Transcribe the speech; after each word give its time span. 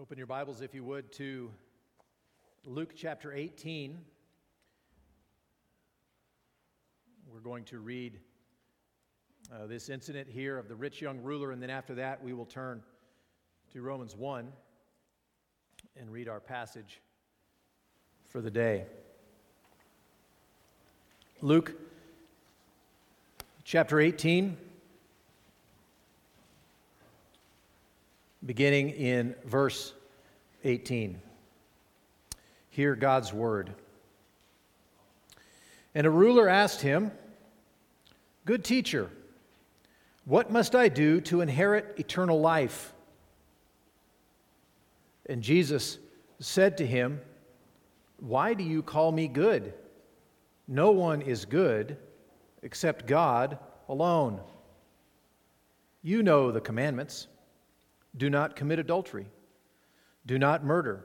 Open 0.00 0.16
your 0.16 0.28
Bibles, 0.28 0.60
if 0.60 0.76
you 0.76 0.84
would, 0.84 1.10
to 1.14 1.50
Luke 2.64 2.92
chapter 2.94 3.32
18. 3.32 3.98
We're 7.28 7.40
going 7.40 7.64
to 7.64 7.80
read 7.80 8.20
uh, 9.52 9.66
this 9.66 9.88
incident 9.88 10.28
here 10.28 10.56
of 10.56 10.68
the 10.68 10.76
rich 10.76 11.02
young 11.02 11.20
ruler, 11.20 11.50
and 11.50 11.60
then 11.60 11.70
after 11.70 11.96
that, 11.96 12.22
we 12.22 12.32
will 12.32 12.46
turn 12.46 12.80
to 13.72 13.82
Romans 13.82 14.14
1 14.14 14.52
and 15.96 16.12
read 16.12 16.28
our 16.28 16.38
passage 16.38 17.00
for 18.28 18.40
the 18.40 18.52
day. 18.52 18.84
Luke 21.42 21.74
chapter 23.64 23.98
18. 23.98 24.56
Beginning 28.48 28.88
in 28.88 29.34
verse 29.44 29.92
18. 30.64 31.20
Hear 32.70 32.96
God's 32.96 33.30
word. 33.30 33.74
And 35.94 36.06
a 36.06 36.10
ruler 36.10 36.48
asked 36.48 36.80
him, 36.80 37.12
Good 38.46 38.64
teacher, 38.64 39.10
what 40.24 40.50
must 40.50 40.74
I 40.74 40.88
do 40.88 41.20
to 41.22 41.42
inherit 41.42 41.96
eternal 41.98 42.40
life? 42.40 42.94
And 45.26 45.42
Jesus 45.42 45.98
said 46.40 46.78
to 46.78 46.86
him, 46.86 47.20
Why 48.18 48.54
do 48.54 48.64
you 48.64 48.82
call 48.82 49.12
me 49.12 49.28
good? 49.28 49.74
No 50.66 50.90
one 50.90 51.20
is 51.20 51.44
good 51.44 51.98
except 52.62 53.06
God 53.06 53.58
alone. 53.90 54.40
You 56.02 56.22
know 56.22 56.50
the 56.50 56.62
commandments. 56.62 57.26
Do 58.16 58.30
not 58.30 58.56
commit 58.56 58.78
adultery. 58.78 59.28
Do 60.26 60.38
not 60.38 60.64
murder. 60.64 61.04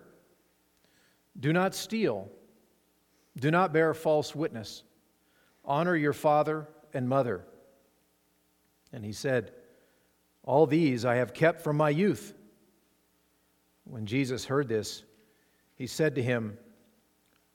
Do 1.39 1.53
not 1.53 1.73
steal. 1.75 2.29
Do 3.37 3.51
not 3.51 3.73
bear 3.73 3.93
false 3.93 4.35
witness. 4.35 4.83
Honor 5.65 5.95
your 5.95 6.13
father 6.13 6.67
and 6.93 7.07
mother. 7.07 7.45
And 8.91 9.03
he 9.03 9.13
said, 9.13 9.51
All 10.43 10.67
these 10.67 11.05
I 11.05 11.15
have 11.15 11.33
kept 11.33 11.61
from 11.61 11.77
my 11.77 11.89
youth. 11.89 12.33
When 13.85 14.05
Jesus 14.05 14.45
heard 14.45 14.67
this, 14.67 15.03
he 15.75 15.87
said 15.87 16.15
to 16.15 16.23
him, 16.23 16.57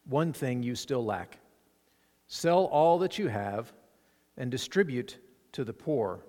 One 0.04 0.32
thing 0.32 0.62
you 0.62 0.74
still 0.74 1.04
lack 1.04 1.38
sell 2.30 2.64
all 2.66 2.98
that 2.98 3.18
you 3.18 3.28
have 3.28 3.72
and 4.36 4.50
distribute 4.50 5.16
to 5.52 5.64
the 5.64 5.72
poor, 5.72 6.24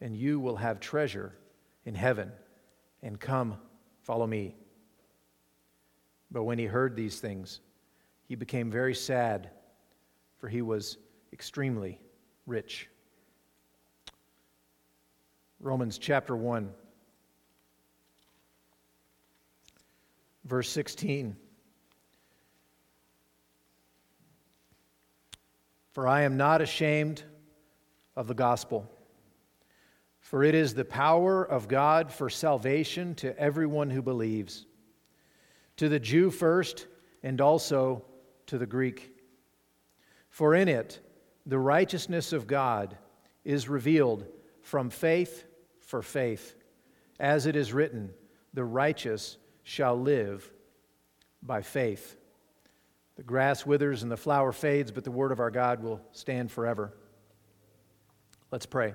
and 0.00 0.16
you 0.16 0.40
will 0.40 0.56
have 0.56 0.80
treasure 0.80 1.32
in 1.86 1.94
heaven, 1.94 2.32
and 3.02 3.18
come, 3.18 3.56
follow 4.02 4.26
me. 4.26 4.54
But 6.30 6.42
when 6.42 6.58
he 6.58 6.66
heard 6.66 6.96
these 6.96 7.20
things, 7.20 7.60
he 8.28 8.34
became 8.34 8.70
very 8.70 8.94
sad, 8.94 9.50
for 10.36 10.48
he 10.48 10.60
was 10.60 10.98
extremely 11.32 12.00
rich. 12.44 12.88
Romans 15.60 15.96
chapter 15.96 16.36
1, 16.36 16.70
verse 20.44 20.68
16. 20.68 21.36
For 25.92 26.06
I 26.06 26.22
am 26.22 26.36
not 26.36 26.60
ashamed 26.60 27.22
of 28.16 28.26
the 28.26 28.34
gospel 28.34 28.90
for 30.26 30.42
it 30.42 30.56
is 30.56 30.74
the 30.74 30.84
power 30.84 31.44
of 31.44 31.68
God 31.68 32.10
for 32.10 32.28
salvation 32.28 33.14
to 33.14 33.38
everyone 33.38 33.90
who 33.90 34.02
believes, 34.02 34.66
to 35.76 35.88
the 35.88 36.00
Jew 36.00 36.32
first, 36.32 36.88
and 37.22 37.40
also 37.40 38.04
to 38.46 38.58
the 38.58 38.66
Greek. 38.66 39.12
For 40.28 40.56
in 40.56 40.66
it, 40.66 40.98
the 41.46 41.60
righteousness 41.60 42.32
of 42.32 42.48
God 42.48 42.98
is 43.44 43.68
revealed 43.68 44.26
from 44.62 44.90
faith 44.90 45.44
for 45.78 46.02
faith, 46.02 46.56
as 47.20 47.46
it 47.46 47.54
is 47.54 47.72
written, 47.72 48.12
the 48.52 48.64
righteous 48.64 49.36
shall 49.62 49.96
live 49.96 50.52
by 51.40 51.62
faith. 51.62 52.16
The 53.14 53.22
grass 53.22 53.64
withers 53.64 54.02
and 54.02 54.10
the 54.10 54.16
flower 54.16 54.50
fades, 54.50 54.90
but 54.90 55.04
the 55.04 55.12
word 55.12 55.30
of 55.30 55.38
our 55.38 55.52
God 55.52 55.84
will 55.84 56.00
stand 56.10 56.50
forever. 56.50 56.92
Let's 58.50 58.66
pray. 58.66 58.94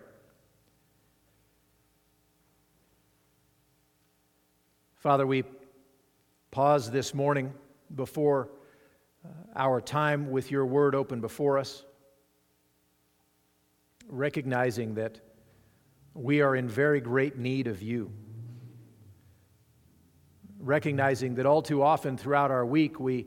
Father, 5.01 5.25
we 5.25 5.43
pause 6.51 6.91
this 6.91 7.15
morning 7.15 7.51
before 7.95 8.49
uh, 9.25 9.29
our 9.55 9.81
time 9.81 10.29
with 10.29 10.51
your 10.51 10.63
word 10.63 10.93
open 10.93 11.21
before 11.21 11.57
us, 11.57 11.83
recognizing 14.07 14.93
that 14.93 15.19
we 16.13 16.41
are 16.41 16.55
in 16.55 16.69
very 16.69 17.01
great 17.01 17.35
need 17.35 17.65
of 17.65 17.81
you. 17.81 18.11
Recognizing 20.59 21.33
that 21.33 21.47
all 21.47 21.63
too 21.63 21.81
often 21.81 22.15
throughout 22.15 22.51
our 22.51 22.63
week 22.63 22.99
we 22.99 23.25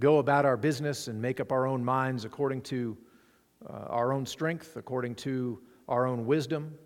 go 0.00 0.18
about 0.18 0.44
our 0.44 0.56
business 0.56 1.06
and 1.06 1.22
make 1.22 1.38
up 1.38 1.52
our 1.52 1.68
own 1.68 1.84
minds 1.84 2.24
according 2.24 2.62
to 2.62 2.98
uh, 3.70 3.72
our 3.86 4.12
own 4.12 4.26
strength, 4.26 4.76
according 4.76 5.14
to 5.14 5.60
our 5.88 6.08
own 6.08 6.26
wisdom, 6.26 6.76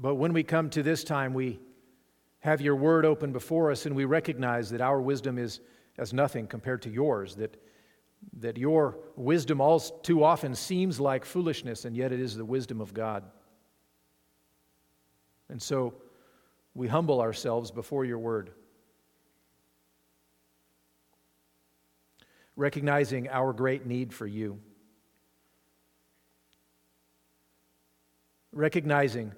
But 0.00 0.14
when 0.14 0.32
we 0.32 0.42
come 0.42 0.70
to 0.70 0.82
this 0.82 1.04
time, 1.04 1.34
we 1.34 1.60
have 2.38 2.62
your 2.62 2.74
word 2.74 3.04
open 3.04 3.32
before 3.32 3.70
us 3.70 3.84
and 3.84 3.94
we 3.94 4.06
recognize 4.06 4.70
that 4.70 4.80
our 4.80 5.00
wisdom 5.00 5.36
is 5.36 5.60
as 5.98 6.14
nothing 6.14 6.46
compared 6.46 6.80
to 6.82 6.90
yours, 6.90 7.34
that, 7.36 7.62
that 8.38 8.56
your 8.56 8.98
wisdom 9.16 9.60
all 9.60 9.78
too 9.78 10.24
often 10.24 10.54
seems 10.54 10.98
like 10.98 11.26
foolishness, 11.26 11.84
and 11.84 11.94
yet 11.94 12.12
it 12.12 12.20
is 12.20 12.34
the 12.34 12.44
wisdom 12.44 12.80
of 12.80 12.94
God. 12.94 13.24
And 15.50 15.60
so 15.60 15.92
we 16.74 16.88
humble 16.88 17.20
ourselves 17.20 17.70
before 17.70 18.06
your 18.06 18.18
word, 18.18 18.52
recognizing 22.56 23.28
our 23.28 23.52
great 23.52 23.84
need 23.84 24.14
for 24.14 24.26
you, 24.26 24.58
recognizing 28.52 29.32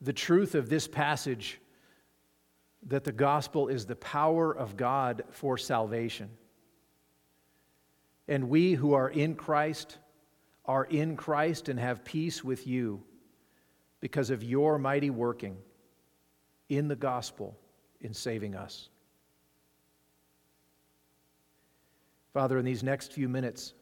the 0.00 0.12
truth 0.12 0.54
of 0.54 0.68
this 0.68 0.86
passage 0.86 1.60
that 2.86 3.04
the 3.04 3.12
gospel 3.12 3.68
is 3.68 3.86
the 3.86 3.96
power 3.96 4.52
of 4.52 4.76
God 4.76 5.24
for 5.30 5.58
salvation. 5.58 6.30
And 8.28 8.48
we 8.48 8.74
who 8.74 8.92
are 8.92 9.08
in 9.08 9.34
Christ 9.34 9.98
are 10.64 10.84
in 10.84 11.16
Christ 11.16 11.68
and 11.68 11.80
have 11.80 12.04
peace 12.04 12.44
with 12.44 12.66
you 12.66 13.02
because 14.00 14.30
of 14.30 14.44
your 14.44 14.78
mighty 14.78 15.10
working 15.10 15.56
in 16.68 16.88
the 16.88 16.96
gospel 16.96 17.56
in 18.00 18.12
saving 18.12 18.54
us. 18.54 18.90
Father, 22.32 22.58
in 22.58 22.64
these 22.64 22.82
next 22.82 23.12
few 23.12 23.28
minutes, 23.28 23.72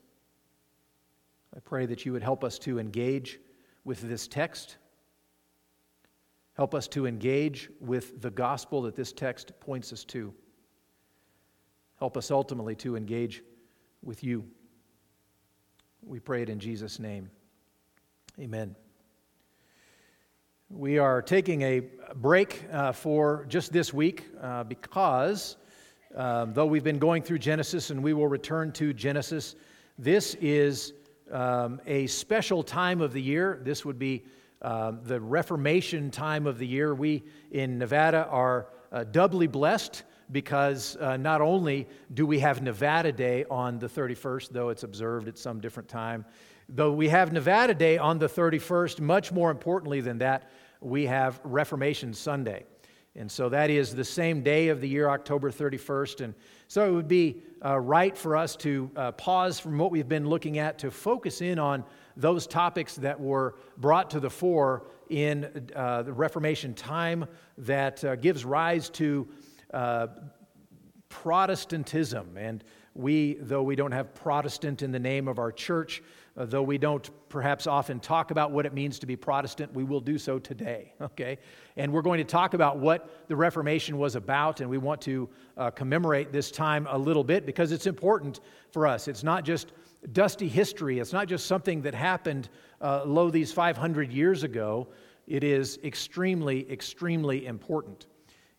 I 1.55 1.59
pray 1.61 1.87
that 1.87 2.07
you 2.07 2.13
would 2.13 2.23
help 2.23 2.45
us 2.45 2.59
to 2.61 2.79
engage 2.79 3.41
with 3.85 4.01
this 4.01 4.29
text 4.29 4.77
Help 6.57 6.75
us 6.75 6.89
to 6.89 7.07
engage 7.07 7.69
with 7.81 8.23
the 8.23 8.31
gospel 8.31 8.83
that 8.83 8.97
this 8.97 9.13
text 9.13 9.53
points 9.61 9.93
us 9.93 10.05
to. 10.05 10.33
Help 11.99 12.17
us 12.17 12.31
ultimately 12.31 12.75
to 12.77 12.97
engage 12.97 13.43
with 14.03 14.25
you. 14.25 14.43
We 16.03 16.19
pray 16.19 16.43
it 16.43 16.49
in 16.49 16.59
Jesus' 16.59 16.99
name. 16.99 17.31
Amen. 18.41 18.75
We 20.71 20.99
are 20.99 21.21
taking 21.21 21.61
a 21.63 21.83
break 22.15 22.65
uh, 22.73 22.93
for 22.93 23.45
just 23.49 23.71
this 23.71 23.93
week 23.93 24.25
uh, 24.41 24.65
because 24.65 25.57
um, 26.15 26.55
though 26.55 26.67
we've 26.67 26.83
been 26.83 26.99
going 26.99 27.23
through 27.23 27.39
Genesis 27.39 27.91
and 27.91 28.03
we 28.03 28.15
will 28.15 28.29
return 28.29 28.73
to 28.73 28.95
Genesis, 28.95 29.57
this 29.99 30.35
is 30.37 30.95
um, 31.31 31.81
a 31.87 32.07
special 32.07 32.63
time 32.63 33.03
of 33.03 33.13
the 33.13 33.21
year. 33.21 33.61
This 33.63 33.85
would 33.85 33.99
be 33.99 34.25
uh, 34.63 34.93
the 35.03 35.21
Reformation 35.21 36.11
time 36.11 36.47
of 36.47 36.59
the 36.59 36.67
year. 36.67 36.95
We 36.95 37.25
in 37.51 37.79
Nevada 37.79 38.27
are 38.31 38.69
uh, 38.93 39.05
doubly 39.05 39.47
blessed 39.47 40.03
because 40.33 40.97
uh, 40.97 41.17
not 41.17 41.41
only 41.41 41.87
do 42.15 42.27
we 42.27 42.39
have 42.41 42.63
Nevada 42.63 43.13
Day 43.13 43.45
on 43.51 43.79
the 43.79 43.89
31st, 43.89 44.51
though 44.51 44.71
it's 44.71 44.83
observed 44.83 45.29
at 45.29 45.39
some 45.39 45.61
different 45.61 45.89
time, 45.89 46.25
though 46.69 46.93
we 46.93 47.09
have 47.09 47.33
Nevada 47.33 47.75
Day 47.75 47.99
on 47.99 48.19
the 48.19 48.29
31st, 48.29 49.01
much 49.01 49.31
more 49.31 49.51
importantly 49.51 50.01
than 50.01 50.19
that, 50.19 50.51
we 50.81 51.07
have 51.07 51.41
Reformation 51.45 52.13
Sunday. 52.13 52.65
And 53.15 53.31
so 53.31 53.49
that 53.49 53.71
is 53.71 53.95
the 53.95 54.05
same 54.05 54.43
day 54.43 54.69
of 54.69 54.81
the 54.81 54.89
year, 54.89 55.09
October 55.09 55.51
31st. 55.51 56.21
And 56.23 56.35
so 56.69 56.87
it 56.87 56.93
would 56.93 57.09
be 57.09 57.43
uh, 57.65 57.79
right 57.79 58.17
for 58.17 58.37
us 58.37 58.57
to 58.57 58.91
uh, 58.95 59.13
pause 59.13 59.59
from 59.59 59.79
what 59.79 59.91
we've 59.91 60.09
been 60.09 60.29
looking 60.29 60.59
at 60.59 60.79
to 60.81 60.91
focus 60.91 61.41
in 61.41 61.59
on 61.59 61.85
those 62.17 62.47
topics 62.47 62.97
that 62.97 63.21
were 63.21 63.57
brought 63.77 64.11
to 64.11 64.21
the 64.21 64.31
fore 64.31 64.87
in 65.09 65.71
uh, 65.75 66.03
the 66.03 66.13
Reformation 66.13 66.75
time 66.75 67.27
that 67.59 68.05
uh, 68.05 68.17
gives 68.17 68.45
rise 68.45 68.89
to 68.91 69.29
uh, 69.73 70.09
Protestantism. 71.09 72.37
And 72.37 72.65
we, 72.95 73.35
though 73.35 73.63
we 73.63 73.77
don't 73.77 73.93
have 73.93 74.15
Protestant 74.15 74.83
in 74.83 74.91
the 74.91 74.99
name 74.99 75.29
of 75.29 75.39
our 75.39 75.53
church, 75.53 76.03
uh, 76.37 76.45
though 76.45 76.63
we 76.63 76.79
don't 76.79 77.09
perhaps 77.29 77.67
often 77.67 78.01
talk 78.01 78.31
about 78.31 78.51
what 78.51 78.67
it 78.67 78.75
means 78.75 78.99
to 78.99 79.07
be 79.07 79.17
Protestant, 79.17 79.73
we 79.73 79.85
will 79.85 80.01
do 80.01 80.19
so 80.19 80.39
today, 80.39 80.93
okay? 81.01 81.39
And 81.77 81.93
we're 81.93 82.03
going 82.03 82.19
to 82.19 82.25
talk 82.25 82.55
about 82.55 82.79
what 82.79 83.29
the 83.29 83.37
Reformation 83.37 83.99
was 83.99 84.17
about, 84.17 84.61
and 84.61 84.69
we 84.69 84.79
want 84.79 85.01
to 85.03 85.29
uh, 85.57 85.71
commemorate 85.71 86.33
this 86.33 86.51
time 86.51 86.87
a 86.91 86.99
little 86.99 87.25
bit 87.25 87.47
because 87.47 87.73
it's 87.73 87.87
important 87.87 88.41
for 88.73 88.87
us. 88.87 89.09
It's 89.09 89.23
not 89.23 89.45
just 89.45 89.73
dusty 90.13 90.49
history, 90.49 90.99
it's 90.99 91.13
not 91.13 91.29
just 91.29 91.47
something 91.47 91.83
that 91.83 91.95
happened, 91.95 92.49
uh, 92.81 93.05
lo, 93.05 93.31
these 93.31 93.53
500 93.53 94.13
years 94.13 94.43
ago. 94.43 94.89
It 95.27 95.43
is 95.43 95.79
extremely, 95.83 96.71
extremely 96.71 97.47
important. 97.47 98.07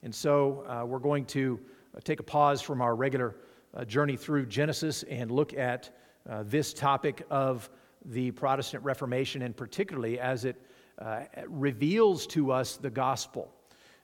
And 0.04 0.14
so 0.14 0.66
uh, 0.68 0.86
we're 0.86 1.00
going 1.00 1.26
to 1.26 1.60
uh, 1.96 2.00
take 2.04 2.20
a 2.20 2.24
pause 2.24 2.62
from 2.62 2.82
our 2.82 2.96
regular 2.96 3.36
uh, 3.74 3.86
journey 3.86 4.18
through 4.18 4.46
Genesis 4.48 5.04
and 5.04 5.32
look 5.32 5.54
at 5.54 5.96
uh, 6.30 6.44
this 6.46 6.74
topic 6.74 7.26
of 7.30 7.70
the 8.06 8.32
Protestant 8.32 8.84
Reformation, 8.84 9.42
and 9.42 9.56
particularly 9.56 10.20
as 10.20 10.46
it 10.46 10.62
uh, 11.00 11.22
reveals 11.48 12.28
to 12.28 12.52
us 12.52 12.78
the 12.78 12.90
gospel. 12.90 13.52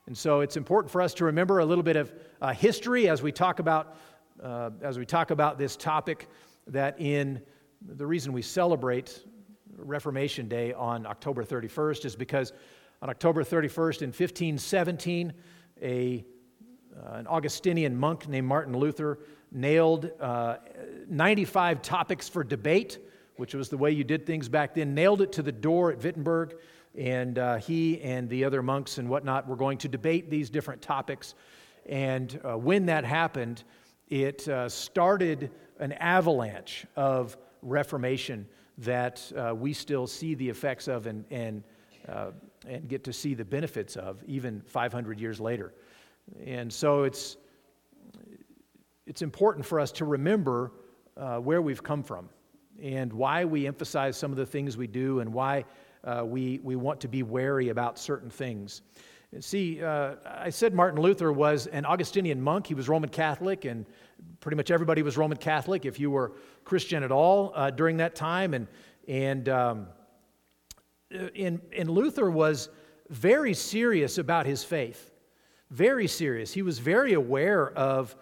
And 0.06 0.16
so 0.16 0.40
it's 0.40 0.56
important 0.56 0.90
for 0.90 1.00
us 1.00 1.14
to 1.14 1.24
remember 1.24 1.60
a 1.60 1.64
little 1.64 1.84
bit 1.84 1.96
of 1.96 2.12
history 2.56 3.08
as 3.08 3.22
we 3.22 3.32
talk 3.32 3.58
about 3.58 3.96
uh, 4.42 4.70
as 4.82 4.98
we 4.98 5.06
talk 5.06 5.30
about 5.30 5.58
this 5.58 5.76
topic. 5.76 6.28
That 6.66 7.00
in 7.00 7.42
the 7.82 8.06
reason 8.06 8.32
we 8.32 8.42
celebrate 8.42 9.24
Reformation 9.76 10.48
Day 10.48 10.72
on 10.72 11.06
October 11.06 11.44
31st 11.44 12.04
is 12.04 12.16
because 12.16 12.52
on 13.02 13.10
October 13.10 13.44
31st 13.44 14.02
in 14.02 14.08
1517, 14.08 15.32
a 15.82 16.24
uh, 16.96 17.14
an 17.14 17.26
Augustinian 17.26 17.96
monk 17.96 18.28
named 18.28 18.46
Martin 18.46 18.76
Luther 18.76 19.18
nailed 19.50 20.10
uh, 20.20 20.56
95 21.08 21.82
topics 21.82 22.28
for 22.28 22.44
debate, 22.44 22.98
which 23.36 23.54
was 23.54 23.68
the 23.68 23.76
way 23.76 23.90
you 23.90 24.04
did 24.04 24.26
things 24.26 24.48
back 24.48 24.74
then, 24.74 24.94
nailed 24.94 25.20
it 25.20 25.32
to 25.32 25.42
the 25.42 25.52
door 25.52 25.90
at 25.90 26.02
Wittenberg. 26.02 26.54
And 26.96 27.38
uh, 27.38 27.56
he 27.56 28.00
and 28.02 28.28
the 28.28 28.44
other 28.44 28.62
monks 28.62 28.98
and 28.98 29.08
whatnot 29.08 29.48
were 29.48 29.56
going 29.56 29.78
to 29.78 29.88
debate 29.88 30.30
these 30.30 30.50
different 30.50 30.82
topics. 30.82 31.34
And 31.86 32.40
uh, 32.44 32.56
when 32.56 32.86
that 32.86 33.04
happened, 33.04 33.64
it 34.08 34.46
uh, 34.48 34.68
started 34.68 35.50
an 35.84 35.92
avalanche 35.92 36.86
of 36.96 37.36
Reformation 37.60 38.46
that 38.78 39.30
uh, 39.36 39.54
we 39.54 39.74
still 39.74 40.06
see 40.06 40.34
the 40.34 40.48
effects 40.48 40.88
of 40.88 41.06
and, 41.06 41.26
and, 41.30 41.62
uh, 42.08 42.30
and 42.66 42.88
get 42.88 43.04
to 43.04 43.12
see 43.12 43.34
the 43.34 43.44
benefits 43.44 43.94
of 43.94 44.24
even 44.26 44.62
500 44.66 45.20
years 45.20 45.40
later. 45.40 45.74
And 46.46 46.72
so 46.72 47.02
it's, 47.02 47.36
it's 49.06 49.20
important 49.20 49.66
for 49.66 49.78
us 49.78 49.92
to 49.92 50.06
remember 50.06 50.72
uh, 51.18 51.36
where 51.36 51.60
we've 51.60 51.82
come 51.82 52.02
from 52.02 52.30
and 52.82 53.12
why 53.12 53.44
we 53.44 53.66
emphasize 53.66 54.16
some 54.16 54.30
of 54.30 54.38
the 54.38 54.46
things 54.46 54.78
we 54.78 54.86
do 54.86 55.20
and 55.20 55.34
why 55.34 55.66
uh, 56.02 56.22
we, 56.24 56.60
we 56.62 56.76
want 56.76 56.98
to 57.02 57.08
be 57.08 57.22
wary 57.22 57.68
about 57.68 57.98
certain 57.98 58.30
things. 58.30 58.80
See, 59.40 59.82
uh, 59.82 60.14
I 60.24 60.50
said 60.50 60.74
Martin 60.74 61.00
Luther 61.00 61.32
was 61.32 61.66
an 61.66 61.84
Augustinian 61.84 62.40
monk. 62.40 62.66
He 62.68 62.74
was 62.74 62.88
Roman 62.88 63.08
Catholic, 63.10 63.64
and 63.64 63.84
pretty 64.40 64.56
much 64.56 64.70
everybody 64.70 65.02
was 65.02 65.16
Roman 65.16 65.38
Catholic 65.38 65.84
if 65.84 65.98
you 65.98 66.10
were 66.10 66.32
Christian 66.64 67.02
at 67.02 67.10
all 67.10 67.52
uh, 67.54 67.70
during 67.70 67.96
that 67.96 68.14
time. 68.14 68.54
And, 68.54 68.68
and, 69.08 69.48
um, 69.48 69.86
and, 71.10 71.60
and 71.76 71.90
Luther 71.90 72.30
was 72.30 72.68
very 73.10 73.54
serious 73.54 74.18
about 74.18 74.46
his 74.46 74.62
faith, 74.62 75.10
very 75.70 76.06
serious. 76.06 76.52
He 76.52 76.62
was 76.62 76.78
very 76.78 77.14
aware 77.14 77.72
of 77.72 78.14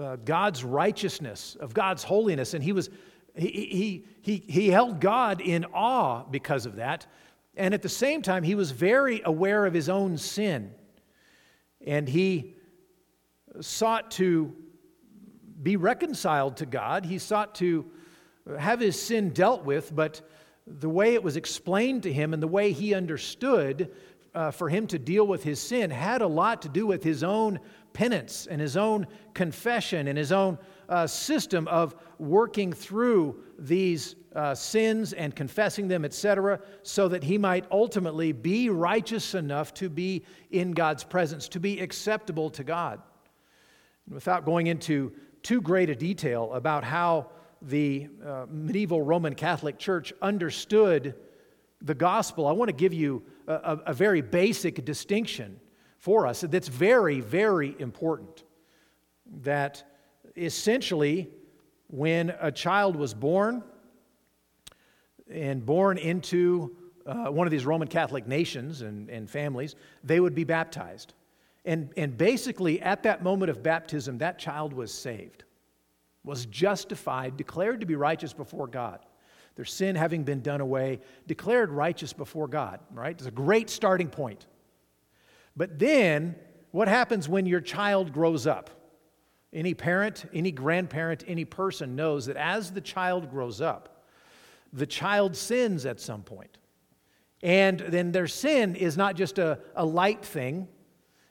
uh, 0.00 0.16
God's 0.24 0.64
righteousness, 0.64 1.56
of 1.60 1.74
God's 1.74 2.02
holiness, 2.02 2.54
and 2.54 2.64
he 2.64 2.72
was 2.72 2.88
he, 3.36 3.48
he, 3.48 4.04
he, 4.22 4.36
he 4.50 4.68
held 4.70 4.98
God 4.98 5.42
in 5.42 5.66
awe 5.66 6.24
because 6.24 6.64
of 6.64 6.76
that. 6.76 7.06
And 7.56 7.72
at 7.72 7.82
the 7.82 7.88
same 7.88 8.22
time, 8.22 8.42
he 8.42 8.54
was 8.54 8.70
very 8.70 9.22
aware 9.24 9.64
of 9.64 9.72
his 9.72 9.88
own 9.88 10.18
sin. 10.18 10.72
And 11.86 12.08
he 12.08 12.54
sought 13.60 14.10
to 14.12 14.54
be 15.62 15.76
reconciled 15.76 16.58
to 16.58 16.66
God. 16.66 17.06
He 17.06 17.18
sought 17.18 17.54
to 17.56 17.90
have 18.58 18.80
his 18.80 19.00
sin 19.00 19.30
dealt 19.30 19.64
with, 19.64 19.94
but 19.94 20.20
the 20.66 20.88
way 20.88 21.14
it 21.14 21.22
was 21.22 21.36
explained 21.36 22.02
to 22.02 22.12
him 22.12 22.34
and 22.34 22.42
the 22.42 22.48
way 22.48 22.72
he 22.72 22.94
understood 22.94 23.90
uh, 24.34 24.50
for 24.50 24.68
him 24.68 24.86
to 24.88 24.98
deal 24.98 25.26
with 25.26 25.42
his 25.42 25.60
sin 25.60 25.90
had 25.90 26.20
a 26.20 26.26
lot 26.26 26.62
to 26.62 26.68
do 26.68 26.86
with 26.86 27.02
his 27.02 27.22
own 27.22 27.58
penance 27.94 28.46
and 28.46 28.60
his 28.60 28.76
own 28.76 29.06
confession 29.32 30.08
and 30.08 30.18
his 30.18 30.30
own 30.30 30.58
uh, 30.88 31.06
system 31.06 31.66
of 31.68 31.96
working 32.18 32.72
through 32.72 33.42
these 33.58 34.14
uh, 34.36 34.54
sins 34.54 35.14
and 35.14 35.34
confessing 35.34 35.88
them, 35.88 36.04
etc., 36.04 36.60
so 36.82 37.08
that 37.08 37.24
he 37.24 37.38
might 37.38 37.64
ultimately 37.70 38.32
be 38.32 38.68
righteous 38.68 39.34
enough 39.34 39.72
to 39.74 39.88
be 39.88 40.24
in 40.50 40.72
God's 40.72 41.02
presence, 41.02 41.48
to 41.48 41.58
be 41.58 41.80
acceptable 41.80 42.50
to 42.50 42.62
God. 42.62 43.00
And 44.04 44.14
without 44.14 44.44
going 44.44 44.66
into 44.66 45.12
too 45.42 45.62
great 45.62 45.88
a 45.88 45.96
detail 45.96 46.52
about 46.52 46.84
how 46.84 47.30
the 47.62 48.08
uh, 48.24 48.44
medieval 48.50 49.00
Roman 49.00 49.34
Catholic 49.34 49.78
Church 49.78 50.12
understood 50.20 51.14
the 51.80 51.94
gospel, 51.94 52.46
I 52.46 52.52
want 52.52 52.68
to 52.68 52.76
give 52.76 52.92
you 52.92 53.22
a, 53.46 53.78
a 53.86 53.94
very 53.94 54.20
basic 54.20 54.84
distinction 54.84 55.58
for 55.98 56.26
us 56.26 56.42
that's 56.42 56.68
very, 56.68 57.20
very 57.20 57.74
important. 57.78 58.44
That 59.42 59.82
essentially, 60.36 61.30
when 61.88 62.34
a 62.38 62.52
child 62.52 62.96
was 62.96 63.14
born 63.14 63.64
and 65.30 65.64
born 65.64 65.98
into 65.98 66.76
uh, 67.06 67.26
one 67.26 67.46
of 67.46 67.50
these 67.50 67.64
Roman 67.64 67.88
Catholic 67.88 68.26
nations 68.26 68.82
and, 68.82 69.08
and 69.08 69.28
families, 69.28 69.74
they 70.02 70.20
would 70.20 70.34
be 70.34 70.44
baptized. 70.44 71.14
And, 71.64 71.90
and 71.96 72.16
basically, 72.16 72.80
at 72.80 73.02
that 73.04 73.22
moment 73.22 73.50
of 73.50 73.62
baptism, 73.62 74.18
that 74.18 74.38
child 74.38 74.72
was 74.72 74.92
saved, 74.92 75.44
was 76.24 76.46
justified, 76.46 77.36
declared 77.36 77.80
to 77.80 77.86
be 77.86 77.96
righteous 77.96 78.32
before 78.32 78.66
God. 78.68 79.00
Their 79.56 79.64
sin 79.64 79.96
having 79.96 80.22
been 80.22 80.42
done 80.42 80.60
away, 80.60 81.00
declared 81.26 81.70
righteous 81.70 82.12
before 82.12 82.46
God, 82.46 82.78
right? 82.92 83.16
It's 83.16 83.26
a 83.26 83.30
great 83.30 83.70
starting 83.70 84.08
point. 84.08 84.46
But 85.56 85.78
then, 85.78 86.36
what 86.70 86.88
happens 86.88 87.28
when 87.28 87.46
your 87.46 87.62
child 87.62 88.12
grows 88.12 88.46
up? 88.46 88.70
Any 89.52 89.72
parent, 89.72 90.26
any 90.34 90.52
grandparent, 90.52 91.24
any 91.26 91.46
person 91.46 91.96
knows 91.96 92.26
that 92.26 92.36
as 92.36 92.70
the 92.70 92.80
child 92.80 93.30
grows 93.30 93.60
up, 93.60 93.95
the 94.72 94.86
child 94.86 95.36
sins 95.36 95.86
at 95.86 96.00
some 96.00 96.22
point. 96.22 96.58
And 97.42 97.80
then 97.80 98.12
their 98.12 98.26
sin 98.26 98.76
is 98.76 98.96
not 98.96 99.14
just 99.14 99.38
a, 99.38 99.58
a 99.74 99.84
light 99.84 100.24
thing, 100.24 100.68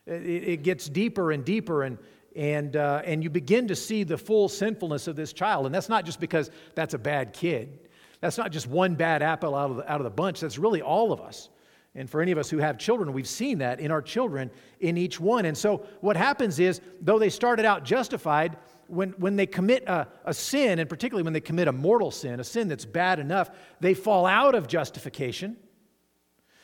it, 0.06 0.14
it 0.14 0.64
gets 0.64 0.88
deeper 0.88 1.32
and 1.32 1.44
deeper, 1.44 1.84
and, 1.84 1.98
and, 2.36 2.76
uh, 2.76 3.02
and 3.06 3.24
you 3.24 3.30
begin 3.30 3.68
to 3.68 3.76
see 3.76 4.04
the 4.04 4.18
full 4.18 4.48
sinfulness 4.48 5.08
of 5.08 5.16
this 5.16 5.34
child. 5.34 5.66
And 5.66 5.74
that's 5.74 5.90
not 5.90 6.06
just 6.06 6.20
because 6.20 6.52
that's 6.76 6.94
a 6.94 7.00
bad 7.00 7.34
kid, 7.34 7.80
that's 8.22 8.38
not 8.38 8.52
just 8.52 8.68
one 8.68 8.96
bad 8.96 9.24
apple 9.24 9.56
out 9.56 9.72
of 9.72 9.78
the, 9.78 9.92
out 9.92 10.00
of 10.00 10.04
the 10.04 10.12
bunch, 10.12 10.40
that's 10.40 10.58
really 10.58 10.82
all 10.82 11.12
of 11.12 11.22
us. 11.22 11.50
And 11.96 12.10
for 12.10 12.22
any 12.22 12.32
of 12.32 12.38
us 12.38 12.50
who 12.50 12.58
have 12.58 12.78
children, 12.78 13.14
we've 13.14 13.28
seen 13.28 13.60
that 13.60 13.80
in 13.80 13.90
our 13.90 14.02
children 14.02 14.52
in 14.82 14.98
each 14.98 15.20
one. 15.20 15.46
And 15.46 15.58
so 15.58 15.86
what 16.02 16.18
happens 16.18 16.60
is, 16.60 16.82
though 17.02 17.18
they 17.18 17.30
started 17.30 17.66
out 17.66 17.86
justified, 17.86 18.58
when, 18.88 19.10
when 19.12 19.36
they 19.36 19.46
commit 19.46 19.84
a, 19.88 20.08
a 20.24 20.34
sin, 20.34 20.80
and 20.80 20.90
particularly 20.90 21.24
when 21.24 21.34
they 21.34 21.42
commit 21.42 21.68
a 21.68 21.72
mortal 21.72 22.12
sin, 22.12 22.40
a 22.40 22.44
sin 22.44 22.68
that's 22.68 22.86
bad 22.86 23.20
enough, 23.20 23.50
they 23.80 23.94
fall 23.94 24.26
out 24.26 24.56
of 24.56 24.68
justification. 24.68 25.58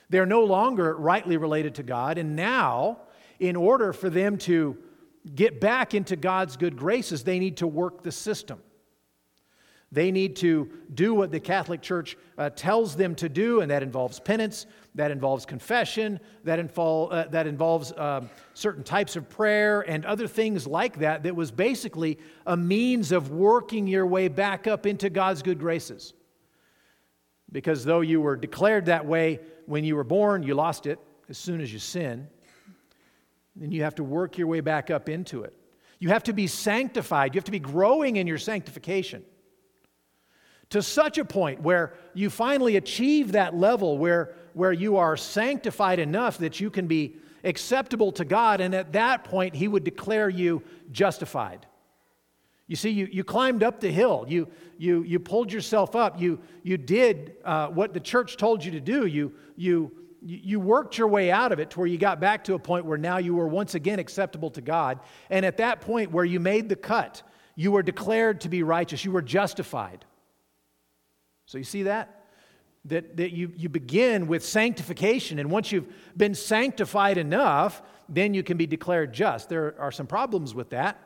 They're 0.10 0.26
no 0.26 0.44
longer 0.44 0.96
rightly 0.96 1.38
related 1.38 1.76
to 1.76 1.84
God. 1.84 2.18
And 2.18 2.36
now, 2.36 3.00
in 3.40 3.56
order 3.56 3.94
for 3.94 4.10
them 4.10 4.38
to 4.40 4.78
get 5.36 5.62
back 5.62 5.94
into 5.94 6.16
God's 6.16 6.58
good 6.58 6.76
graces, 6.76 7.24
they 7.24 7.40
need 7.40 7.58
to 7.58 7.68
work 7.68 8.04
the 8.04 8.12
system. 8.12 8.62
They 9.94 10.10
need 10.10 10.38
to 10.38 10.70
do 10.94 11.14
what 11.14 11.32
the 11.32 11.40
Catholic 11.40 11.82
Church 11.82 12.16
uh, 12.38 12.50
tells 12.52 12.96
them 12.96 13.14
to 13.16 13.28
do, 13.28 13.60
and 13.60 13.70
that 13.72 13.84
involves 13.84 14.22
penance, 14.22 14.66
that 14.96 15.12
involves 15.12 15.46
confession, 15.46 16.20
that, 16.46 16.60
invol- 16.60 17.12
uh, 17.12 17.28
that 17.28 17.46
involves 17.46 17.92
um, 17.98 18.30
certain 18.54 18.84
types 18.84 19.18
of 19.18 19.30
prayer, 19.30 19.82
and 19.82 20.06
other 20.06 20.28
things 20.28 20.66
like 20.66 21.00
that, 21.00 21.24
that 21.24 21.36
was 21.36 21.52
basically 21.52 22.18
a 22.46 22.56
means 22.56 23.12
of 23.12 23.32
working 23.32 23.86
your 23.86 24.08
way 24.08 24.30
back 24.30 24.66
up 24.66 24.86
into 24.86 25.10
God's 25.10 25.42
good 25.42 25.60
graces. 25.60 26.14
Because 27.52 27.84
though 27.84 28.00
you 28.00 28.22
were 28.22 28.38
declared 28.38 28.86
that 28.86 29.06
way 29.06 29.42
when 29.66 29.84
you 29.84 29.98
were 29.98 30.06
born, 30.06 30.42
you 30.42 30.56
lost 30.56 30.86
it 30.86 31.00
as 31.28 31.38
soon 31.38 31.60
as 31.60 31.74
you 31.74 31.80
sin. 31.80 32.30
Then 33.58 33.74
you 33.74 33.84
have 33.84 33.96
to 33.96 34.06
work 34.06 34.38
your 34.38 34.48
way 34.48 34.62
back 34.62 34.90
up 34.90 35.10
into 35.10 35.44
it. 35.44 35.54
You 36.00 36.10
have 36.10 36.24
to 36.24 36.34
be 36.34 36.48
sanctified. 36.48 37.36
You 37.36 37.40
have 37.40 37.46
to 37.46 37.52
be 37.52 37.60
growing 37.60 38.16
in 38.16 38.26
your 38.26 38.38
sanctification 38.38 39.26
to 40.72 40.82
such 40.82 41.18
a 41.18 41.26
point 41.26 41.62
where 41.62 41.94
you 42.14 42.30
finally 42.30 42.78
achieve 42.78 43.34
that 43.34 43.56
level 43.56 43.98
where, 43.98 44.34
where 44.54 44.74
you 44.74 44.98
are 44.98 45.16
sanctified 45.16 46.00
enough 46.00 46.38
that 46.40 46.60
you 46.60 46.70
can 46.70 46.88
be 46.88 47.16
acceptable 47.44 48.12
to 48.14 48.26
God, 48.26 48.62
and 48.62 48.74
at 48.74 48.94
that 48.94 49.24
point, 49.24 49.56
He 49.56 49.68
would 49.68 49.84
declare 49.84 50.30
you 50.30 50.64
justified. 50.92 51.66
You 52.68 52.78
see, 52.78 52.90
you, 52.90 53.10
you 53.12 53.24
climbed 53.26 53.64
up 53.64 53.82
the 53.82 53.92
hill, 53.92 54.26
you, 54.30 54.48
you, 54.78 55.04
you 55.04 55.20
pulled 55.20 55.52
yourself 55.52 55.94
up, 55.96 56.22
you, 56.22 56.40
you 56.64 56.78
did 56.78 57.34
uh, 57.44 57.68
what 57.68 57.94
the 57.94 58.00
church 58.00 58.38
told 58.38 58.64
you 58.64 58.72
to 58.72 58.80
do, 58.80 59.06
you, 59.06 59.34
you, 59.58 59.92
you 60.22 60.60
worked 60.60 60.98
your 60.98 61.10
way 61.10 61.32
out 61.32 61.52
of 61.52 61.60
it 61.60 61.72
to 61.72 61.80
where 61.80 61.88
you 61.88 61.98
got 61.98 62.22
back 62.22 62.46
to 62.46 62.54
a 62.54 62.60
point 62.60 62.86
where 62.86 62.98
now 62.98 63.18
you 63.18 63.36
were 63.36 63.48
once 63.48 63.76
again 63.76 64.00
acceptable 64.00 64.52
to 64.52 64.62
God. 64.62 65.00
And 65.30 65.46
at 65.46 65.58
that 65.58 65.82
point 65.82 66.12
where 66.12 66.24
you 66.24 66.40
made 66.40 66.70
the 66.70 66.78
cut, 66.78 67.24
you 67.56 67.74
were 67.74 67.84
declared 67.84 68.40
to 68.42 68.50
be 68.50 68.64
righteous, 68.64 69.04
you 69.04 69.12
were 69.12 69.22
justified. 69.22 70.06
So 71.52 71.58
you 71.58 71.66
see 71.66 71.84
that? 71.84 72.24
That, 72.86 73.18
that 73.18 73.34
you, 73.34 73.52
you 73.58 73.68
begin 73.68 74.28
with 74.28 74.44
sanctification, 74.46 75.38
and 75.38 75.52
once 75.52 75.70
you've 75.70 75.94
been 76.16 76.34
sanctified 76.34 77.18
enough, 77.18 77.82
then 78.08 78.34
you 78.34 78.42
can 78.42 78.56
be 78.56 78.66
declared 78.66 79.12
just. 79.12 79.50
There 79.50 79.76
are 79.78 79.92
some 79.92 80.08
problems 80.08 80.56
with 80.56 80.70
that. 80.70 80.98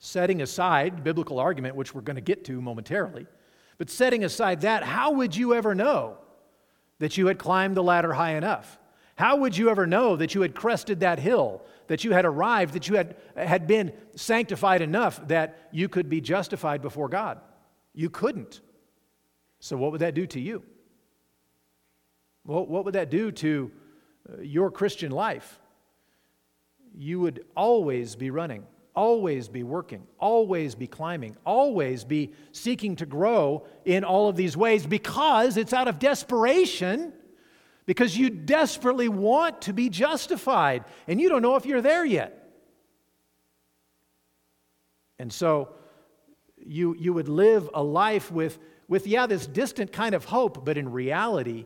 Setting 0.00 0.42
aside 0.42 1.02
biblical 1.02 1.40
argument, 1.40 1.76
which 1.76 1.94
we're 1.94 2.02
going 2.02 2.16
to 2.16 2.20
get 2.20 2.44
to 2.44 2.60
momentarily, 2.60 3.26
but 3.78 3.88
setting 3.88 4.22
aside 4.22 4.60
that, 4.60 4.82
how 4.82 5.12
would 5.12 5.34
you 5.34 5.54
ever 5.54 5.74
know 5.74 6.18
that 6.98 7.16
you 7.16 7.26
had 7.26 7.38
climbed 7.38 7.78
the 7.78 7.82
ladder 7.82 8.12
high 8.12 8.34
enough? 8.34 8.78
How 9.16 9.36
would 9.36 9.56
you 9.56 9.70
ever 9.70 9.86
know 9.86 10.14
that 10.16 10.34
you 10.34 10.42
had 10.42 10.54
crested 10.54 11.00
that 11.00 11.18
hill, 11.18 11.62
that 11.86 12.04
you 12.04 12.12
had 12.12 12.26
arrived, 12.26 12.74
that 12.74 12.86
you 12.86 12.96
had, 12.96 13.16
had 13.34 13.66
been 13.66 13.94
sanctified 14.14 14.82
enough 14.82 15.26
that 15.28 15.70
you 15.72 15.88
could 15.88 16.10
be 16.10 16.20
justified 16.20 16.82
before 16.82 17.08
God? 17.08 17.40
You 17.94 18.10
couldn't. 18.10 18.60
So, 19.60 19.76
what 19.76 19.92
would 19.92 20.00
that 20.00 20.14
do 20.14 20.26
to 20.26 20.40
you? 20.40 20.62
Well, 22.44 22.66
what 22.66 22.84
would 22.86 22.94
that 22.94 23.10
do 23.10 23.30
to 23.30 23.70
uh, 24.28 24.40
your 24.40 24.70
Christian 24.70 25.12
life? 25.12 25.60
You 26.96 27.20
would 27.20 27.44
always 27.54 28.16
be 28.16 28.30
running, 28.30 28.66
always 28.96 29.48
be 29.48 29.62
working, 29.62 30.06
always 30.18 30.74
be 30.74 30.86
climbing, 30.86 31.36
always 31.44 32.04
be 32.04 32.32
seeking 32.52 32.96
to 32.96 33.06
grow 33.06 33.66
in 33.84 34.02
all 34.02 34.28
of 34.28 34.36
these 34.36 34.56
ways 34.56 34.86
because 34.86 35.58
it's 35.58 35.74
out 35.74 35.88
of 35.88 35.98
desperation, 35.98 37.12
because 37.84 38.16
you 38.16 38.30
desperately 38.30 39.08
want 39.08 39.62
to 39.62 39.74
be 39.74 39.90
justified 39.90 40.84
and 41.06 41.20
you 41.20 41.28
don't 41.28 41.42
know 41.42 41.56
if 41.56 41.66
you're 41.66 41.82
there 41.82 42.04
yet. 42.04 42.36
And 45.18 45.30
so 45.30 45.68
you, 46.56 46.96
you 46.98 47.12
would 47.12 47.28
live 47.28 47.68
a 47.74 47.82
life 47.82 48.32
with 48.32 48.58
with, 48.90 49.06
yeah, 49.06 49.26
this 49.26 49.46
distant 49.46 49.92
kind 49.92 50.16
of 50.16 50.24
hope, 50.24 50.64
but 50.64 50.76
in 50.76 50.90
reality, 50.90 51.64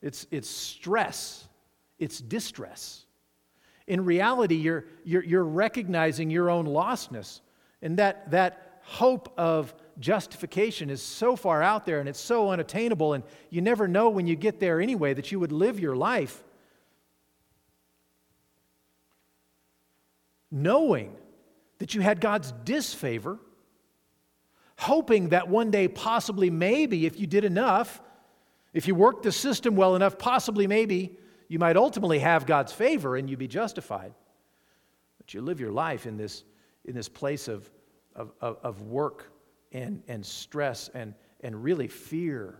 it's, 0.00 0.24
it's 0.30 0.48
stress, 0.48 1.46
it's 1.98 2.20
distress. 2.20 3.04
In 3.88 4.04
reality, 4.04 4.54
you're, 4.54 4.84
you're, 5.04 5.24
you're 5.24 5.44
recognizing 5.44 6.30
your 6.30 6.50
own 6.50 6.66
lostness. 6.66 7.40
And 7.82 7.96
that, 7.98 8.30
that 8.30 8.80
hope 8.82 9.32
of 9.36 9.74
justification 9.98 10.88
is 10.88 11.02
so 11.02 11.34
far 11.34 11.64
out 11.64 11.84
there 11.84 11.98
and 11.98 12.08
it's 12.08 12.20
so 12.20 12.50
unattainable, 12.50 13.14
and 13.14 13.24
you 13.50 13.60
never 13.60 13.88
know 13.88 14.08
when 14.08 14.28
you 14.28 14.36
get 14.36 14.60
there 14.60 14.80
anyway 14.80 15.14
that 15.14 15.32
you 15.32 15.40
would 15.40 15.52
live 15.52 15.80
your 15.80 15.96
life 15.96 16.44
knowing 20.48 21.12
that 21.78 21.92
you 21.96 22.00
had 22.00 22.20
God's 22.20 22.52
disfavor 22.64 23.40
hoping 24.76 25.30
that 25.30 25.48
one 25.48 25.70
day, 25.70 25.88
possibly, 25.88 26.50
maybe, 26.50 27.06
if 27.06 27.18
you 27.18 27.26
did 27.26 27.44
enough, 27.44 28.00
if 28.72 28.86
you 28.86 28.94
worked 28.94 29.22
the 29.22 29.32
system 29.32 29.74
well 29.74 29.96
enough, 29.96 30.18
possibly, 30.18 30.66
maybe, 30.66 31.18
you 31.48 31.58
might 31.58 31.76
ultimately 31.76 32.18
have 32.18 32.46
God's 32.46 32.72
favor 32.72 33.16
and 33.16 33.30
you'd 33.30 33.38
be 33.38 33.48
justified. 33.48 34.12
But 35.18 35.32
you 35.32 35.40
live 35.40 35.60
your 35.60 35.72
life 35.72 36.06
in 36.06 36.16
this, 36.16 36.44
in 36.84 36.94
this 36.94 37.08
place 37.08 37.48
of, 37.48 37.70
of, 38.14 38.32
of 38.40 38.82
work 38.82 39.32
and, 39.72 40.02
and 40.08 40.24
stress 40.24 40.90
and, 40.94 41.14
and 41.40 41.62
really 41.62 41.88
fear. 41.88 42.58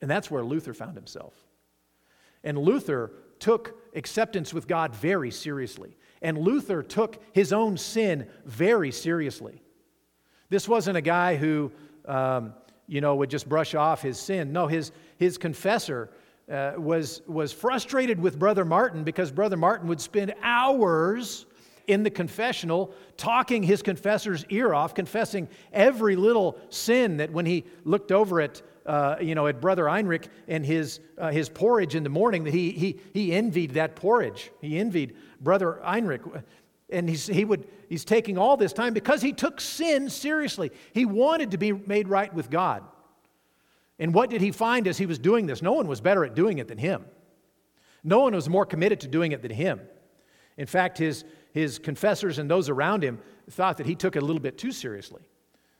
And 0.00 0.10
that's 0.10 0.30
where 0.30 0.44
Luther 0.44 0.74
found 0.74 0.96
himself. 0.96 1.34
And 2.44 2.58
Luther 2.58 3.12
took 3.38 3.80
acceptance 3.94 4.52
with 4.52 4.66
God 4.66 4.94
very 4.94 5.30
seriously. 5.30 5.96
And 6.20 6.38
Luther 6.38 6.82
took 6.82 7.22
his 7.32 7.52
own 7.52 7.76
sin 7.76 8.28
very 8.44 8.90
seriously. 8.92 9.62
This 10.52 10.68
wasn't 10.68 10.98
a 10.98 11.00
guy 11.00 11.36
who, 11.36 11.72
um, 12.04 12.52
you 12.86 13.00
know, 13.00 13.14
would 13.14 13.30
just 13.30 13.48
brush 13.48 13.74
off 13.74 14.02
his 14.02 14.18
sin. 14.18 14.52
No, 14.52 14.66
his, 14.66 14.92
his 15.16 15.38
confessor 15.38 16.10
uh, 16.50 16.72
was, 16.76 17.22
was 17.26 17.54
frustrated 17.54 18.20
with 18.20 18.38
Brother 18.38 18.66
Martin 18.66 19.02
because 19.02 19.32
Brother 19.32 19.56
Martin 19.56 19.88
would 19.88 19.98
spend 19.98 20.34
hours 20.42 21.46
in 21.86 22.02
the 22.02 22.10
confessional 22.10 22.92
talking 23.16 23.62
his 23.62 23.80
confessor's 23.80 24.44
ear 24.50 24.74
off, 24.74 24.94
confessing 24.94 25.48
every 25.72 26.16
little 26.16 26.58
sin 26.68 27.16
that 27.16 27.32
when 27.32 27.46
he 27.46 27.64
looked 27.84 28.12
over 28.12 28.38
at, 28.42 28.60
uh, 28.84 29.16
you 29.22 29.34
know, 29.34 29.46
at 29.46 29.58
Brother 29.58 29.88
Heinrich 29.88 30.28
and 30.48 30.66
his, 30.66 31.00
uh, 31.16 31.30
his 31.30 31.48
porridge 31.48 31.94
in 31.94 32.02
the 32.02 32.10
morning, 32.10 32.44
that 32.44 32.52
he, 32.52 32.72
he, 32.72 33.00
he 33.14 33.32
envied 33.32 33.70
that 33.70 33.96
porridge. 33.96 34.50
He 34.60 34.78
envied 34.78 35.16
Brother 35.40 35.80
Heinrich. 35.82 36.20
And 36.92 37.08
he's, 37.08 37.26
he 37.26 37.44
would, 37.44 37.66
he's 37.88 38.04
taking 38.04 38.38
all 38.38 38.56
this 38.56 38.72
time 38.72 38.92
because 38.92 39.22
he 39.22 39.32
took 39.32 39.60
sin 39.60 40.10
seriously. 40.10 40.70
He 40.92 41.04
wanted 41.04 41.50
to 41.52 41.58
be 41.58 41.72
made 41.72 42.06
right 42.06 42.32
with 42.32 42.50
God. 42.50 42.84
And 43.98 44.12
what 44.14 44.30
did 44.30 44.40
he 44.40 44.52
find 44.52 44.86
as 44.86 44.98
he 44.98 45.06
was 45.06 45.18
doing 45.18 45.46
this? 45.46 45.62
No 45.62 45.72
one 45.72 45.86
was 45.86 46.00
better 46.00 46.24
at 46.24 46.34
doing 46.34 46.58
it 46.58 46.68
than 46.68 46.78
him. 46.78 47.04
No 48.04 48.20
one 48.20 48.34
was 48.34 48.48
more 48.48 48.66
committed 48.66 49.00
to 49.00 49.08
doing 49.08 49.32
it 49.32 49.42
than 49.42 49.50
him. 49.50 49.80
In 50.56 50.66
fact, 50.66 50.98
his, 50.98 51.24
his 51.52 51.78
confessors 51.78 52.38
and 52.38 52.50
those 52.50 52.68
around 52.68 53.02
him 53.02 53.18
thought 53.50 53.78
that 53.78 53.86
he 53.86 53.94
took 53.94 54.16
it 54.16 54.22
a 54.22 54.26
little 54.26 54.42
bit 54.42 54.58
too 54.58 54.72
seriously. 54.72 55.22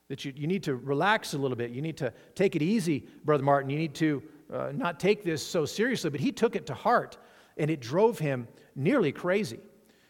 That 0.09 0.25
you, 0.25 0.33
you 0.37 0.47
need 0.47 0.63
to 0.65 0.77
relax 0.77 1.35
a 1.35 1.39
little 1.39 1.57
bit. 1.57 1.71
You 1.71 1.83
need 1.83 1.97
to 1.99 2.13
take 2.35 2.57
it 2.57 2.63
easy, 2.63 3.07
Brother 3.25 3.45
Martin. 3.45 3.71
You 3.71 3.79
need 3.79 3.95
to 3.97 4.23
uh, 4.53 4.73
not 4.75 5.01
take 5.01 5.25
this 5.25 5.45
so 5.45 5.65
seriously. 5.65 6.11
But 6.11 6.21
he 6.21 6.33
took 6.33 6.57
it 6.57 6.67
to 6.67 6.75
heart, 6.75 7.19
and 7.57 7.71
it 7.71 7.81
drove 7.81 8.19
him 8.19 8.47
nearly 8.75 9.13
crazy. 9.13 9.61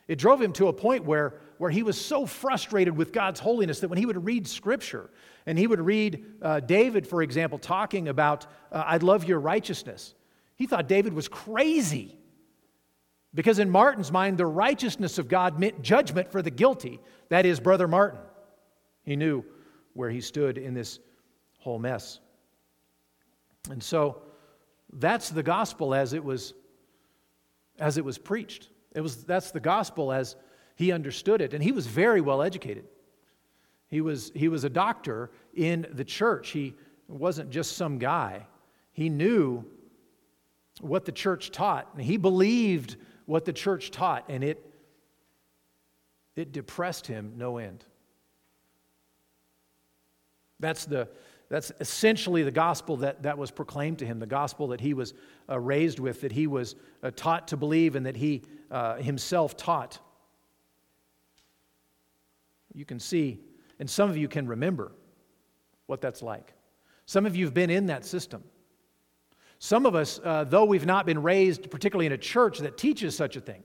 It 0.09 0.19
drove 0.19 0.41
him 0.41 0.53
to 0.55 0.69
a 0.69 0.73
point 0.73 1.05
where, 1.05 1.41
where 1.59 1.71
he 1.71 1.83
was 1.83 2.01
so 2.01 2.27
frustrated 2.27 2.97
with 2.97 3.13
God's 3.13 3.41
holiness 3.41 3.81
that 3.81 3.89
when 3.89 3.99
he 3.99 4.07
would 4.07 4.25
read 4.25 4.47
Scripture, 4.47 5.11
and 5.47 5.59
he 5.59 5.67
would 5.67 5.81
read 5.81 6.25
uh, 6.41 6.61
David, 6.61 7.07
for 7.07 7.23
example, 7.23 7.59
talking 7.59 8.09
about, 8.09 8.47
uh, 8.71 8.83
I 8.87 8.97
love 8.99 9.25
your 9.25 9.41
righteousness, 9.41 10.15
he 10.57 10.67
thought 10.67 10.89
David 10.89 11.13
was 11.13 11.29
crazy. 11.29 12.19
Because 13.35 13.59
in 13.59 13.71
Martin's 13.71 14.13
mind, 14.13 14.37
the 14.37 14.47
righteousness 14.47 15.19
of 15.19 15.27
God 15.27 15.59
meant 15.59 15.83
judgment 15.83 16.31
for 16.31 16.43
the 16.43 16.51
guilty. 16.51 17.01
That 17.31 17.47
is, 17.47 17.61
Brother 17.61 17.89
Martin. 17.89 18.21
He 19.05 19.17
knew 19.17 19.45
where 19.95 20.11
he 20.11 20.21
stood 20.21 20.59
in 20.59 20.75
this 20.75 20.99
whole 21.59 21.79
mess. 21.79 22.21
And 23.71 23.83
so 23.83 24.23
that's 24.93 25.31
the 25.31 25.43
gospel 25.43 25.95
as 25.95 26.13
it 26.13 26.23
was, 26.23 26.53
as 27.79 27.97
it 27.97 28.05
was 28.05 28.19
preached. 28.19 28.69
It 28.95 29.01
was, 29.01 29.25
that's 29.25 29.51
the 29.51 29.61
gospel 29.61 30.13
as 30.13 30.37
he 30.77 30.93
understood 30.93 31.41
it. 31.41 31.55
And 31.55 31.63
he 31.63 31.73
was 31.73 31.87
very 31.87 32.21
well 32.21 32.43
educated. 32.43 32.85
He 33.89 34.01
was, 34.01 34.33
he 34.35 34.49
was 34.49 34.65
a 34.65 34.71
doctor 34.71 35.31
in 35.55 35.87
the 35.93 36.05
church. 36.05 36.51
He 36.51 36.75
wasn't 37.09 37.51
just 37.51 37.77
some 37.77 37.99
guy. 37.99 38.47
He 38.93 39.09
knew 39.09 39.65
what 40.81 41.05
the 41.05 41.13
church 41.13 41.51
taught, 41.51 41.89
and 41.95 42.03
he 42.03 42.17
believed 42.17 42.97
what 43.27 43.45
the 43.45 43.53
church 43.53 43.91
taught, 43.91 44.25
and 44.29 44.43
it, 44.43 44.67
it 46.35 46.53
depressed 46.53 47.07
him 47.07 47.35
no 47.37 47.59
end. 47.59 47.85
That's 50.59 50.87
the, 50.87 51.09
that's 51.49 51.73
essentially 51.81 52.43
the 52.43 52.51
gospel 52.51 52.97
that, 52.99 53.25
that 53.25 53.37
was 53.37 53.51
proclaimed 53.51 53.99
to 53.99 54.07
him, 54.07 54.19
the 54.19 54.27
gospel 54.27 54.69
that 54.69 54.81
he 54.81 54.95
was 54.95 55.13
uh, 55.49 55.59
raised 55.59 55.99
with, 55.99 56.23
that 56.23 56.33
he 56.33 56.47
was 56.47 56.75
uh, 57.03 57.11
taught 57.15 57.49
to 57.49 57.57
believe, 57.57 57.95
and 57.95 58.07
that 58.07 58.17
he 58.17 58.43
uh, 58.73 58.97
himself 58.97 59.57
taught. 59.57 60.01
You 62.75 62.85
can 62.85 62.99
see, 62.99 63.39
and 63.79 63.89
some 63.89 64.11
of 64.11 64.17
you 64.17 64.27
can 64.27 64.49
remember 64.49 64.93
what 65.87 66.01
that's 66.01 66.23
like. 66.23 66.55
Some 67.07 67.27
of 67.27 67.37
you 67.37 67.45
have 67.45 67.55
been 67.55 67.71
in 67.71 67.87
that 67.87 68.05
system. 68.05 68.43
Some 69.59 69.87
of 69.87 69.95
us, 69.95 70.21
uh, 70.25 70.45
though 70.45 70.65
we've 70.65 70.87
not 70.87 71.07
been 71.07 71.23
raised, 71.23 71.71
particularly 71.71 72.07
in 72.07 72.13
a 72.13 72.19
church 72.19 72.59
that 72.61 72.79
teaches 72.79 73.15
such 73.15 73.37
a 73.37 73.41
thing, 73.41 73.63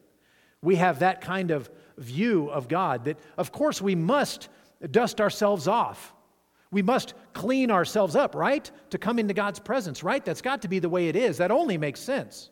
we 0.61 0.75
have 0.75 0.99
that 0.99 1.21
kind 1.21 1.51
of 1.51 1.71
view 1.97 2.49
of 2.49 2.67
God 2.67 3.05
that, 3.05 3.17
of 3.37 3.51
course, 3.51 3.81
we 3.81 3.95
must 3.95 4.49
dust 4.91 5.21
ourselves 5.21 5.67
off. 5.67 6.13
We 6.69 6.81
must 6.81 7.13
clean 7.33 7.71
ourselves 7.71 8.15
up, 8.15 8.35
right? 8.35 8.69
To 8.89 8.97
come 8.97 9.19
into 9.19 9.33
God's 9.33 9.59
presence, 9.59 10.03
right? 10.03 10.23
That's 10.23 10.41
got 10.41 10.63
to 10.63 10.67
be 10.67 10.79
the 10.79 10.89
way 10.89 11.07
it 11.07 11.15
is. 11.15 11.37
That 11.37 11.49
only 11.49 11.77
makes 11.77 12.01
sense. 12.01 12.49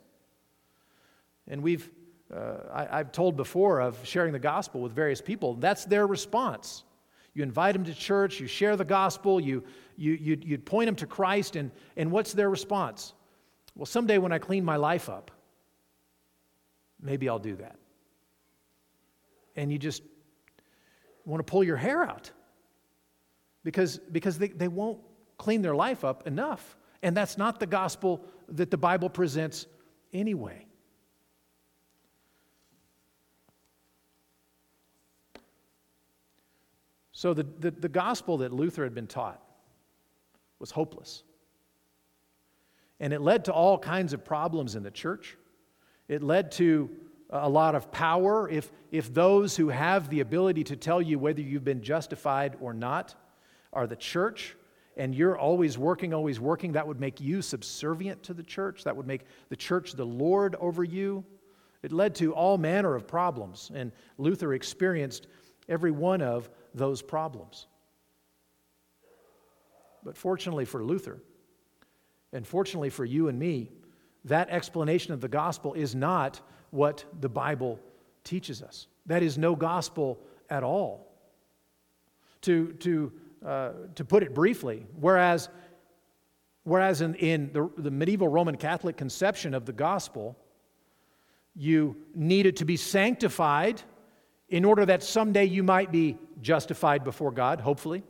And 1.48 1.62
we've, 1.62 1.92
uh, 2.34 2.56
I, 2.74 3.00
I've 3.00 3.12
told 3.12 3.36
before 3.36 3.82
of 3.82 3.98
sharing 4.06 4.34
the 4.34 4.40
gospel 4.40 4.82
with 4.82 4.92
various 4.92 5.22
people. 5.22 5.56
That's 5.56 5.86
their 5.86 6.08
response. 6.08 6.84
You 7.34 7.44
invite 7.44 7.74
them 7.74 7.84
to 7.84 7.94
church, 7.94 8.40
you 8.40 8.48
share 8.48 8.78
the 8.78 8.86
gospel, 8.86 9.40
you, 9.40 9.64
you, 9.98 10.14
you, 10.14 10.38
you 10.42 10.58
point 10.58 10.88
them 10.88 10.96
to 10.96 11.06
Christ, 11.06 11.56
and, 11.58 11.70
and 11.98 12.10
what's 12.12 12.34
their 12.34 12.50
response? 12.50 13.14
Well, 13.76 13.86
someday 13.86 14.18
when 14.18 14.32
I 14.32 14.40
clean 14.40 14.64
my 14.64 14.78
life 14.78 15.10
up, 15.10 15.32
maybe 17.02 17.28
I'll 17.28 17.40
do 17.40 17.56
that. 17.58 17.76
And 19.58 19.72
you 19.72 19.78
just 19.78 20.02
want 21.26 21.46
to 21.46 21.50
pull 21.50 21.64
your 21.64 21.78
hair 21.78 22.04
out 22.04 22.32
because, 23.64 23.98
because 24.12 24.38
they, 24.38 24.48
they 24.48 24.68
won't 24.68 25.00
clean 25.38 25.62
their 25.62 25.76
life 25.76 26.06
up 26.06 26.28
enough. 26.28 26.78
And 27.04 27.16
that's 27.16 27.38
not 27.38 27.60
the 27.60 27.68
gospel 27.68 28.24
that 28.50 28.72
the 28.72 28.78
Bible 28.78 29.10
presents 29.10 29.68
anyway. 30.14 30.65
So, 37.18 37.34
the, 37.34 37.44
the, 37.44 37.72
the, 37.72 37.88
gospel 37.88 38.40
that 38.40 38.52
Luther 38.52 38.84
had 38.84 38.94
been 38.94 39.08
taught 39.08 39.42
was 40.60 40.70
hopeless. 40.70 41.24
And 43.00 43.14
it 43.14 43.22
led 43.22 43.46
to 43.46 43.54
all 43.54 43.80
kinds 43.80 44.12
of 44.12 44.26
problems 44.26 44.76
in 44.76 44.84
the 44.84 44.92
church. 44.92 45.38
It 46.10 46.22
led 46.22 46.52
to 46.54 46.90
a 47.30 47.48
lot 47.48 47.74
of 47.74 47.90
power. 47.90 48.50
If, 48.50 48.70
if 48.92 49.14
those 49.14 49.56
who 49.56 49.70
have 49.70 50.10
the 50.10 50.20
ability 50.20 50.66
to 50.66 50.76
tell 50.76 51.02
you 51.02 51.18
whether 51.18 51.40
you've 51.40 51.64
been 51.64 51.82
justified 51.82 52.58
or 52.60 52.74
not 52.74 53.16
are 53.72 53.88
the 53.88 53.96
church, 53.96 54.58
and 54.98 55.16
you're 55.16 55.38
always 55.38 55.78
working, 55.78 56.14
always 56.14 56.42
working, 56.42 56.74
that 56.74 56.86
would 56.86 57.00
make 57.00 57.22
you 57.22 57.42
subservient 57.42 58.24
to 58.24 58.34
the 58.34 58.44
church. 58.44 58.84
That 58.84 58.98
would 58.98 59.08
make 59.08 59.22
the 59.48 59.56
church 59.56 59.94
the 59.94 60.06
Lord 60.06 60.58
over 60.60 60.84
you. 60.84 61.24
It 61.82 61.94
led 61.94 62.14
to 62.16 62.34
all 62.34 62.58
manner 62.58 62.94
of 62.94 63.08
problems, 63.08 63.72
and 63.74 63.94
Luther 64.18 64.54
experienced 64.54 65.28
every 65.70 65.92
one 65.92 66.22
of 66.22 66.50
those 66.76 67.02
problems. 67.02 67.68
But 70.04 70.18
fortunately 70.18 70.66
for 70.66 70.84
Luther, 70.84 71.22
and 72.32 72.46
fortunately 72.46 72.90
for 72.90 73.06
you 73.06 73.28
and 73.28 73.40
me, 73.40 73.72
that 74.26 74.50
explanation 74.50 75.14
of 75.14 75.22
the 75.22 75.28
gospel 75.28 75.74
is 75.74 75.96
not 75.96 76.42
what 76.72 77.06
the 77.22 77.30
Bible 77.30 77.80
teaches 78.24 78.62
us. 78.62 78.88
That 79.06 79.24
is 79.24 79.38
no 79.38 79.56
gospel 79.56 80.20
at 80.50 80.64
all. 80.64 81.12
To, 82.42 82.74
to 82.74 83.12
uh, 83.46 83.72
to 83.94 84.04
put 84.04 84.24
it 84.24 84.34
briefly, 84.34 84.88
whereas, 85.00 85.50
whereas 86.64 87.02
in, 87.02 87.14
in 87.16 87.52
the, 87.54 87.70
the 87.78 87.92
medieval 87.92 88.28
Roman 88.28 88.58
Catholic 88.58 88.98
conception 88.98 89.54
of 89.54 89.68
the 89.68 89.74
gospel, 89.74 90.36
you 91.56 91.96
needed 92.16 92.56
to 92.58 92.66
be 92.66 92.76
sanctified 92.76 93.84
in 94.50 94.66
order 94.66 94.86
that 94.86 95.04
someday 95.04 95.46
you 95.46 95.64
might 95.64 95.92
be 95.92 96.18
justified 96.42 97.04
before 97.04 97.32
God, 97.32 97.60
hopefully. 97.60 98.04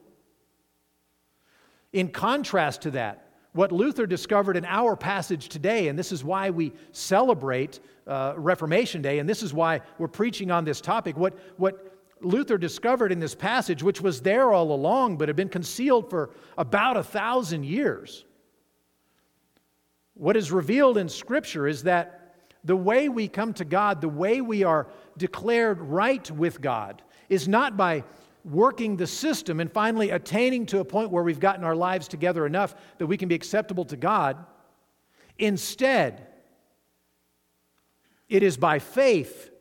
In 1.93 2.09
contrast 2.09 2.81
to 2.81 2.91
that, 2.91 3.25
what 3.53 3.71
Luther 3.71 4.05
discovered 4.05 4.57
in 4.57 4.65
our 4.65 4.97
passage 4.97 5.47
today, 5.47 5.87
and 5.87 5.97
this 5.97 6.11
is 6.11 6.25
why 6.25 6.49
we 6.49 6.73
celebrate 6.91 7.79
uh, 8.05 8.33
Reformation 8.35 9.01
Day, 9.01 9.19
and 9.19 9.29
this 9.29 9.41
is 9.41 9.53
why 9.53 9.79
we're 9.97 10.09
preaching 10.09 10.51
on 10.51 10.65
this 10.65 10.81
topic, 10.81 11.15
what, 11.15 11.37
what 11.55 11.95
Luther 12.19 12.57
discovered 12.57 13.13
in 13.13 13.19
this 13.19 13.33
passage, 13.33 13.81
which 13.81 14.01
was 14.01 14.21
there 14.21 14.51
all 14.51 14.73
along 14.73 15.15
but 15.15 15.29
had 15.29 15.37
been 15.37 15.47
concealed 15.47 16.09
for 16.09 16.31
about 16.57 16.97
a 16.97 17.03
thousand 17.03 17.63
years. 17.63 18.25
What 20.15 20.35
is 20.35 20.51
revealed 20.51 20.97
in 20.97 21.07
Scripture 21.07 21.65
is 21.67 21.83
that 21.83 22.24
the 22.65 22.75
way 22.75 23.07
we 23.09 23.27
come 23.27 23.53
to 23.53 23.63
God, 23.63 24.01
the 24.01 24.09
way 24.09 24.41
we 24.41 24.63
are 24.63 24.87
declared 25.17 25.79
right 25.79 26.29
with 26.31 26.59
God, 26.59 27.03
is 27.29 27.47
not 27.47 27.77
by 27.77 28.03
working 28.43 28.97
the 28.97 29.07
system 29.07 29.59
and 29.59 29.71
finally 29.71 30.09
attaining 30.09 30.65
to 30.67 30.79
a 30.79 30.85
point 30.85 31.11
where 31.11 31.23
we've 31.23 31.39
gotten 31.39 31.63
our 31.63 31.75
lives 31.75 32.07
together 32.07 32.45
enough 32.45 32.75
that 32.97 33.05
we 33.05 33.17
can 33.17 33.29
be 33.29 33.35
acceptable 33.35 33.85
to 33.85 33.95
God. 33.95 34.43
Instead, 35.37 36.27
it 38.29 38.41
is 38.41 38.57
by 38.57 38.79
faith 38.79 39.51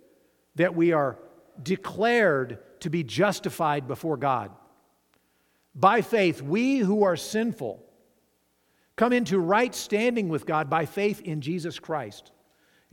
that 0.54 0.74
we 0.74 0.92
are 0.92 1.18
declared 1.62 2.58
to 2.80 2.90
be 2.90 3.04
justified 3.04 3.86
before 3.86 4.16
God. 4.16 4.50
By 5.74 6.00
faith, 6.00 6.40
we 6.40 6.78
who 6.78 7.04
are 7.04 7.16
sinful 7.16 7.84
come 8.96 9.12
into 9.12 9.38
right 9.38 9.74
standing 9.74 10.28
with 10.28 10.46
God 10.46 10.70
by 10.70 10.86
faith 10.86 11.20
in 11.20 11.40
Jesus 11.40 11.78
Christ 11.78 12.30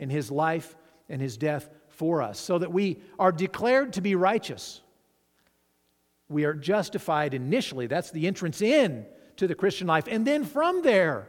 and 0.01 0.11
his 0.11 0.29
life 0.29 0.75
and 1.07 1.21
his 1.21 1.37
death 1.37 1.69
for 1.87 2.21
us, 2.21 2.39
so 2.39 2.57
that 2.57 2.73
we 2.73 3.01
are 3.17 3.31
declared 3.31 3.93
to 3.93 4.01
be 4.01 4.15
righteous. 4.15 4.81
We 6.27 6.43
are 6.45 6.53
justified 6.53 7.33
initially. 7.33 7.87
That's 7.87 8.11
the 8.11 8.27
entrance 8.27 8.61
in 8.61 9.05
to 9.37 9.47
the 9.47 9.55
Christian 9.55 9.87
life. 9.87 10.07
And 10.09 10.27
then 10.27 10.43
from 10.43 10.81
there, 10.81 11.27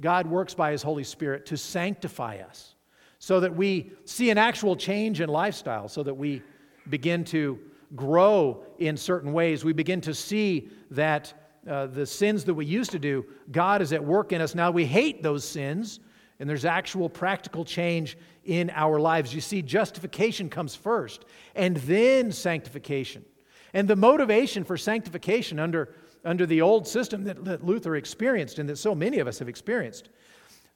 God 0.00 0.26
works 0.26 0.54
by 0.54 0.72
his 0.72 0.82
Holy 0.82 1.04
Spirit 1.04 1.46
to 1.46 1.56
sanctify 1.56 2.38
us 2.38 2.74
so 3.18 3.40
that 3.40 3.54
we 3.54 3.92
see 4.04 4.30
an 4.30 4.38
actual 4.38 4.76
change 4.76 5.20
in 5.20 5.28
lifestyle, 5.28 5.88
so 5.88 6.02
that 6.02 6.14
we 6.14 6.42
begin 6.90 7.24
to 7.24 7.58
grow 7.96 8.62
in 8.78 8.96
certain 8.96 9.32
ways. 9.32 9.64
We 9.64 9.72
begin 9.72 10.00
to 10.02 10.14
see 10.14 10.68
that 10.90 11.32
uh, 11.68 11.86
the 11.86 12.04
sins 12.04 12.44
that 12.44 12.54
we 12.54 12.66
used 12.66 12.90
to 12.90 12.98
do, 12.98 13.24
God 13.50 13.80
is 13.80 13.92
at 13.92 14.04
work 14.04 14.32
in 14.32 14.42
us. 14.42 14.54
Now 14.54 14.70
we 14.70 14.84
hate 14.84 15.22
those 15.22 15.44
sins, 15.44 16.00
and 16.38 16.48
there's 16.48 16.64
actual 16.64 17.08
practical 17.08 17.64
change 17.64 18.16
in 18.44 18.70
our 18.70 18.98
lives. 18.98 19.34
You 19.34 19.40
see, 19.40 19.62
justification 19.62 20.50
comes 20.50 20.74
first, 20.74 21.24
and 21.54 21.76
then 21.78 22.32
sanctification. 22.32 23.24
And 23.72 23.88
the 23.88 23.96
motivation 23.96 24.64
for 24.64 24.76
sanctification 24.76 25.58
under, 25.58 25.94
under 26.24 26.46
the 26.46 26.60
old 26.60 26.86
system 26.86 27.24
that, 27.24 27.44
that 27.44 27.64
Luther 27.64 27.96
experienced 27.96 28.58
and 28.58 28.68
that 28.68 28.76
so 28.76 28.94
many 28.94 29.18
of 29.18 29.26
us 29.26 29.38
have 29.38 29.48
experienced, 29.48 30.08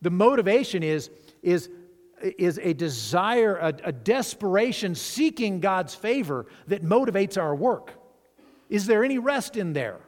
the 0.00 0.10
motivation 0.10 0.82
is, 0.82 1.10
is 1.42 1.68
is 2.20 2.58
a 2.62 2.72
desire, 2.72 3.56
a, 3.56 3.74
a, 3.84 3.92
desperation 3.92 4.94
seeking 4.94 5.60
God's 5.60 5.94
favor 5.94 6.46
that 6.66 6.82
motivates 6.82 7.40
our 7.40 7.54
work. 7.54 7.92
Is 8.68 8.86
there 8.86 9.04
any 9.04 9.18
rest 9.18 9.56
in 9.56 9.72
there? 9.72 10.00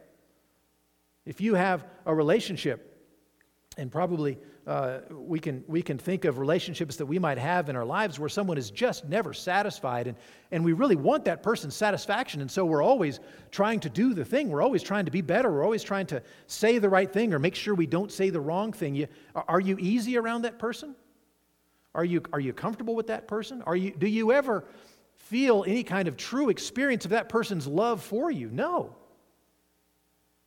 If 1.25 1.41
you 1.41 1.55
have 1.55 1.85
a 2.07 2.15
relationship, 2.15 2.87
and 3.77 3.91
probably 3.91 4.39
uh, 4.71 5.01
we, 5.11 5.41
can, 5.41 5.65
we 5.67 5.83
can 5.83 5.99
think 5.99 6.25
of 6.25 6.39
relationships 6.39 6.95
that 6.95 7.07
we 7.07 7.19
might 7.19 7.39
have 7.39 7.69
in 7.69 7.75
our 7.75 7.85
lives 7.85 8.21
where 8.21 8.29
someone 8.29 8.57
is 8.57 8.71
just 8.71 9.05
never 9.09 9.35
satisfied, 9.35 10.07
and, 10.07 10.17
and 10.53 10.65
we 10.65 10.73
really 10.73 10.95
want 10.95 11.25
that 11.25 11.43
person's 11.43 11.75
satisfaction, 11.75 12.41
and 12.41 12.49
so 12.49 12.65
we're 12.65 12.83
always 12.83 13.19
trying 13.51 13.81
to 13.81 13.91
do 13.91 14.15
the 14.15 14.25
thing. 14.25 14.49
We're 14.49 14.63
always 14.63 14.85
trying 14.85 15.07
to 15.07 15.11
be 15.11 15.23
better. 15.23 15.51
We're 15.51 15.65
always 15.65 15.83
trying 15.83 16.07
to 16.07 16.23
say 16.47 16.79
the 16.79 16.89
right 16.89 17.13
thing 17.13 17.35
or 17.35 17.41
make 17.41 17.57
sure 17.57 17.75
we 17.75 17.89
don't 17.89 18.13
say 18.13 18.31
the 18.31 18.41
wrong 18.41 18.73
thing. 18.73 18.95
You, 18.95 19.09
are 19.35 19.59
you 19.59 19.77
easy 19.81 20.17
around 20.17 20.43
that 20.43 20.61
person? 20.61 20.95
Are 21.93 22.05
you, 22.05 22.23
are 22.33 22.39
you 22.39 22.53
comfortable 22.53 22.95
with 22.95 23.09
that 23.09 23.27
person? 23.27 23.63
Are 23.63 23.75
you, 23.75 23.91
do 23.91 24.07
you 24.07 24.31
ever 24.31 24.65
feel 25.17 25.65
any 25.67 25.83
kind 25.83 26.07
of 26.07 26.17
true 26.17 26.49
experience 26.49 27.05
of 27.05 27.11
that 27.11 27.29
person's 27.29 27.67
love 27.67 28.05
for 28.05 28.31
you? 28.31 28.49
No. 28.53 28.95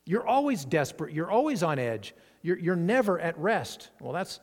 You're 0.06 0.26
always 0.26 0.64
desperate. 0.64 1.14
You're 1.14 1.30
always 1.30 1.62
on 1.62 1.78
edge. 1.78 2.14
You're, 2.44 2.60
you're 2.60 2.76
never 2.76 3.20
at 3.20 3.38
rest. 3.40 3.90
Well, 4.00 4.14
that's, 4.14 4.40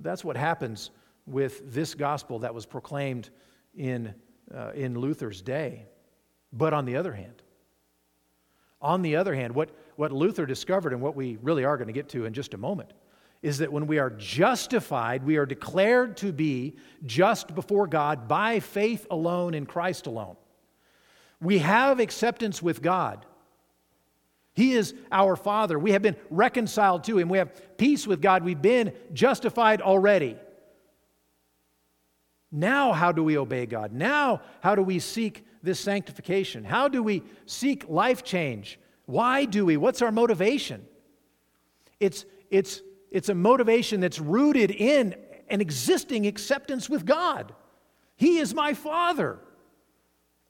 that's 0.00 0.24
what 0.24 0.36
happens 0.36 0.90
with 1.26 1.74
this 1.74 1.94
gospel 1.94 2.38
that 2.38 2.54
was 2.54 2.64
proclaimed 2.64 3.28
in, 3.76 4.14
uh, 4.54 4.70
in 4.74 4.98
Luther's 4.98 5.42
day. 5.42 5.86
But 6.52 6.72
on 6.72 6.86
the 6.86 6.96
other 6.96 7.12
hand, 7.12 7.42
on 8.80 9.02
the 9.02 9.16
other 9.16 9.34
hand, 9.34 9.54
what, 9.54 9.70
what 9.96 10.12
Luther 10.12 10.46
discovered 10.46 10.92
and 10.92 11.02
what 11.02 11.16
we 11.16 11.36
really 11.42 11.64
are 11.64 11.76
going 11.76 11.88
to 11.88 11.92
get 11.92 12.08
to 12.10 12.26
in 12.26 12.32
just 12.32 12.54
a 12.54 12.58
moment 12.58 12.92
is 13.42 13.58
that 13.58 13.72
when 13.72 13.86
we 13.86 13.98
are 13.98 14.08
justified, 14.10 15.24
we 15.24 15.36
are 15.36 15.44
declared 15.44 16.16
to 16.16 16.32
be 16.32 16.76
just 17.04 17.54
before 17.54 17.86
God 17.86 18.26
by 18.26 18.60
faith 18.60 19.06
alone 19.10 19.52
in 19.52 19.66
Christ 19.66 20.06
alone. 20.06 20.36
We 21.42 21.58
have 21.58 22.00
acceptance 22.00 22.62
with 22.62 22.80
God. 22.80 23.26
He 24.54 24.72
is 24.72 24.94
our 25.10 25.36
Father. 25.36 25.78
We 25.78 25.92
have 25.92 26.02
been 26.02 26.16
reconciled 26.30 27.04
to 27.04 27.18
Him. 27.18 27.28
We 27.28 27.38
have 27.38 27.76
peace 27.76 28.06
with 28.06 28.22
God. 28.22 28.44
We've 28.44 28.60
been 28.60 28.92
justified 29.12 29.82
already. 29.82 30.36
Now, 32.52 32.92
how 32.92 33.10
do 33.10 33.24
we 33.24 33.36
obey 33.36 33.66
God? 33.66 33.92
Now, 33.92 34.42
how 34.60 34.76
do 34.76 34.82
we 34.82 35.00
seek 35.00 35.44
this 35.62 35.80
sanctification? 35.80 36.62
How 36.62 36.88
do 36.88 37.02
we 37.02 37.22
seek 37.46 37.88
life 37.88 38.22
change? 38.22 38.78
Why 39.06 39.44
do 39.44 39.66
we? 39.66 39.76
What's 39.76 40.02
our 40.02 40.12
motivation? 40.12 40.86
It's, 41.98 42.24
it's 42.50 42.80
it's 43.14 43.28
a 43.28 43.34
motivation 43.34 44.00
that's 44.00 44.18
rooted 44.18 44.72
in 44.72 45.14
an 45.48 45.60
existing 45.60 46.26
acceptance 46.26 46.90
with 46.90 47.06
God. 47.06 47.54
He 48.16 48.38
is 48.38 48.52
my 48.52 48.74
Father. 48.74 49.38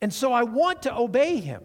And 0.01 0.11
so 0.11 0.33
I 0.33 0.45
want 0.45 0.85
to 0.85 0.97
obey 0.97 1.41
Him. 1.41 1.63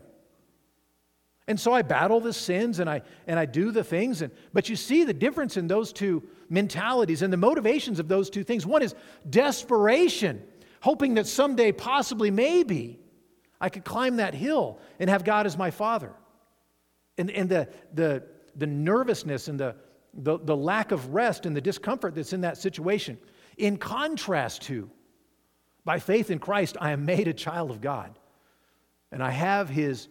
And 1.50 1.60
so 1.60 1.74
I 1.74 1.82
battle 1.82 2.20
the 2.20 2.32
sins 2.32 2.78
and 2.78 2.88
I, 2.88 3.02
and 3.26 3.40
I 3.40 3.46
do 3.46 3.72
the 3.72 3.84
things. 3.84 4.22
And, 4.22 4.32
but 4.54 4.70
you 4.70 4.76
see 4.76 5.04
the 5.04 5.16
difference 5.16 5.58
in 5.58 5.68
those 5.68 5.92
two 5.92 6.22
mentalities 6.48 7.24
and 7.24 7.34
the 7.34 7.38
motivations 7.38 8.00
of 8.00 8.08
those 8.08 8.30
two 8.30 8.44
things. 8.44 8.68
One 8.68 8.84
is 8.84 8.94
desperation, 9.28 10.44
hoping 10.80 11.16
that 11.16 11.26
someday, 11.26 11.72
possibly, 11.72 12.30
maybe, 12.30 13.00
I 13.60 13.70
could 13.70 13.84
climb 13.84 14.18
that 14.18 14.36
hill 14.36 14.80
and 15.00 15.10
have 15.10 15.24
God 15.24 15.48
as 15.48 15.58
my 15.58 15.72
father. 15.72 16.14
And, 17.18 17.32
and 17.32 17.50
the, 17.50 17.68
the, 17.96 18.24
the 18.56 18.68
nervousness 18.68 19.48
and 19.48 19.60
the, 19.60 19.76
the, 20.14 20.38
the 20.38 20.56
lack 20.56 20.92
of 20.92 21.16
rest 21.16 21.48
and 21.48 21.56
the 21.56 21.62
discomfort 21.62 22.14
that's 22.14 22.32
in 22.32 22.42
that 22.42 22.60
situation. 22.60 23.18
In 23.58 23.78
contrast 23.78 24.62
to, 24.64 24.88
by 25.84 25.98
faith 25.98 26.30
in 26.30 26.38
Christ, 26.38 26.78
I 26.80 26.92
am 26.92 27.06
made 27.06 27.28
a 27.28 27.34
child 27.34 27.72
of 27.72 27.82
God 27.82 28.20
and 29.12 29.24
I 29.24 29.32
have 29.32 29.68
his 29.68 30.10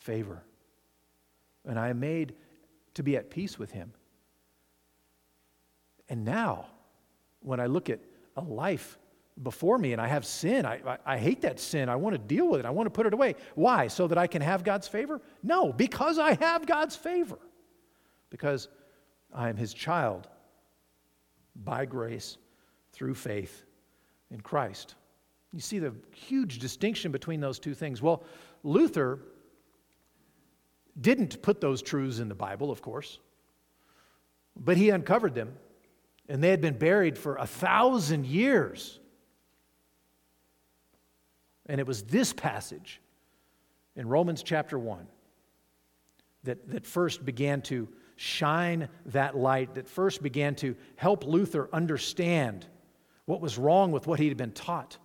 favor 0.00 0.44
and 1.66 1.78
I 1.78 1.88
am 1.88 2.00
made 2.00 2.34
to 2.94 3.02
be 3.02 3.16
at 3.16 3.30
peace 3.30 3.58
with 3.58 3.70
him. 3.70 3.92
And 6.08 6.24
now, 6.24 6.66
when 7.40 7.60
I 7.60 7.66
look 7.66 7.88
at 7.88 8.00
a 8.36 8.42
life 8.42 8.98
before 9.42 9.78
me 9.78 9.92
and 9.92 10.00
I 10.00 10.08
have 10.08 10.26
sin, 10.26 10.66
I, 10.66 10.80
I, 10.86 10.98
I, 11.06 11.18
hate 11.18 11.42
that 11.42 11.60
sin. 11.60 11.88
I 11.88 11.96
want 11.96 12.14
to 12.14 12.18
deal 12.18 12.48
with 12.48 12.60
it. 12.60 12.66
I 12.66 12.70
want 12.70 12.86
to 12.86 12.90
put 12.90 13.06
it 13.06 13.14
away. 13.14 13.36
Why? 13.54 13.86
So 13.86 14.06
that 14.08 14.18
I 14.18 14.26
can 14.26 14.42
have 14.42 14.64
God's 14.64 14.88
favor? 14.88 15.20
No, 15.42 15.72
because 15.72 16.18
I 16.18 16.34
have 16.34 16.66
God's 16.66 16.96
favor. 16.96 17.38
Because 18.28 18.68
I 19.32 19.48
am 19.48 19.56
his 19.56 19.72
child 19.72 20.28
by 21.54 21.84
grace 21.84 22.38
through 22.92 23.14
faith 23.14 23.64
in 24.30 24.40
Christ. 24.40 24.94
You 25.52 25.60
see 25.60 25.78
the 25.78 25.94
huge 26.12 26.58
distinction 26.58 27.12
between 27.12 27.40
those 27.40 27.58
two 27.58 27.74
things. 27.74 28.02
Well, 28.02 28.24
Luther 28.62 29.20
didn't 30.98 31.42
put 31.42 31.60
those 31.60 31.82
truths 31.82 32.18
in 32.18 32.28
the 32.28 32.34
Bible, 32.34 32.70
of 32.70 32.82
course, 32.82 33.18
but 34.56 34.76
he 34.76 34.90
uncovered 34.90 35.34
them, 35.34 35.54
and 36.28 36.42
they 36.42 36.50
had 36.50 36.60
been 36.60 36.78
buried 36.78 37.18
for 37.18 37.36
a 37.36 37.46
thousand 37.46 38.26
years. 38.26 38.98
And 41.66 41.80
it 41.80 41.86
was 41.86 42.02
this 42.04 42.32
passage 42.32 43.00
in 43.96 44.08
Romans 44.08 44.42
chapter 44.42 44.78
1 44.78 45.06
that, 46.44 46.68
that 46.70 46.86
first 46.86 47.24
began 47.24 47.62
to 47.62 47.88
shine 48.16 48.88
that 49.06 49.36
light, 49.36 49.74
that 49.74 49.88
first 49.88 50.22
began 50.22 50.54
to 50.56 50.76
help 50.96 51.24
Luther 51.24 51.68
understand 51.72 52.66
what 53.24 53.40
was 53.40 53.56
wrong 53.56 53.92
with 53.92 54.06
what 54.06 54.18
he 54.18 54.28
had 54.28 54.36
been 54.36 54.52
taught. 54.52 54.98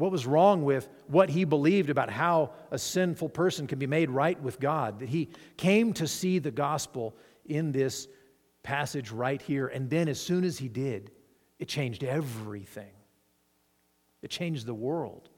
What 0.00 0.12
was 0.12 0.26
wrong 0.26 0.64
with 0.64 0.88
what 1.08 1.28
he 1.28 1.44
believed 1.44 1.90
about 1.90 2.08
how 2.08 2.52
a 2.70 2.78
sinful 2.78 3.28
person 3.28 3.66
can 3.66 3.78
be 3.78 3.86
made 3.86 4.08
right 4.08 4.40
with 4.40 4.58
God? 4.58 5.00
That 5.00 5.10
he 5.10 5.28
came 5.58 5.92
to 5.92 6.06
see 6.08 6.38
the 6.38 6.50
gospel 6.50 7.14
in 7.44 7.70
this 7.70 8.08
passage 8.62 9.10
right 9.10 9.42
here. 9.42 9.66
And 9.66 9.90
then, 9.90 10.08
as 10.08 10.18
soon 10.18 10.44
as 10.44 10.56
he 10.56 10.68
did, 10.68 11.10
it 11.58 11.68
changed 11.68 12.02
everything. 12.02 12.92
It 14.22 14.30
changed 14.30 14.64
the 14.64 14.72
world. 14.72 15.28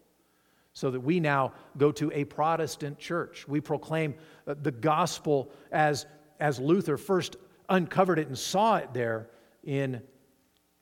So 0.74 0.92
that 0.92 1.00
we 1.00 1.18
now 1.18 1.54
go 1.76 1.90
to 1.90 2.12
a 2.12 2.22
Protestant 2.22 3.00
church. 3.00 3.48
We 3.48 3.60
proclaim 3.60 4.14
uh, 4.46 4.54
the 4.62 4.70
gospel 4.70 5.50
as, 5.72 6.06
as 6.38 6.60
Luther 6.60 6.96
first 6.96 7.34
uncovered 7.68 8.20
it 8.20 8.28
and 8.28 8.38
saw 8.38 8.76
it 8.76 8.94
there 8.94 9.28
in 9.64 10.02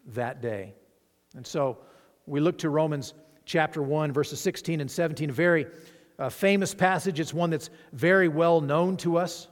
that 0.09 0.43
day. 0.43 0.75
And 1.35 1.47
so 1.47 1.79
we 2.27 2.40
look 2.40 2.59
to 2.59 2.69
Romans 2.69 3.14
chapter 3.51 3.83
1, 3.83 4.13
verses 4.13 4.41
16 4.41 4.81
and 4.81 4.89
17, 4.89 5.29
a 5.29 5.33
very 5.33 5.67
uh, 6.21 6.29
famous 6.29 6.73
passage. 6.73 7.19
It's 7.19 7.35
one 7.35 7.51
that's 7.51 7.69
very 7.93 8.29
well 8.29 8.61
known 8.61 8.97
to 8.99 9.17
us. 9.17 9.49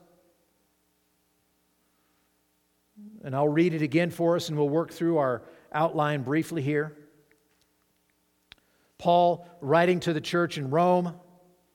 And 3.25 3.35
I'll 3.35 3.49
read 3.49 3.75
it 3.75 3.83
again 3.83 4.11
for 4.11 4.37
us 4.37 4.51
and 4.51 4.57
we'll 4.57 4.69
work 4.69 4.93
through 4.93 5.19
our 5.19 5.43
outline 5.73 6.23
briefly 6.23 6.63
here. 6.63 6.97
Paul, 8.99 9.49
writing 9.61 9.99
to 10.01 10.13
the 10.13 10.21
church 10.21 10.59
in 10.59 10.71
Rome, 10.71 11.15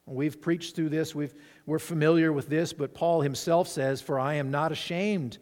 we've 0.06 0.42
preached 0.42 0.78
through 0.78 0.90
this, 0.90 1.14
we've, 1.14 1.34
we're 1.66 1.78
familiar 1.78 2.32
with 2.32 2.48
this, 2.48 2.72
but 2.72 2.94
Paul 2.94 3.20
himself 3.20 3.68
says, 3.68 4.02
For 4.02 4.18
I 4.18 4.36
am 4.36 4.50
not 4.50 4.72
ashamed 4.72 5.40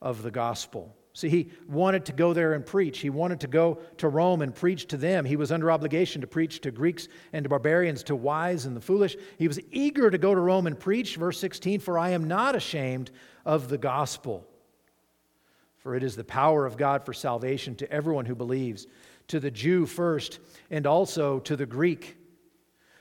of 0.00 0.22
the 0.22 0.30
gospel. 0.30 0.94
See, 1.12 1.28
he 1.28 1.50
wanted 1.68 2.04
to 2.06 2.12
go 2.12 2.32
there 2.32 2.52
and 2.54 2.64
preach. 2.64 3.00
He 3.00 3.10
wanted 3.10 3.40
to 3.40 3.48
go 3.48 3.80
to 3.98 4.08
Rome 4.08 4.42
and 4.42 4.54
preach 4.54 4.86
to 4.88 4.96
them. 4.96 5.24
He 5.24 5.36
was 5.36 5.50
under 5.50 5.70
obligation 5.70 6.20
to 6.20 6.26
preach 6.26 6.60
to 6.60 6.70
Greeks 6.70 7.08
and 7.32 7.42
to 7.44 7.48
barbarians, 7.48 8.04
to 8.04 8.16
wise 8.16 8.64
and 8.64 8.76
the 8.76 8.80
foolish. 8.80 9.16
He 9.36 9.48
was 9.48 9.58
eager 9.72 10.08
to 10.08 10.18
go 10.18 10.34
to 10.34 10.40
Rome 10.40 10.68
and 10.68 10.78
preach. 10.78 11.16
Verse 11.16 11.38
16 11.40 11.80
For 11.80 11.98
I 11.98 12.10
am 12.10 12.28
not 12.28 12.54
ashamed 12.54 13.10
of 13.44 13.68
the 13.68 13.78
gospel, 13.78 14.46
for 15.78 15.96
it 15.96 16.04
is 16.04 16.14
the 16.14 16.24
power 16.24 16.64
of 16.64 16.76
God 16.76 17.04
for 17.04 17.12
salvation 17.12 17.74
to 17.76 17.92
everyone 17.92 18.26
who 18.26 18.36
believes, 18.36 18.86
to 19.28 19.40
the 19.40 19.50
Jew 19.50 19.86
first, 19.86 20.38
and 20.70 20.86
also 20.86 21.40
to 21.40 21.56
the 21.56 21.66
Greek. 21.66 22.16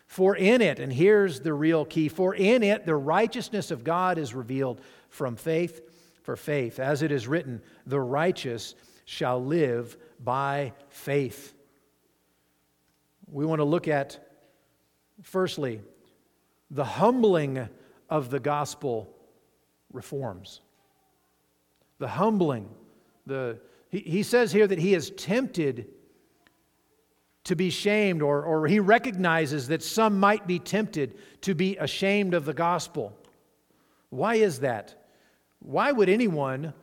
For 0.08 0.36
in 0.36 0.62
it, 0.62 0.80
and 0.80 0.92
here's 0.92 1.42
the 1.42 1.54
real 1.54 1.86
key 1.86 2.10
for 2.10 2.34
in 2.34 2.64
it 2.64 2.88
the 2.88 2.96
righteousness 2.96 3.70
of 3.70 3.84
God 3.84 4.18
is 4.18 4.34
revealed 4.34 4.82
from 5.10 5.36
faith 5.36 5.82
for 6.30 6.36
faith. 6.36 6.80
As 6.80 7.02
it 7.02 7.12
is 7.12 7.28
written, 7.28 7.60
the 7.88 8.00
righteous 8.00 8.76
shall 9.06 9.44
live 9.44 9.98
by 10.24 10.74
faith. 10.90 11.56
We 13.32 13.48
want 13.48 13.62
to 13.62 13.66
look 13.66 13.88
at, 13.88 14.20
firstly, 15.24 15.82
the 16.70 16.86
humbling 16.86 17.68
of 18.12 18.30
the 18.30 18.40
gospel 18.40 19.12
reforms. 19.92 20.62
The 21.98 22.10
humbling. 22.10 22.70
The, 23.26 23.60
he, 23.90 23.98
he 23.98 24.22
says 24.22 24.52
here 24.52 24.68
that 24.68 24.78
he 24.78 24.94
is 24.94 25.10
tempted 25.10 25.88
to 27.46 27.56
be 27.56 27.72
shamed, 27.72 28.22
or, 28.22 28.44
or 28.44 28.68
he 28.68 28.80
recognizes 28.80 29.70
that 29.70 29.82
some 29.82 30.20
might 30.20 30.46
be 30.46 30.60
tempted 30.60 31.18
to 31.42 31.56
be 31.56 31.76
ashamed 31.78 32.36
of 32.36 32.46
the 32.46 32.54
gospel. 32.54 33.18
Why 34.12 34.36
is 34.36 34.60
that? 34.60 34.94
Why 35.60 35.92
would 35.92 36.10
anyone, 36.10 36.74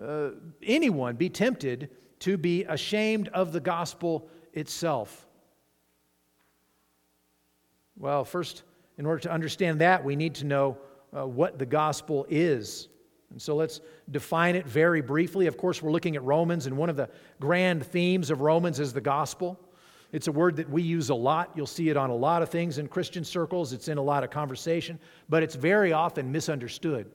uh, 0.00 0.30
anyone 0.62 1.16
be 1.16 1.28
tempted 1.28 1.90
to 2.20 2.36
be 2.36 2.64
ashamed 2.64 3.28
of 3.28 3.52
the 3.52 3.60
gospel 3.60 4.28
itself? 4.52 5.26
Well, 7.98 8.24
first, 8.24 8.62
in 8.98 9.06
order 9.06 9.20
to 9.20 9.32
understand 9.32 9.80
that, 9.80 10.04
we 10.04 10.16
need 10.16 10.34
to 10.36 10.44
know 10.44 10.78
uh, 11.16 11.26
what 11.26 11.58
the 11.58 11.66
gospel 11.66 12.26
is. 12.28 12.88
And 13.30 13.40
so 13.40 13.56
let's 13.56 13.80
define 14.10 14.54
it 14.54 14.66
very 14.66 15.00
briefly. 15.00 15.46
Of 15.46 15.56
course, 15.56 15.82
we're 15.82 15.90
looking 15.90 16.14
at 16.16 16.22
Romans, 16.22 16.66
and 16.66 16.76
one 16.76 16.90
of 16.90 16.96
the 16.96 17.08
grand 17.40 17.84
themes 17.84 18.30
of 18.30 18.40
Romans 18.40 18.80
is 18.80 18.92
the 18.92 19.00
gospel. 19.00 19.58
It's 20.12 20.28
a 20.28 20.32
word 20.32 20.56
that 20.56 20.70
we 20.70 20.82
use 20.82 21.08
a 21.08 21.14
lot. 21.14 21.50
You'll 21.54 21.66
see 21.66 21.88
it 21.88 21.96
on 21.96 22.10
a 22.10 22.14
lot 22.14 22.42
of 22.42 22.50
things 22.50 22.78
in 22.78 22.86
Christian 22.86 23.24
circles, 23.24 23.72
it's 23.72 23.88
in 23.88 23.98
a 23.98 24.02
lot 24.02 24.24
of 24.24 24.30
conversation, 24.30 24.98
but 25.28 25.42
it's 25.42 25.54
very 25.54 25.92
often 25.92 26.30
misunderstood. 26.30 27.10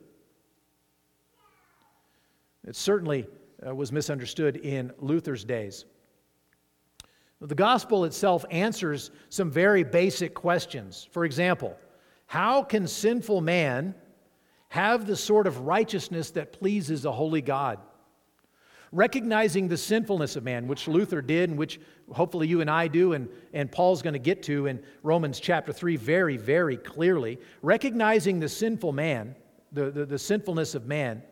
It 2.66 2.76
certainly 2.76 3.26
uh, 3.66 3.74
was 3.74 3.92
misunderstood 3.92 4.56
in 4.56 4.92
Luther's 4.98 5.44
days. 5.44 5.84
The 7.40 7.54
gospel 7.56 8.04
itself 8.04 8.44
answers 8.50 9.10
some 9.28 9.50
very 9.50 9.82
basic 9.82 10.32
questions. 10.32 11.08
For 11.10 11.24
example, 11.24 11.76
how 12.26 12.62
can 12.62 12.86
sinful 12.86 13.40
man 13.40 13.96
have 14.68 15.06
the 15.06 15.16
sort 15.16 15.46
of 15.46 15.60
righteousness 15.60 16.30
that 16.30 16.52
pleases 16.52 17.04
a 17.04 17.10
holy 17.10 17.42
God? 17.42 17.80
Recognizing 18.92 19.66
the 19.66 19.76
sinfulness 19.76 20.36
of 20.36 20.44
man, 20.44 20.68
which 20.68 20.86
Luther 20.86 21.20
did 21.20 21.50
and 21.50 21.58
which 21.58 21.80
hopefully 22.12 22.46
you 22.46 22.60
and 22.60 22.70
I 22.70 22.86
do, 22.86 23.14
and, 23.14 23.28
and 23.52 23.72
Paul's 23.72 24.02
going 24.02 24.12
to 24.12 24.20
get 24.20 24.42
to 24.44 24.66
in 24.66 24.80
Romans 25.02 25.40
chapter 25.40 25.72
3 25.72 25.96
very, 25.96 26.36
very 26.36 26.76
clearly. 26.76 27.40
Recognizing 27.60 28.38
the 28.38 28.48
sinful 28.48 28.92
man, 28.92 29.34
the, 29.72 29.90
the, 29.90 30.06
the 30.06 30.18
sinfulness 30.18 30.74
of 30.76 30.86
man, 30.86 31.22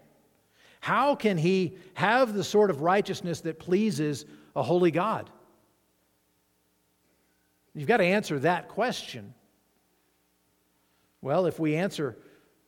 how 0.80 1.14
can 1.14 1.36
he 1.36 1.76
have 1.94 2.34
the 2.34 2.42
sort 2.42 2.70
of 2.70 2.80
righteousness 2.80 3.42
that 3.42 3.58
pleases 3.58 4.24
a 4.56 4.62
holy 4.62 4.90
God? 4.90 5.30
You've 7.74 7.88
got 7.88 7.98
to 7.98 8.04
answer 8.04 8.38
that 8.40 8.68
question. 8.68 9.34
Well, 11.22 11.46
if 11.46 11.58
we 11.60 11.76
answer 11.76 12.16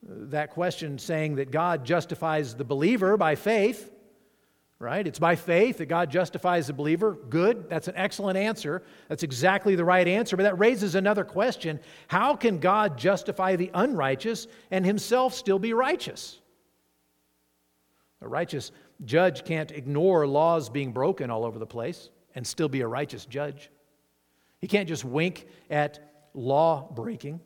uh, 0.06 0.12
that 0.30 0.50
question 0.50 0.98
saying 0.98 1.36
that 1.36 1.50
God 1.50 1.84
justifies 1.84 2.54
the 2.54 2.64
believer 2.64 3.16
by 3.16 3.34
faith, 3.34 3.90
right? 4.78 5.06
It's 5.06 5.18
by 5.18 5.36
faith 5.36 5.78
that 5.78 5.86
God 5.86 6.10
justifies 6.10 6.66
the 6.66 6.72
believer. 6.72 7.16
Good. 7.30 7.70
That's 7.70 7.88
an 7.88 7.94
excellent 7.96 8.36
answer. 8.36 8.82
That's 9.08 9.22
exactly 9.22 9.74
the 9.74 9.84
right 9.84 10.06
answer. 10.06 10.36
But 10.36 10.42
that 10.42 10.58
raises 10.58 10.94
another 10.94 11.24
question 11.24 11.80
How 12.08 12.36
can 12.36 12.58
God 12.58 12.98
justify 12.98 13.56
the 13.56 13.70
unrighteous 13.72 14.48
and 14.70 14.84
himself 14.84 15.34
still 15.34 15.58
be 15.58 15.72
righteous? 15.72 16.41
A 18.22 18.28
righteous 18.28 18.70
judge 19.04 19.44
can't 19.44 19.72
ignore 19.72 20.26
laws 20.26 20.70
being 20.70 20.92
broken 20.92 21.30
all 21.30 21.44
over 21.44 21.58
the 21.58 21.66
place 21.66 22.10
and 22.34 22.46
still 22.46 22.68
be 22.68 22.80
a 22.80 22.86
righteous 22.86 23.26
judge. 23.26 23.70
He 24.60 24.68
can't 24.68 24.88
just 24.88 25.04
wink 25.04 25.46
at 25.68 25.98
law 26.34 26.88
breaking. 26.94 27.40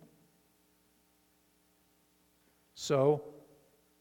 So, 2.74 3.22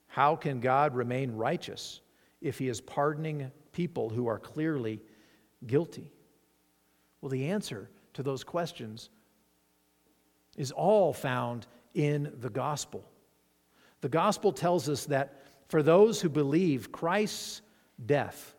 how 0.08 0.36
can 0.36 0.60
God 0.60 0.96
remain 0.96 1.32
righteous 1.32 2.02
if 2.42 2.60
he 2.60 2.68
is 2.68 2.82
pardoning 2.82 3.52
people 3.72 4.10
who 4.10 4.28
are 4.28 4.38
clearly 4.38 5.02
guilty? 5.66 6.12
Well, 7.22 7.30
the 7.30 7.50
answer 7.50 7.90
to 8.14 8.24
those 8.24 8.44
questions 8.44 9.10
is 10.58 10.72
all 10.72 11.14
found 11.14 11.68
in 11.94 12.34
the 12.40 12.50
gospel. 12.50 13.04
The 14.02 14.10
gospel 14.10 14.52
tells 14.52 14.90
us 14.90 15.06
that 15.06 15.42
for 15.68 15.82
those 15.82 16.22
who 16.22 16.30
believe, 16.30 16.92
Christ's 16.92 17.62
death 18.04 18.56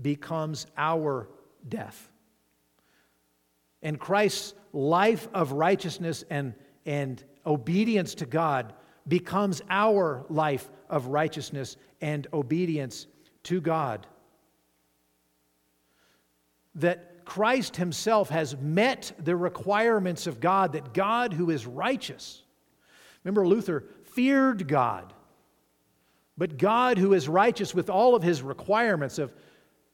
becomes 0.00 0.66
our 0.76 1.28
death. 1.68 2.10
And 3.82 3.98
Christ's 3.98 4.54
life 4.72 5.28
of 5.34 5.52
righteousness 5.52 6.24
and, 6.30 6.54
and 6.86 7.22
obedience 7.44 8.14
to 8.16 8.26
God 8.26 8.72
becomes 9.08 9.60
our 9.68 10.24
life 10.28 10.70
of 10.88 11.06
righteousness 11.08 11.76
and 12.00 12.26
obedience 12.32 13.06
to 13.44 13.60
God. 13.60 14.06
That 16.76 17.24
Christ 17.24 17.76
Himself 17.76 18.28
has 18.30 18.56
met 18.56 19.12
the 19.18 19.36
requirements 19.36 20.26
of 20.26 20.40
God, 20.40 20.72
that 20.72 20.94
God, 20.94 21.32
who 21.32 21.50
is 21.50 21.66
righteous, 21.66 22.42
remember 23.24 23.46
Luther 23.46 23.84
feared 24.04 24.68
God, 24.68 25.12
but 26.36 26.56
God, 26.56 26.98
who 26.98 27.12
is 27.12 27.28
righteous 27.28 27.74
with 27.74 27.90
all 27.90 28.14
of 28.14 28.22
His 28.22 28.42
requirements 28.42 29.18
of 29.18 29.34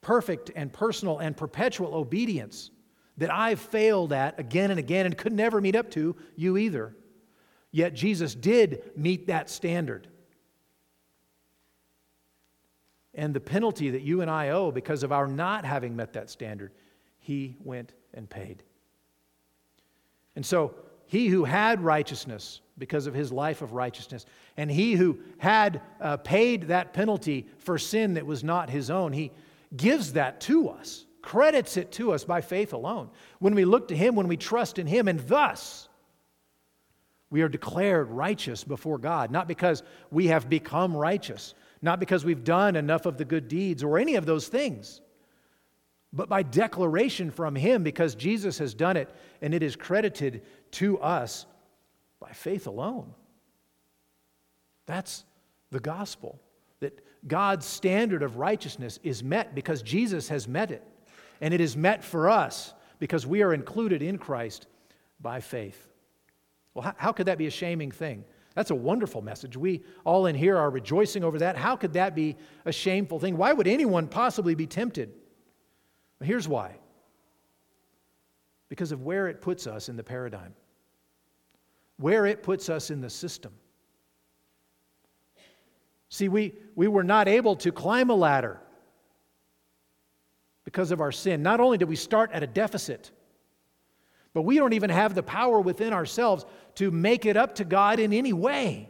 perfect 0.00 0.50
and 0.54 0.72
personal 0.72 1.18
and 1.18 1.36
perpetual 1.36 1.94
obedience, 1.94 2.70
that 3.16 3.32
I've 3.32 3.60
failed 3.60 4.12
at 4.12 4.38
again 4.38 4.70
and 4.70 4.78
again 4.78 5.06
and 5.06 5.16
could 5.16 5.32
never 5.32 5.60
meet 5.60 5.74
up 5.74 5.90
to, 5.92 6.14
you 6.36 6.56
either. 6.56 6.94
Yet 7.72 7.94
Jesus 7.94 8.34
did 8.34 8.92
meet 8.96 9.26
that 9.26 9.50
standard. 9.50 10.08
And 13.14 13.34
the 13.34 13.40
penalty 13.40 13.90
that 13.90 14.02
you 14.02 14.20
and 14.20 14.30
I 14.30 14.50
owe 14.50 14.70
because 14.70 15.02
of 15.02 15.10
our 15.10 15.26
not 15.26 15.64
having 15.64 15.96
met 15.96 16.12
that 16.12 16.30
standard, 16.30 16.72
he 17.18 17.56
went 17.64 17.92
and 18.14 18.30
paid. 18.30 18.62
And 20.36 20.46
so, 20.46 20.74
he 21.06 21.26
who 21.28 21.44
had 21.44 21.80
righteousness 21.80 22.60
because 22.78 23.06
of 23.06 23.14
his 23.14 23.32
life 23.32 23.62
of 23.62 23.72
righteousness, 23.72 24.26
and 24.56 24.70
he 24.70 24.94
who 24.94 25.18
had 25.38 25.80
uh, 26.00 26.16
paid 26.18 26.64
that 26.64 26.92
penalty 26.92 27.46
for 27.58 27.78
sin 27.78 28.14
that 28.14 28.26
was 28.26 28.44
not 28.44 28.70
his 28.70 28.90
own, 28.90 29.12
he 29.12 29.32
gives 29.76 30.14
that 30.14 30.40
to 30.42 30.68
us, 30.68 31.06
credits 31.22 31.76
it 31.76 31.92
to 31.92 32.12
us 32.12 32.24
by 32.24 32.40
faith 32.40 32.72
alone. 32.72 33.10
When 33.38 33.54
we 33.54 33.64
look 33.64 33.88
to 33.88 33.96
him, 33.96 34.14
when 34.14 34.28
we 34.28 34.36
trust 34.36 34.78
in 34.78 34.86
him, 34.86 35.08
and 35.08 35.20
thus 35.20 35.88
we 37.30 37.42
are 37.42 37.48
declared 37.48 38.10
righteous 38.10 38.64
before 38.64 38.98
God, 38.98 39.30
not 39.30 39.48
because 39.48 39.82
we 40.10 40.28
have 40.28 40.48
become 40.48 40.96
righteous, 40.96 41.54
not 41.82 42.00
because 42.00 42.24
we've 42.24 42.44
done 42.44 42.76
enough 42.76 43.06
of 43.06 43.18
the 43.18 43.24
good 43.24 43.48
deeds 43.48 43.82
or 43.82 43.98
any 43.98 44.14
of 44.14 44.26
those 44.26 44.48
things, 44.48 45.00
but 46.12 46.28
by 46.28 46.42
declaration 46.42 47.30
from 47.30 47.54
Him 47.54 47.82
because 47.82 48.14
Jesus 48.14 48.58
has 48.58 48.74
done 48.74 48.96
it 48.96 49.14
and 49.42 49.52
it 49.52 49.62
is 49.62 49.76
credited 49.76 50.42
to 50.72 50.98
us 51.00 51.46
by 52.20 52.32
faith 52.32 52.66
alone. 52.66 53.14
That's 54.86 55.24
the 55.70 55.80
gospel. 55.80 56.40
That 56.80 56.98
God's 57.26 57.66
standard 57.66 58.22
of 58.22 58.36
righteousness 58.36 58.98
is 59.02 59.22
met 59.22 59.54
because 59.54 59.82
Jesus 59.82 60.28
has 60.28 60.48
met 60.48 60.70
it. 60.70 60.82
And 61.40 61.52
it 61.54 61.60
is 61.60 61.76
met 61.76 62.04
for 62.04 62.30
us 62.30 62.74
because 62.98 63.26
we 63.26 63.42
are 63.42 63.54
included 63.54 64.02
in 64.02 64.18
Christ 64.18 64.66
by 65.20 65.40
faith. 65.40 65.88
Well, 66.74 66.84
how, 66.84 66.94
how 66.96 67.12
could 67.12 67.26
that 67.26 67.38
be 67.38 67.46
a 67.46 67.50
shaming 67.50 67.90
thing? 67.90 68.24
That's 68.54 68.70
a 68.70 68.74
wonderful 68.74 69.22
message. 69.22 69.56
We 69.56 69.84
all 70.04 70.26
in 70.26 70.34
here 70.34 70.56
are 70.56 70.70
rejoicing 70.70 71.22
over 71.22 71.38
that. 71.38 71.56
How 71.56 71.76
could 71.76 71.92
that 71.92 72.14
be 72.14 72.36
a 72.64 72.72
shameful 72.72 73.20
thing? 73.20 73.36
Why 73.36 73.52
would 73.52 73.68
anyone 73.68 74.08
possibly 74.08 74.54
be 74.54 74.66
tempted? 74.66 75.10
Well, 76.18 76.26
here's 76.26 76.48
why 76.48 76.76
because 78.68 78.92
of 78.92 79.02
where 79.02 79.28
it 79.28 79.40
puts 79.40 79.66
us 79.66 79.88
in 79.88 79.96
the 79.96 80.02
paradigm, 80.02 80.54
where 81.98 82.26
it 82.26 82.42
puts 82.42 82.68
us 82.68 82.90
in 82.90 83.00
the 83.00 83.10
system. 83.10 83.52
See, 86.08 86.28
we, 86.28 86.54
we 86.74 86.88
were 86.88 87.04
not 87.04 87.28
able 87.28 87.56
to 87.56 87.70
climb 87.70 88.10
a 88.10 88.14
ladder 88.14 88.60
because 90.64 90.90
of 90.90 91.00
our 91.00 91.12
sin. 91.12 91.42
Not 91.42 91.60
only 91.60 91.78
did 91.78 91.88
we 91.88 91.96
start 91.96 92.30
at 92.32 92.42
a 92.42 92.46
deficit, 92.46 93.10
but 94.32 94.42
we 94.42 94.56
don't 94.56 94.72
even 94.72 94.90
have 94.90 95.14
the 95.14 95.22
power 95.22 95.60
within 95.60 95.92
ourselves 95.92 96.44
to 96.76 96.90
make 96.90 97.26
it 97.26 97.36
up 97.36 97.56
to 97.56 97.64
God 97.64 97.98
in 97.98 98.12
any 98.12 98.32
way. 98.32 98.88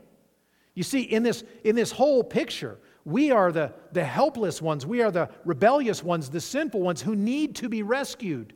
You 0.74 0.82
see, 0.82 1.02
in 1.02 1.22
this, 1.22 1.42
in 1.64 1.74
this 1.74 1.90
whole 1.90 2.22
picture, 2.22 2.78
we 3.04 3.30
are 3.30 3.50
the, 3.50 3.72
the 3.92 4.04
helpless 4.04 4.60
ones, 4.60 4.84
we 4.84 5.02
are 5.02 5.10
the 5.10 5.30
rebellious 5.44 6.04
ones, 6.04 6.28
the 6.28 6.40
sinful 6.40 6.80
ones 6.80 7.00
who 7.00 7.16
need 7.16 7.56
to 7.56 7.68
be 7.68 7.82
rescued, 7.82 8.54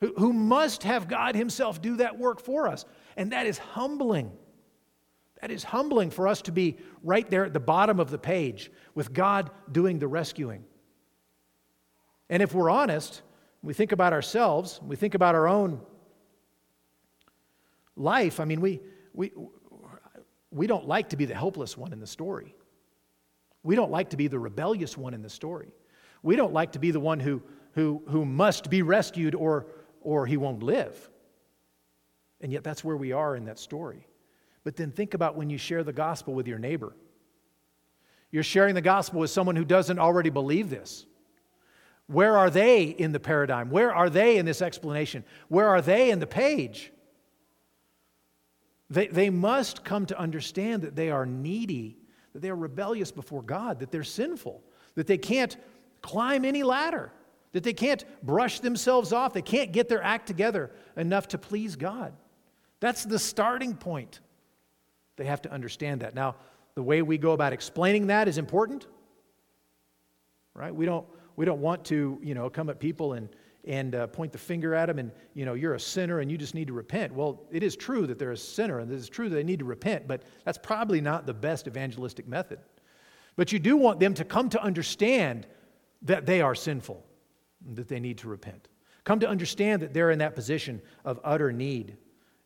who, 0.00 0.14
who 0.16 0.32
must 0.32 0.82
have 0.84 1.08
God 1.08 1.34
Himself 1.34 1.82
do 1.82 1.96
that 1.96 2.18
work 2.18 2.40
for 2.40 2.68
us. 2.68 2.84
And 3.16 3.32
that 3.32 3.46
is 3.46 3.58
humbling. 3.58 4.32
That 5.40 5.50
is 5.50 5.64
humbling 5.64 6.10
for 6.10 6.28
us 6.28 6.42
to 6.42 6.52
be 6.52 6.78
right 7.02 7.28
there 7.28 7.44
at 7.44 7.52
the 7.52 7.60
bottom 7.60 8.00
of 8.00 8.10
the 8.10 8.18
page 8.18 8.70
with 8.94 9.12
God 9.12 9.50
doing 9.70 9.98
the 9.98 10.08
rescuing. 10.08 10.64
And 12.28 12.42
if 12.42 12.52
we're 12.52 12.70
honest, 12.70 13.22
we 13.62 13.74
think 13.74 13.92
about 13.92 14.12
ourselves, 14.12 14.80
we 14.84 14.96
think 14.96 15.14
about 15.14 15.34
our 15.34 15.48
own 15.48 15.80
life, 17.96 18.40
I 18.40 18.44
mean, 18.44 18.60
we, 18.60 18.80
we, 19.12 19.32
we 20.50 20.66
don't 20.66 20.86
like 20.86 21.10
to 21.10 21.16
be 21.16 21.24
the 21.24 21.34
helpless 21.34 21.76
one 21.76 21.92
in 21.92 22.00
the 22.00 22.06
story. 22.06 22.54
We 23.62 23.74
don't 23.74 23.90
like 23.90 24.10
to 24.10 24.16
be 24.16 24.28
the 24.28 24.38
rebellious 24.38 24.96
one 24.96 25.14
in 25.14 25.22
the 25.22 25.30
story. 25.30 25.72
We 26.22 26.36
don't 26.36 26.52
like 26.52 26.72
to 26.72 26.78
be 26.78 26.90
the 26.90 27.00
one 27.00 27.20
who, 27.20 27.42
who, 27.72 28.02
who 28.08 28.24
must 28.24 28.70
be 28.70 28.82
rescued 28.82 29.34
or, 29.34 29.66
or 30.08 30.24
he 30.24 30.38
won't 30.38 30.62
live. 30.62 31.10
And 32.40 32.50
yet, 32.50 32.64
that's 32.64 32.82
where 32.82 32.96
we 32.96 33.12
are 33.12 33.36
in 33.36 33.44
that 33.44 33.58
story. 33.58 34.06
But 34.64 34.74
then 34.74 34.90
think 34.90 35.12
about 35.12 35.36
when 35.36 35.50
you 35.50 35.58
share 35.58 35.84
the 35.84 35.92
gospel 35.92 36.32
with 36.32 36.48
your 36.48 36.58
neighbor. 36.58 36.96
You're 38.30 38.42
sharing 38.42 38.74
the 38.74 38.80
gospel 38.80 39.20
with 39.20 39.30
someone 39.30 39.54
who 39.54 39.66
doesn't 39.66 39.98
already 39.98 40.30
believe 40.30 40.70
this. 40.70 41.04
Where 42.06 42.38
are 42.38 42.48
they 42.48 42.84
in 42.84 43.12
the 43.12 43.20
paradigm? 43.20 43.68
Where 43.68 43.94
are 43.94 44.08
they 44.08 44.38
in 44.38 44.46
this 44.46 44.62
explanation? 44.62 45.24
Where 45.48 45.68
are 45.68 45.82
they 45.82 46.10
in 46.10 46.20
the 46.20 46.26
page? 46.26 46.90
They, 48.88 49.08
they 49.08 49.28
must 49.28 49.84
come 49.84 50.06
to 50.06 50.18
understand 50.18 50.84
that 50.84 50.96
they 50.96 51.10
are 51.10 51.26
needy, 51.26 51.98
that 52.32 52.40
they 52.40 52.48
are 52.48 52.56
rebellious 52.56 53.12
before 53.12 53.42
God, 53.42 53.80
that 53.80 53.90
they're 53.90 54.04
sinful, 54.04 54.62
that 54.94 55.06
they 55.06 55.18
can't 55.18 55.54
climb 56.00 56.46
any 56.46 56.62
ladder, 56.62 57.12
that 57.58 57.64
they 57.64 57.72
can't 57.72 58.04
brush 58.22 58.60
themselves 58.60 59.12
off, 59.12 59.32
they 59.32 59.42
can't 59.42 59.72
get 59.72 59.88
their 59.88 60.00
act 60.00 60.28
together 60.28 60.70
enough 60.96 61.26
to 61.26 61.38
please 61.38 61.74
God. 61.74 62.12
That's 62.78 63.02
the 63.02 63.18
starting 63.18 63.74
point. 63.74 64.20
They 65.16 65.24
have 65.24 65.42
to 65.42 65.52
understand 65.52 66.02
that. 66.02 66.14
Now, 66.14 66.36
the 66.76 66.84
way 66.84 67.02
we 67.02 67.18
go 67.18 67.32
about 67.32 67.52
explaining 67.52 68.06
that 68.06 68.28
is 68.28 68.38
important, 68.38 68.86
right? 70.54 70.72
We 70.72 70.86
don't 70.86 71.04
we 71.34 71.44
don't 71.44 71.60
want 71.60 71.84
to, 71.86 72.20
you 72.22 72.34
know, 72.34 72.48
come 72.48 72.70
at 72.70 72.78
people 72.78 73.14
and, 73.14 73.28
and 73.64 73.96
uh, 73.96 74.06
point 74.06 74.30
the 74.30 74.38
finger 74.38 74.72
at 74.76 74.86
them 74.86 75.00
and, 75.00 75.10
you 75.34 75.44
know, 75.44 75.54
you're 75.54 75.74
a 75.74 75.80
sinner 75.80 76.20
and 76.20 76.30
you 76.30 76.38
just 76.38 76.54
need 76.54 76.68
to 76.68 76.72
repent. 76.72 77.12
Well, 77.12 77.42
it 77.50 77.64
is 77.64 77.74
true 77.74 78.06
that 78.06 78.20
they're 78.20 78.30
a 78.30 78.36
sinner 78.36 78.78
and 78.78 78.90
it 78.90 78.94
is 78.94 79.08
true 79.08 79.28
that 79.28 79.34
they 79.34 79.42
need 79.42 79.58
to 79.58 79.64
repent, 79.64 80.06
but 80.06 80.22
that's 80.44 80.58
probably 80.58 81.00
not 81.00 81.26
the 81.26 81.34
best 81.34 81.66
evangelistic 81.66 82.28
method. 82.28 82.60
But 83.34 83.50
you 83.52 83.58
do 83.58 83.76
want 83.76 83.98
them 83.98 84.14
to 84.14 84.24
come 84.24 84.48
to 84.50 84.62
understand 84.62 85.48
that 86.02 86.26
they 86.26 86.40
are 86.40 86.54
sinful, 86.54 87.04
that 87.74 87.88
they 87.88 88.00
need 88.00 88.18
to 88.18 88.28
repent. 88.28 88.68
Come 89.04 89.20
to 89.20 89.28
understand 89.28 89.82
that 89.82 89.94
they're 89.94 90.10
in 90.10 90.18
that 90.18 90.34
position 90.34 90.82
of 91.04 91.20
utter 91.24 91.52
need. 91.52 91.96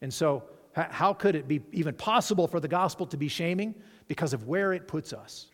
And 0.01 0.13
so, 0.13 0.45
how 0.75 1.13
could 1.13 1.35
it 1.35 1.47
be 1.47 1.61
even 1.73 1.95
possible 1.95 2.47
for 2.47 2.59
the 2.59 2.69
gospel 2.69 3.07
to 3.09 3.17
be 3.19 3.29
shaming? 3.29 3.75
Because 4.09 4.33
of 4.33 4.47
where 4.47 4.73
it 4.73 4.89
puts 4.89 5.13
us. 5.13 5.49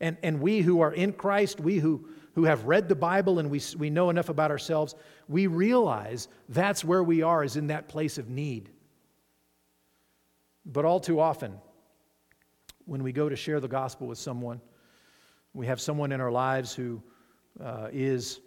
And, 0.00 0.16
and 0.22 0.40
we 0.40 0.60
who 0.60 0.80
are 0.80 0.92
in 0.92 1.12
Christ, 1.12 1.60
we 1.60 1.78
who, 1.78 2.08
who 2.34 2.44
have 2.44 2.64
read 2.64 2.88
the 2.88 2.94
Bible 2.94 3.38
and 3.38 3.50
we, 3.50 3.60
we 3.76 3.90
know 3.90 4.10
enough 4.10 4.28
about 4.28 4.50
ourselves, 4.50 4.94
we 5.28 5.46
realize 5.46 6.28
that's 6.48 6.84
where 6.84 7.02
we 7.02 7.22
are, 7.22 7.44
is 7.44 7.56
in 7.56 7.66
that 7.66 7.88
place 7.88 8.16
of 8.16 8.30
need. 8.30 8.70
But 10.64 10.84
all 10.84 11.00
too 11.00 11.20
often, 11.20 11.58
when 12.84 13.02
we 13.02 13.12
go 13.12 13.28
to 13.28 13.36
share 13.36 13.60
the 13.60 13.68
gospel 13.68 14.06
with 14.06 14.18
someone, 14.18 14.60
we 15.52 15.66
have 15.66 15.80
someone 15.80 16.12
in 16.12 16.20
our 16.20 16.30
lives 16.30 16.72
who 16.72 17.02
uh, 17.62 17.88
is 17.92 18.40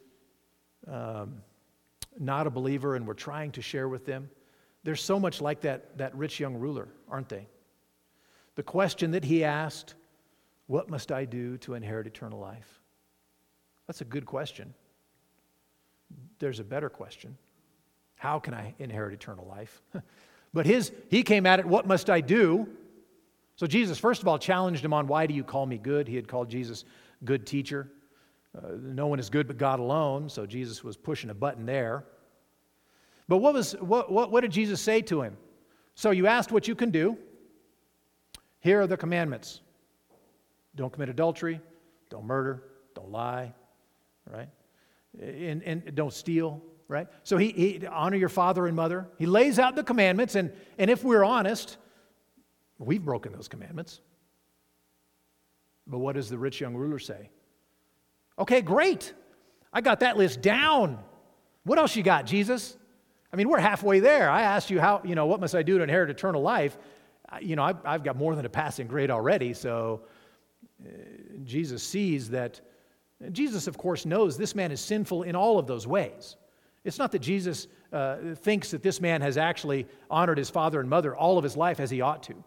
um, 0.88 1.42
not 2.20 2.48
a 2.48 2.50
believer 2.50 2.96
and 2.96 3.08
we're 3.08 3.14
trying 3.14 3.52
to 3.52 3.62
share 3.62 3.88
with 3.88 4.06
them. 4.06 4.30
They're 4.84 4.96
so 4.96 5.20
much 5.20 5.42
like 5.42 5.62
that, 5.62 5.98
that 5.98 6.16
rich 6.16 6.40
young 6.40 6.56
ruler, 6.56 6.88
aren't 7.10 7.30
they? 7.30 7.48
The 8.56 8.64
question 8.64 9.12
that 9.12 9.24
he 9.24 9.44
asked 9.44 9.96
what 10.68 10.90
must 10.90 11.12
I 11.12 11.26
do 11.26 11.58
to 11.60 11.74
inherit 11.74 12.08
eternal 12.08 12.40
life? 12.40 12.80
That's 13.88 14.02
a 14.02 14.06
good 14.06 14.26
question. 14.26 14.74
There's 16.40 16.60
a 16.60 16.64
better 16.64 16.90
question 16.90 17.38
How 18.16 18.40
can 18.40 18.54
I 18.54 18.74
inherit 18.80 19.14
eternal 19.14 19.46
life? 19.46 19.82
But 20.54 20.66
his, 20.66 20.92
he 21.10 21.24
came 21.24 21.46
at 21.46 21.60
it, 21.60 21.66
what 21.66 21.88
must 21.88 22.10
I 22.10 22.20
do? 22.20 22.68
So 23.56 23.68
Jesus, 23.68 23.98
first 23.98 24.22
of 24.22 24.28
all, 24.28 24.38
challenged 24.38 24.84
him 24.84 24.94
on 24.94 25.08
why 25.08 25.26
do 25.26 25.34
you 25.34 25.44
call 25.44 25.66
me 25.66 25.78
good? 25.78 26.08
He 26.08 26.16
had 26.16 26.28
called 26.28 26.50
Jesus 26.50 26.84
good 27.24 27.46
teacher. 27.46 27.90
Uh, 28.58 28.72
no 28.82 29.08
one 29.08 29.20
is 29.20 29.30
good 29.30 29.48
but 29.48 29.58
God 29.58 29.80
alone, 29.80 30.30
so 30.30 30.46
Jesus 30.46 30.84
was 30.84 30.98
pushing 30.98 31.30
a 31.30 31.34
button 31.34 31.66
there. 31.66 32.06
But 33.28 33.38
what, 33.38 33.54
was, 33.54 33.74
what, 33.74 34.12
what, 34.12 34.32
what 34.32 34.42
did 34.42 34.52
Jesus 34.52 34.82
say 34.82 35.02
to 35.04 35.22
him? 35.22 35.38
So 35.96 36.12
you 36.12 36.28
asked 36.28 36.52
what 36.52 36.68
you 36.68 36.76
can 36.76 36.92
do. 36.92 37.18
Here 38.60 38.82
are 38.82 38.88
the 38.88 38.98
commandments 38.98 39.62
don't 40.76 40.92
commit 40.92 41.10
adultery, 41.10 41.60
don't 42.10 42.26
murder, 42.26 42.64
don't 42.96 43.12
lie, 43.12 43.54
right? 44.30 44.50
And, 45.20 45.62
and 45.64 45.96
don't 45.96 46.14
steal, 46.14 46.62
right? 46.88 47.08
So 47.24 47.38
he, 47.38 47.50
he 47.52 47.88
honor 47.88 48.16
your 48.16 48.30
father 48.30 48.68
and 48.68 48.76
mother. 48.76 49.08
He 49.18 49.26
lays 49.26 49.60
out 49.60 49.76
the 49.76 49.84
commandments, 49.84 50.36
and, 50.36 50.52
and 50.78 50.90
if 50.90 51.04
we're 51.04 51.26
honest, 51.26 51.78
we've 52.80 53.04
broken 53.04 53.34
those 53.34 53.48
commandments. 53.48 54.00
But 55.88 56.00
what 56.00 56.16
does 56.16 56.30
the 56.30 56.38
rich 56.38 56.62
young 56.62 56.76
ruler 56.76 57.00
say? 57.00 57.30
Okay, 58.40 58.62
great. 58.62 59.14
I 59.74 59.82
got 59.82 60.02
that 60.02 60.18
list 60.18 60.42
down. 60.42 61.00
What 61.64 61.78
else 61.78 61.96
you 61.96 62.04
got, 62.04 62.26
Jesus? 62.26 62.78
I 63.32 63.36
mean, 63.36 63.48
we're 63.48 63.60
halfway 63.60 64.00
there. 64.00 64.30
I 64.30 64.42
asked 64.42 64.70
you 64.70 64.80
how, 64.80 65.02
you 65.04 65.16
know, 65.16 65.26
what 65.26 65.40
must 65.40 65.56
I 65.56 65.64
do 65.64 65.78
to 65.78 65.84
inherit 65.84 66.10
eternal 66.10 66.42
life? 66.42 66.78
You 67.42 67.56
know, 67.56 67.64
I've, 67.64 67.78
I've 67.86 68.04
got 68.04 68.18
more 68.18 68.36
than 68.36 68.46
a 68.46 68.50
passing 68.50 68.88
grade 68.88 69.10
already. 69.10 69.54
So 69.54 70.02
uh, 70.84 70.90
Jesus 71.44 71.84
sees 71.84 72.30
that. 72.32 72.60
Jesus, 73.32 73.68
of 73.68 73.78
course, 73.78 74.06
knows 74.06 74.36
this 74.36 74.56
man 74.56 74.72
is 74.72 74.82
sinful 74.82 75.24
in 75.24 75.36
all 75.36 75.60
of 75.60 75.68
those 75.68 75.86
ways. 75.86 76.38
It's 76.84 76.98
not 76.98 77.12
that 77.12 77.20
Jesus 77.20 77.68
uh, 77.94 78.18
thinks 78.36 78.72
that 78.72 78.82
this 78.82 79.00
man 79.00 79.22
has 79.22 79.38
actually 79.38 79.86
honored 80.10 80.40
his 80.40 80.50
father 80.50 80.80
and 80.80 80.90
mother 80.90 81.16
all 81.16 81.38
of 81.38 81.44
his 81.44 81.56
life 81.56 81.80
as 81.80 81.92
he 81.92 82.02
ought 82.02 82.24
to. 82.24 82.44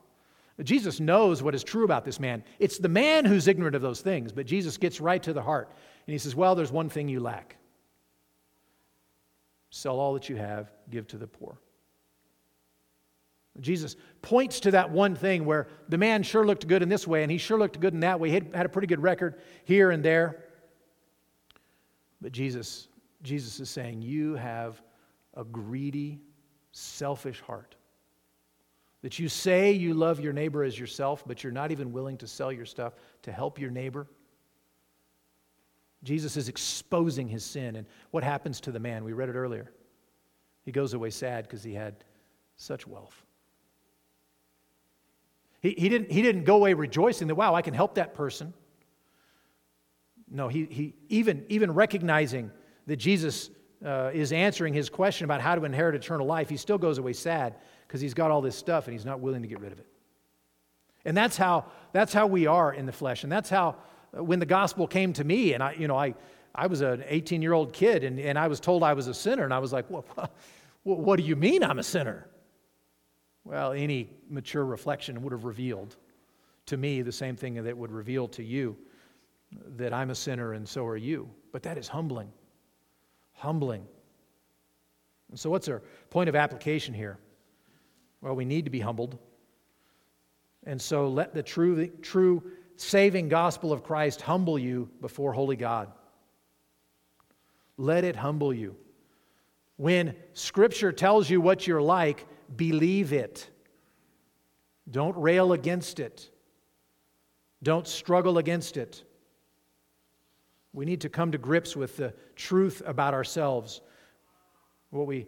Jesus 0.62 1.00
knows 1.00 1.42
what 1.42 1.54
is 1.54 1.64
true 1.64 1.84
about 1.84 2.04
this 2.04 2.20
man. 2.20 2.44
It's 2.60 2.78
the 2.78 2.88
man 2.88 3.24
who's 3.24 3.48
ignorant 3.48 3.74
of 3.74 3.82
those 3.82 4.00
things, 4.00 4.30
but 4.30 4.46
Jesus 4.46 4.76
gets 4.76 5.00
right 5.00 5.22
to 5.22 5.32
the 5.32 5.42
heart. 5.42 5.72
And 6.06 6.12
he 6.12 6.18
says, 6.18 6.36
Well, 6.36 6.54
there's 6.54 6.70
one 6.70 6.88
thing 6.88 7.08
you 7.08 7.20
lack 7.20 7.56
sell 9.74 9.98
all 9.98 10.14
that 10.14 10.28
you 10.28 10.36
have, 10.36 10.70
give 10.88 11.04
to 11.08 11.18
the 11.18 11.26
poor. 11.26 11.58
Jesus 13.60 13.96
points 14.22 14.60
to 14.60 14.70
that 14.70 14.90
one 14.90 15.16
thing 15.16 15.44
where 15.44 15.66
the 15.88 15.98
man 15.98 16.22
sure 16.22 16.46
looked 16.46 16.68
good 16.68 16.80
in 16.80 16.88
this 16.88 17.08
way, 17.08 17.22
and 17.22 17.30
he 17.30 17.38
sure 17.38 17.58
looked 17.58 17.80
good 17.80 17.92
in 17.92 18.00
that 18.00 18.20
way. 18.20 18.28
He 18.28 18.34
had, 18.34 18.66
a 18.66 18.68
pretty 18.68 18.86
good 18.86 19.02
record 19.02 19.40
here 19.64 19.90
and 19.90 20.04
there. 20.04 20.44
But 22.20 22.30
Jesus, 22.30 22.88
Jesus 23.22 23.58
is 23.58 23.68
saying, 23.68 24.00
You 24.02 24.34
have 24.34 24.80
a 25.34 25.44
greedy, 25.44 26.20
selfish 26.70 27.40
heart. 27.40 27.74
That 29.04 29.18
you 29.18 29.28
say 29.28 29.70
you 29.70 29.92
love 29.92 30.18
your 30.18 30.32
neighbor 30.32 30.64
as 30.64 30.78
yourself, 30.78 31.24
but 31.26 31.44
you're 31.44 31.52
not 31.52 31.70
even 31.70 31.92
willing 31.92 32.16
to 32.16 32.26
sell 32.26 32.50
your 32.50 32.64
stuff 32.64 32.94
to 33.24 33.32
help 33.32 33.58
your 33.58 33.70
neighbor. 33.70 34.06
Jesus 36.02 36.38
is 36.38 36.48
exposing 36.48 37.28
his 37.28 37.44
sin. 37.44 37.76
And 37.76 37.86
what 38.12 38.24
happens 38.24 38.62
to 38.62 38.72
the 38.72 38.80
man? 38.80 39.04
We 39.04 39.12
read 39.12 39.28
it 39.28 39.34
earlier. 39.34 39.70
He 40.62 40.72
goes 40.72 40.94
away 40.94 41.10
sad 41.10 41.44
because 41.44 41.62
he 41.62 41.74
had 41.74 41.96
such 42.56 42.86
wealth. 42.86 43.14
He, 45.60 45.74
he, 45.76 45.90
didn't, 45.90 46.10
he 46.10 46.22
didn't 46.22 46.44
go 46.44 46.56
away 46.56 46.72
rejoicing 46.72 47.28
that, 47.28 47.34
wow, 47.34 47.54
I 47.54 47.60
can 47.60 47.74
help 47.74 47.96
that 47.96 48.14
person. 48.14 48.54
No, 50.30 50.48
he, 50.48 50.64
he 50.64 50.94
even, 51.10 51.44
even 51.50 51.74
recognizing 51.74 52.50
that 52.86 52.96
Jesus 52.96 53.50
uh, 53.84 54.12
is 54.14 54.32
answering 54.32 54.72
his 54.72 54.88
question 54.88 55.26
about 55.26 55.42
how 55.42 55.56
to 55.56 55.64
inherit 55.66 55.94
eternal 55.94 56.26
life, 56.26 56.48
he 56.48 56.56
still 56.56 56.78
goes 56.78 56.96
away 56.96 57.12
sad 57.12 57.56
because 57.94 58.02
he's 58.02 58.14
got 58.14 58.32
all 58.32 58.40
this 58.40 58.56
stuff 58.56 58.88
and 58.88 58.92
he's 58.92 59.04
not 59.04 59.20
willing 59.20 59.42
to 59.42 59.46
get 59.46 59.60
rid 59.60 59.70
of 59.70 59.78
it. 59.78 59.86
And 61.04 61.16
that's 61.16 61.36
how, 61.36 61.66
that's 61.92 62.12
how 62.12 62.26
we 62.26 62.48
are 62.48 62.74
in 62.74 62.86
the 62.86 62.92
flesh. 62.92 63.22
And 63.22 63.30
that's 63.30 63.48
how, 63.48 63.76
uh, 64.18 64.24
when 64.24 64.40
the 64.40 64.46
gospel 64.46 64.88
came 64.88 65.12
to 65.12 65.22
me, 65.22 65.52
and 65.52 65.62
I, 65.62 65.74
you 65.74 65.86
know, 65.86 65.96
I, 65.96 66.16
I 66.56 66.66
was 66.66 66.80
an 66.80 67.04
18 67.06 67.40
year 67.40 67.52
old 67.52 67.72
kid 67.72 68.02
and, 68.02 68.18
and 68.18 68.36
I 68.36 68.48
was 68.48 68.58
told 68.58 68.82
I 68.82 68.94
was 68.94 69.06
a 69.06 69.14
sinner, 69.14 69.44
and 69.44 69.54
I 69.54 69.60
was 69.60 69.72
like, 69.72 69.88
well, 69.90 70.04
what 70.82 71.20
do 71.20 71.22
you 71.22 71.36
mean 71.36 71.62
I'm 71.62 71.78
a 71.78 71.84
sinner? 71.84 72.26
Well, 73.44 73.70
any 73.70 74.10
mature 74.28 74.64
reflection 74.64 75.22
would 75.22 75.30
have 75.30 75.44
revealed 75.44 75.94
to 76.66 76.76
me 76.76 77.00
the 77.00 77.12
same 77.12 77.36
thing 77.36 77.62
that 77.62 77.78
would 77.78 77.92
reveal 77.92 78.26
to 78.26 78.42
you 78.42 78.76
that 79.76 79.92
I'm 79.92 80.10
a 80.10 80.16
sinner 80.16 80.54
and 80.54 80.68
so 80.68 80.84
are 80.84 80.96
you. 80.96 81.30
But 81.52 81.62
that 81.62 81.78
is 81.78 81.86
humbling. 81.86 82.32
Humbling. 83.34 83.86
And 85.30 85.38
so, 85.38 85.48
what's 85.48 85.68
our 85.68 85.80
point 86.10 86.28
of 86.28 86.34
application 86.34 86.92
here? 86.92 87.18
Well, 88.24 88.34
we 88.34 88.46
need 88.46 88.64
to 88.64 88.70
be 88.70 88.80
humbled. 88.80 89.18
And 90.64 90.80
so 90.80 91.08
let 91.08 91.34
the 91.34 91.42
true, 91.42 91.88
true 92.00 92.42
saving 92.76 93.28
gospel 93.28 93.70
of 93.70 93.82
Christ 93.82 94.22
humble 94.22 94.58
you 94.58 94.88
before 95.02 95.34
holy 95.34 95.56
God. 95.56 95.92
Let 97.76 98.02
it 98.02 98.16
humble 98.16 98.54
you. 98.54 98.76
When 99.76 100.16
Scripture 100.32 100.90
tells 100.90 101.28
you 101.28 101.42
what 101.42 101.66
you're 101.66 101.82
like, 101.82 102.26
believe 102.56 103.12
it. 103.12 103.50
Don't 104.90 105.16
rail 105.18 105.52
against 105.52 106.00
it. 106.00 106.30
Don't 107.62 107.86
struggle 107.86 108.38
against 108.38 108.78
it. 108.78 109.04
We 110.72 110.86
need 110.86 111.02
to 111.02 111.10
come 111.10 111.30
to 111.32 111.38
grips 111.38 111.76
with 111.76 111.98
the 111.98 112.14
truth 112.36 112.80
about 112.86 113.12
ourselves, 113.12 113.82
what 114.88 115.06
we 115.06 115.26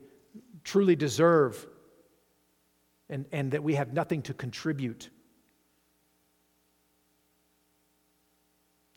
truly 0.65 0.97
deserve, 0.97 1.67
and, 3.09 3.25
and 3.33 3.53
that 3.53 3.63
we 3.63 3.75
have 3.75 3.93
nothing 3.93 4.23
to 4.23 4.35
contribute. 4.35 5.11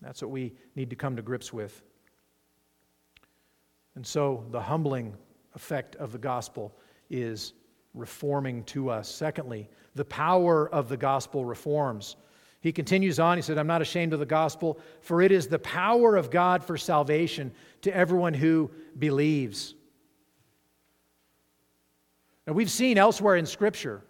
That's 0.02 0.22
what 0.22 0.32
we 0.32 0.54
need 0.76 0.90
to 0.90 0.96
come 0.96 1.16
to 1.16 1.22
grips 1.22 1.52
with. 1.52 1.82
And 3.96 4.06
so 4.06 4.46
the 4.52 4.62
humbling 4.62 5.14
effect 5.56 5.96
of 5.98 6.12
the 6.12 6.18
gospel 6.18 6.74
is 7.10 7.54
reforming 7.94 8.64
to 8.64 8.90
us. 8.90 9.10
Secondly, 9.10 9.68
the 9.96 10.06
power 10.06 10.70
of 10.70 10.90
the 10.90 10.98
gospel 10.98 11.44
reforms. 11.44 12.16
He 12.62 12.72
continues 12.72 13.20
on, 13.20 13.38
he 13.38 13.42
said, 13.42 13.58
I'm 13.58 13.68
not 13.68 13.82
ashamed 13.82 14.14
of 14.14 14.20
the 14.20 14.26
gospel, 14.26 14.80
for 15.02 15.22
it 15.22 15.32
is 15.32 15.48
the 15.48 15.60
power 15.60 16.16
of 16.16 16.30
God 16.30 16.64
for 16.64 16.78
salvation 16.78 17.52
to 17.82 17.96
everyone 17.96 18.34
who 18.34 18.70
believes. 18.98 19.76
Now, 22.50 22.56
we've 22.56 22.72
seen 22.72 22.98
elsewhere 22.98 23.36
in 23.36 23.46
Scripture 23.46 24.02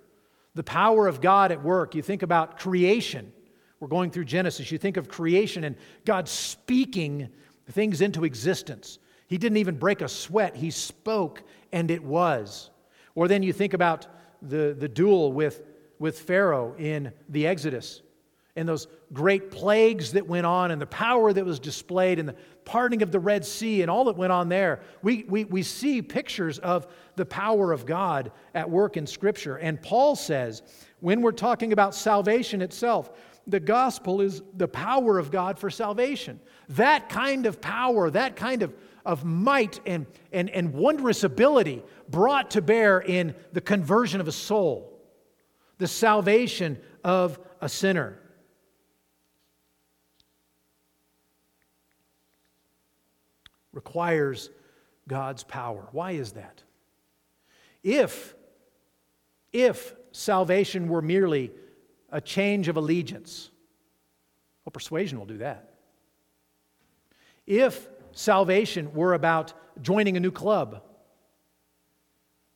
the 0.56 0.63
power 0.63 1.08
of 1.08 1.19
God 1.19 1.52
at 1.52 1.62
work. 1.62 1.93
You 1.93 2.02
think 2.02 2.23
about 2.23 2.58
creation. 2.58 3.34
We're 3.82 3.89
going 3.89 4.12
through 4.12 4.25
Genesis. 4.25 4.71
You 4.71 4.78
think 4.78 4.95
of 4.95 5.10
creation 5.10 5.65
and 5.65 5.75
God 6.06 6.30
speaking 6.30 7.28
things 7.69 7.99
into 7.99 8.23
existence. 8.23 8.97
He 9.28 9.38
didn't 9.38 9.58
even 9.58 9.75
break 9.75 9.99
a 9.99 10.08
sweat, 10.08 10.56
He 10.56 10.71
spoke, 10.71 11.43
and 11.73 11.91
it 11.91 12.02
was. 12.02 12.69
Or 13.13 13.28
then 13.28 13.43
you 13.43 13.52
think 13.52 13.73
about 13.73 14.08
the, 14.41 14.73
the 14.80 14.88
duel 14.88 15.34
with, 15.34 15.62
with 15.99 16.21
Pharaoh 16.21 16.75
in 16.78 17.12
the 17.28 17.45
Exodus 17.45 18.04
and 18.60 18.67
those 18.67 18.88
great 19.13 19.50
plagues 19.50 20.12
that 20.12 20.28
went 20.28 20.45
on 20.45 20.72
and 20.72 20.82
the 20.82 20.86
power 20.86 21.32
that 21.34 21.45
was 21.45 21.60
displayed 21.60 22.19
and 22.19 22.30
the 22.30 22.36
parting 22.65 23.02
of 23.02 23.12
the 23.12 23.19
Red 23.19 23.45
Sea 23.45 23.82
and 23.82 23.89
all 23.89 24.04
that 24.06 24.17
went 24.17 24.32
on 24.32 24.50
there. 24.50 24.82
We, 25.02 25.24
we, 25.28 25.45
we 25.45 25.63
see 25.63 26.02
pictures 26.02 26.60
of 26.60 26.86
the 27.15 27.26
power 27.26 27.72
of 27.72 27.86
God 27.86 28.32
at 28.54 28.69
work 28.69 28.98
in 28.98 29.08
Scripture. 29.08 29.56
And 29.58 29.82
Paul 29.82 30.15
says, 30.15 30.62
when 31.00 31.22
we're 31.22 31.32
talking 31.32 31.74
about 31.74 31.95
salvation 31.95 32.62
itself, 32.62 33.12
the 33.48 33.60
gospel 33.60 34.22
is 34.22 34.43
the 34.58 34.67
power 34.67 35.17
of 35.17 35.32
God 35.32 35.58
for 35.58 35.69
salvation. 35.69 36.39
That 36.69 37.10
kind 37.10 37.45
of 37.45 37.62
power, 37.62 38.12
that 38.12 38.36
kind 38.36 38.62
of, 38.62 38.76
of 39.06 39.24
might 39.24 39.80
and, 39.86 40.06
and, 40.32 40.50
and 40.50 40.74
wondrous 40.74 41.24
ability 41.24 41.82
brought 42.10 42.52
to 42.52 42.62
bear 42.62 43.00
in 43.00 43.34
the 43.54 43.62
conversion 43.62 44.22
of 44.22 44.28
a 44.28 44.32
soul, 44.32 45.00
the 45.78 45.88
salvation 45.88 46.78
of 47.04 47.39
a 47.62 47.69
sinner. 47.69 48.18
Requires 53.80 54.49
God's 55.07 55.45
power. 55.45 55.88
Why 55.93 56.11
is 56.11 56.34
that? 56.34 56.61
If, 57.82 58.36
if 59.53 59.95
salvation 60.11 60.89
were 60.89 61.01
merely 61.01 61.51
a 62.09 62.19
change 62.19 62.67
of 62.67 62.75
allegiance, 62.75 63.49
well, 64.65 64.71
persuasion 64.71 65.17
will 65.17 65.25
do 65.25 65.38
that. 65.38 65.75
If 67.47 67.88
salvation 68.11 68.93
were 68.93 69.13
about 69.13 69.53
joining 69.82 70.17
a 70.17 70.19
new 70.19 70.32
club, 70.32 70.84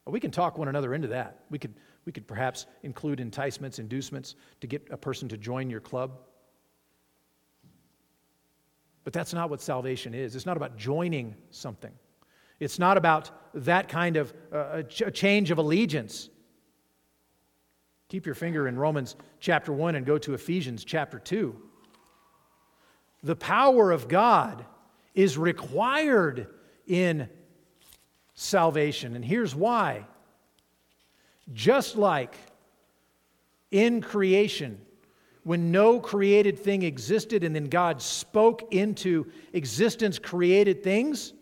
well, 0.03 0.11
we 0.11 0.19
can 0.19 0.31
talk 0.31 0.57
one 0.57 0.67
another 0.67 0.93
into 0.93 1.07
that. 1.07 1.45
We 1.49 1.57
could, 1.57 1.73
we 2.03 2.11
could 2.11 2.27
perhaps 2.27 2.65
include 2.81 3.21
enticements, 3.21 3.79
inducements 3.79 4.35
to 4.59 4.67
get 4.67 4.89
a 4.91 4.97
person 4.97 5.29
to 5.29 5.37
join 5.37 5.69
your 5.69 5.79
club. 5.79 6.19
But 9.03 9.13
that's 9.13 9.33
not 9.33 9.49
what 9.49 9.61
salvation 9.61 10.13
is. 10.13 10.35
It's 10.35 10.45
not 10.45 10.57
about 10.57 10.77
joining 10.77 11.35
something, 11.51 11.91
it's 12.59 12.79
not 12.79 12.97
about 12.97 13.31
that 13.55 13.89
kind 13.89 14.17
of 14.17 14.33
uh, 14.51 14.83
a 15.05 15.11
change 15.11 15.51
of 15.51 15.57
allegiance. 15.57 16.29
Keep 18.09 18.25
your 18.25 18.35
finger 18.35 18.67
in 18.67 18.77
Romans 18.77 19.15
chapter 19.39 19.73
1 19.73 19.95
and 19.95 20.05
go 20.05 20.19
to 20.19 20.35
Ephesians 20.35 20.83
chapter 20.83 21.17
2. 21.17 21.55
The 23.23 23.35
power 23.35 23.91
of 23.91 24.07
God 24.07 24.65
is 25.15 25.37
required 25.37 26.47
in 26.85 27.27
salvation. 28.35 29.15
And 29.15 29.23
here's 29.23 29.55
why. 29.55 30.05
Just 31.53 31.95
like 31.95 32.35
in 33.71 34.01
creation, 34.01 34.79
when 35.43 35.71
no 35.71 35.99
created 35.99 36.57
thing 36.57 36.83
existed 36.83 37.43
and 37.43 37.55
then 37.55 37.65
God 37.65 38.01
spoke 38.01 38.73
into 38.73 39.29
existence 39.51 40.17
created 40.17 40.83
things, 40.83 41.33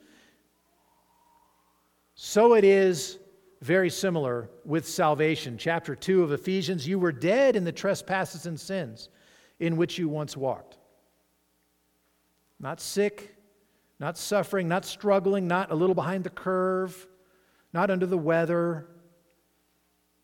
so 2.15 2.53
it 2.55 2.63
is 2.63 3.19
very 3.61 3.89
similar 3.89 4.49
with 4.65 4.87
salvation. 4.87 5.57
Chapter 5.57 5.95
2 5.95 6.23
of 6.23 6.31
Ephesians 6.31 6.87
you 6.87 6.99
were 6.99 7.11
dead 7.11 7.55
in 7.55 7.63
the 7.63 7.71
trespasses 7.71 8.45
and 8.45 8.59
sins 8.59 9.09
in 9.59 9.77
which 9.77 9.97
you 9.97 10.09
once 10.09 10.35
walked. 10.35 10.77
Not 12.59 12.79
sick, 12.79 13.35
not 13.99 14.17
suffering, 14.17 14.67
not 14.67 14.85
struggling, 14.85 15.47
not 15.47 15.71
a 15.71 15.75
little 15.75 15.95
behind 15.95 16.23
the 16.23 16.29
curve, 16.31 17.07
not 17.73 17.91
under 17.91 18.05
the 18.05 18.17
weather, 18.17 18.87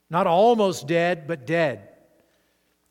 not 0.10 0.26
almost 0.26 0.88
dead, 0.88 1.28
but 1.28 1.46
dead. 1.46 1.90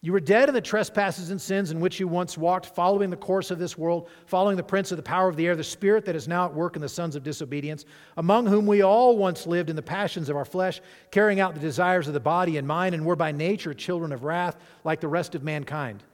You 0.02 0.12
were 0.12 0.20
dead 0.20 0.48
in 0.48 0.54
the 0.54 0.60
trespasses 0.60 1.30
and 1.30 1.40
sins 1.40 1.70
in 1.70 1.80
which 1.80 1.98
you 1.98 2.06
once 2.06 2.36
walked, 2.38 2.66
following 2.66 3.10
the 3.10 3.16
course 3.16 3.50
of 3.50 3.58
this 3.58 3.78
world, 3.78 4.08
following 4.26 4.56
the 4.56 4.62
prince 4.62 4.92
of 4.92 4.98
the 4.98 5.02
power 5.02 5.28
of 5.28 5.36
the 5.36 5.46
air, 5.46 5.56
the 5.56 5.64
spirit 5.64 6.04
that 6.04 6.14
is 6.14 6.28
now 6.28 6.44
at 6.44 6.54
work 6.54 6.76
in 6.76 6.82
the 6.82 6.88
sons 6.88 7.16
of 7.16 7.22
disobedience, 7.22 7.84
among 8.16 8.46
whom 8.46 8.66
we 8.66 8.82
all 8.82 9.16
once 9.16 9.46
lived 9.46 9.70
in 9.70 9.76
the 9.76 9.82
passions 9.82 10.28
of 10.28 10.36
our 10.36 10.44
flesh, 10.44 10.80
carrying 11.10 11.40
out 11.40 11.54
the 11.54 11.60
desires 11.60 12.06
of 12.06 12.14
the 12.14 12.20
body 12.20 12.56
and 12.56 12.68
mind, 12.68 12.94
and 12.94 13.04
were 13.04 13.16
by 13.16 13.32
nature 13.32 13.74
children 13.74 14.12
of 14.12 14.22
wrath, 14.22 14.58
like 14.84 15.00
the 15.00 15.08
rest 15.08 15.34
of 15.34 15.42
mankind. 15.42 16.04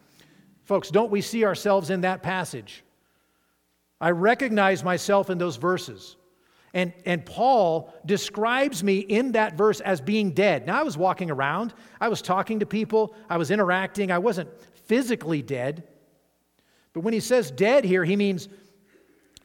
Folks, 0.65 0.89
don't 0.91 1.11
we 1.11 1.21
see 1.21 1.45
ourselves 1.45 1.91
in 1.91 2.03
that 2.03 2.23
passage? 2.23 2.85
I 4.01 4.11
recognize 4.11 4.83
myself 4.83 5.29
in 5.29 5.39
those 5.39 5.57
verses. 5.57 6.17
And, 6.75 6.93
and 7.05 7.25
Paul 7.27 7.93
describes 8.07 8.83
me 8.83 8.99
in 8.99 9.33
that 9.33 9.55
verse 9.55 9.81
as 9.81 10.01
being 10.01 10.33
dead. 10.33 10.67
Now, 10.67 10.81
I 10.81 10.83
was 10.83 10.97
walking 10.97 11.31
around, 11.31 11.75
I 12.01 12.09
was 12.09 12.23
talking 12.23 12.61
to 12.61 12.67
people, 12.67 13.15
I 13.29 13.37
was 13.37 13.51
interacting, 13.51 14.11
I 14.11 14.19
wasn't 14.19 14.49
physically 14.87 15.43
dead. 15.43 15.85
But 16.95 17.01
when 17.01 17.13
he 17.13 17.21
says 17.21 17.51
dead 17.51 17.85
here, 17.85 18.05
he 18.05 18.17
means 18.17 18.49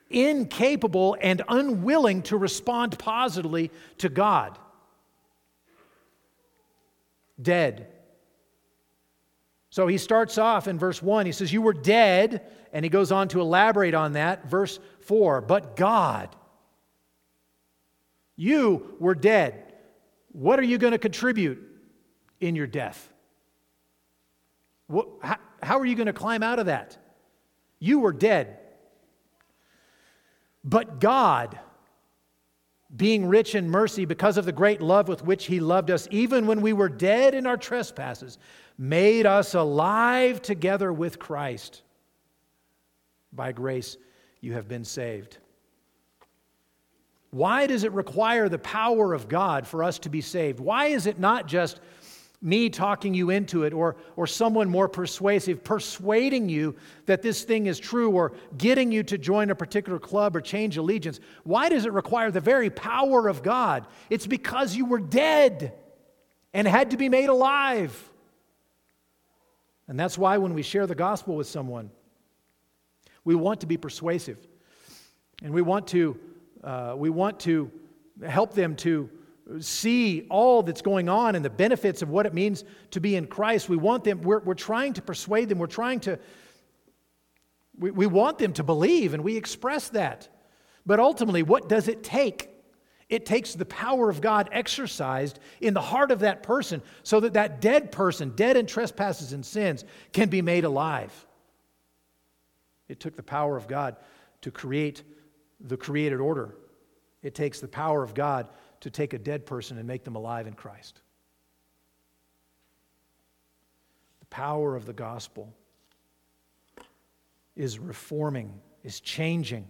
incapable 0.10 1.18
and 1.20 1.42
unwilling 1.50 2.22
to 2.24 2.38
respond 2.38 2.98
positively 2.98 3.72
to 3.98 4.08
God. 4.08 4.58
Dead. 7.42 7.92
So 9.70 9.86
he 9.86 9.98
starts 9.98 10.38
off 10.38 10.68
in 10.68 10.80
verse 10.80 11.04
1. 11.04 11.26
He 11.26 11.32
says, 11.34 11.52
You 11.52 11.62
were 11.62 11.74
dead. 11.74 12.42
And 12.74 12.84
he 12.84 12.90
goes 12.90 13.12
on 13.12 13.28
to 13.30 13.42
elaborate 13.42 13.94
on 13.94 14.14
that. 14.14 14.50
Verse 14.50 14.80
4 15.02 15.42
But 15.42 15.76
God 15.76 16.36
you 18.38 18.96
were 19.00 19.16
dead. 19.16 19.74
What 20.32 20.60
are 20.60 20.64
you 20.64 20.78
going 20.78 20.92
to 20.92 21.00
contribute 21.00 21.60
in 22.40 22.56
your 22.56 22.68
death? 22.68 23.10
What, 24.86 25.08
how, 25.22 25.38
how 25.62 25.80
are 25.80 25.86
you 25.86 25.96
going 25.96 26.08
to 26.08 26.14
climb 26.14 26.44
out 26.44 26.60
of 26.60 26.68
that? 26.68 26.98
You 27.80 28.00
were 28.00 28.14
dead. 28.14 28.60
But 30.64 31.00
God, 31.00 31.60
being 32.96 33.28
rich 33.28 33.56
in 33.56 33.70
mercy 33.70 34.06
because 34.06 34.38
of 34.38 34.46
the 34.46 34.52
great 34.52 34.82
love 34.82 35.08
with 35.08 35.24
which 35.24 35.46
He 35.46 35.60
loved 35.60 35.90
us, 35.90 36.08
even 36.12 36.46
when 36.46 36.62
we 36.62 36.74
were 36.74 36.90
dead 36.90 37.34
in 37.34 37.48
our 37.48 37.58
trespasses, 37.58 38.38
made 38.78 39.26
us 39.26 39.56
alive 39.56 40.42
together 40.42 40.94
with 40.94 41.20
Christ. 41.20 41.82
By 43.34 43.52
grace, 43.52 43.98
you 44.42 44.54
have 44.54 44.68
been 44.68 44.86
saved. 44.86 45.38
Why 47.32 47.68
does 47.68 47.84
it 47.84 47.92
require 47.92 48.50
the 48.50 48.60
power 48.60 49.14
of 49.14 49.28
God 49.28 49.68
for 49.68 49.84
us 49.84 50.00
to 50.00 50.10
be 50.10 50.22
saved? 50.22 50.60
Why 50.60 50.88
is 50.88 51.08
it 51.08 51.20
not 51.20 51.48
just 51.48 51.80
me 52.42 52.70
talking 52.70 53.14
you 53.14 53.32
into 53.32 53.64
it 53.64 53.74
or, 53.74 53.96
or 54.16 54.28
someone 54.28 54.70
more 54.70 54.88
persuasive 54.88 55.64
persuading 55.64 56.48
you 56.50 56.76
that 57.08 57.22
this 57.22 57.44
thing 57.44 57.66
is 57.66 57.80
true 57.80 58.12
or 58.12 58.34
getting 58.58 58.92
you 58.92 59.02
to 59.04 59.18
join 59.18 59.50
a 59.50 59.56
particular 59.56 60.00
club 60.00 60.36
or 60.36 60.42
change 60.42 60.78
allegiance? 60.78 61.20
Why 61.44 61.68
does 61.70 61.86
it 61.86 61.94
require 61.94 62.32
the 62.32 62.40
very 62.40 62.70
power 62.70 63.28
of 63.28 63.44
God? 63.44 63.88
It's 64.10 64.28
because 64.28 64.76
you 64.76 64.86
were 64.86 65.00
dead 65.00 65.74
and 66.54 66.68
had 66.68 66.92
to 66.92 66.98
be 66.98 67.10
made 67.10 67.30
alive. 67.30 68.10
And 69.88 70.00
that's 70.00 70.18
why 70.18 70.38
when 70.38 70.54
we 70.54 70.62
share 70.62 70.86
the 70.86 70.96
gospel 70.96 71.36
with 71.36 71.48
someone, 71.48 71.90
we 73.24 73.36
want 73.36 73.62
to 73.62 73.68
be 73.68 73.78
persuasive 73.78 74.38
and 75.44 75.54
we 75.54 75.62
want 75.62 75.88
to 75.88 76.20
uh, 76.64 76.93
we 76.97 77.10
want 77.10 77.39
to 77.41 77.72
help 78.26 78.53
them 78.53 78.76
to 78.78 79.10
see 79.60 80.28
all 80.30 80.64
that's 80.64 80.82
going 80.82 81.10
on 81.10 81.36
and 81.36 81.43
the 81.43 81.49
benefits 81.49 82.01
of 82.01 82.10
what 82.10 82.26
it 82.26 82.34
means 82.34 82.64
to 82.91 82.99
be 82.99 83.16
in 83.16 83.28
Christ. 83.28 83.70
We 83.70 83.78
want 83.78 84.03
them, 84.03 84.22
we're, 84.22 84.39
we're 84.39 84.53
trying 84.53 84.93
to 84.93 85.01
persuade 85.01 85.49
them, 85.49 85.58
we're 85.58 85.68
trying 85.68 86.01
to, 86.01 86.20
we, 87.78 87.91
we 87.91 88.08
want 88.08 88.38
them 88.38 88.53
to 88.53 88.64
believe, 88.64 89.14
and 89.14 89.24
we 89.24 89.38
express 89.38 89.89
that. 89.89 90.28
But 90.86 90.99
ultimately, 90.99 91.43
what 91.43 91.70
does 91.70 91.88
it 91.88 92.03
take? 92.03 92.49
It 93.10 93.26
takes 93.26 93.53
the 93.53 93.66
power 93.66 94.10
of 94.10 94.20
God 94.20 94.49
exercised 94.51 95.39
in 95.62 95.74
the 95.74 95.82
heart 95.82 96.12
of 96.12 96.20
that 96.20 96.43
person 96.43 96.82
so 97.03 97.22
that 97.22 97.34
that 97.34 97.62
dead 97.62 97.91
person, 97.91 98.34
dead 98.36 98.58
in 98.58 98.66
trespasses 98.66 99.32
and 99.32 99.45
sins, 99.45 99.86
can 100.12 100.28
be 100.28 100.41
made 100.41 100.66
alive. 100.66 101.26
It 102.89 102.99
took 102.99 103.16
the 103.16 103.24
power 103.24 103.55
of 103.55 103.68
God 103.68 103.95
to 104.41 104.51
create 104.51 105.03
the 105.60 105.78
created 105.78 106.20
order. 106.20 106.55
It 107.24 107.36
takes 107.36 107.60
the 107.60 107.68
power 107.68 108.03
of 108.03 108.14
God 108.14 108.47
to 108.82 108.89
take 108.89 109.14
a 109.14 109.18
dead 109.18 109.45
person 109.45 109.78
and 109.78 109.88
make 109.88 110.03
them 110.03 110.16
alive 110.16 110.47
in 110.47 110.53
Christ. 110.53 111.01
The 114.20 114.28
power 114.28 114.76
of 114.76 114.86
the 114.86 114.93
gospel 114.93 115.53
is 117.55 117.80
reforming, 117.80 118.53
is 118.84 118.99
changing. 118.99 119.68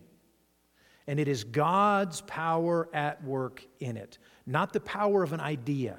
And 1.08 1.20
it 1.20 1.30
is 1.30 1.46
God's 1.46 2.22
power 2.22 2.90
at 2.94 3.24
work 3.24 3.66
in 3.80 3.96
it, 3.96 4.18
not 4.46 4.74
the 4.74 4.82
power 4.82 5.24
of 5.24 5.32
an 5.32 5.40
idea, 5.40 5.98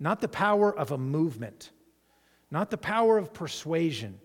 not 0.00 0.20
the 0.20 0.28
power 0.28 0.76
of 0.76 0.90
a 0.90 0.98
movement, 0.98 1.70
not 2.50 2.70
the 2.70 2.76
power 2.76 3.18
of 3.18 3.32
persuasion. 3.32 4.18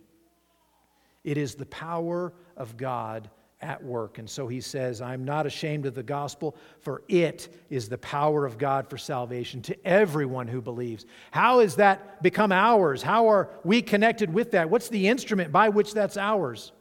It 1.24 1.38
is 1.38 1.54
the 1.54 1.68
power 1.68 2.34
of 2.58 2.78
God 2.78 3.30
at 3.66 3.84
work. 3.84 4.20
And 4.20 4.30
so 4.30 4.48
he 4.48 4.62
says, 4.62 5.02
I'm 5.02 5.26
not 5.26 5.48
ashamed 5.48 5.88
of 5.88 5.96
the 5.96 6.04
gospel, 6.04 6.56
for 6.80 7.02
it 7.10 7.54
is 7.70 7.90
the 7.90 7.98
power 7.98 8.46
of 8.46 8.60
God 8.60 8.88
for 8.88 8.98
salvation 8.98 9.62
to 9.64 9.88
everyone 9.88 10.48
who 10.48 10.62
believes. 10.62 11.06
How 11.32 11.60
has 11.60 11.76
that 11.78 12.22
become 12.22 12.52
ours? 12.52 13.02
How 13.02 13.28
are 13.28 13.50
we 13.64 13.82
connected 13.82 14.32
with 14.32 14.52
that? 14.52 14.70
What's 14.70 14.90
the 14.90 15.08
instrument 15.08 15.52
by 15.52 15.70
which 15.70 15.94
that's 15.94 16.16
ours? 16.16 16.72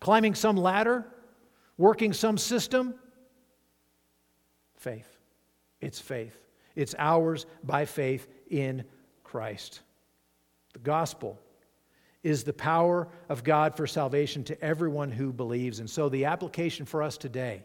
Climbing 0.00 0.36
some 0.36 0.56
ladder? 0.56 1.04
Working 1.76 2.12
some 2.12 2.38
system? 2.38 2.94
Faith. 4.76 5.18
It's 5.80 5.98
faith. 5.98 6.38
It's 6.76 6.94
ours 6.96 7.44
by 7.64 7.86
faith 7.86 8.28
in 8.48 8.84
Christ. 9.24 9.80
The 10.74 10.78
gospel 10.78 11.40
is 12.22 12.44
the 12.44 12.52
power 12.52 13.08
of 13.28 13.42
God 13.42 13.76
for 13.76 13.86
salvation 13.86 14.44
to 14.44 14.60
everyone 14.62 15.10
who 15.10 15.32
believes. 15.32 15.80
And 15.80 15.90
so 15.90 16.08
the 16.08 16.26
application 16.26 16.86
for 16.86 17.02
us 17.02 17.16
today 17.16 17.64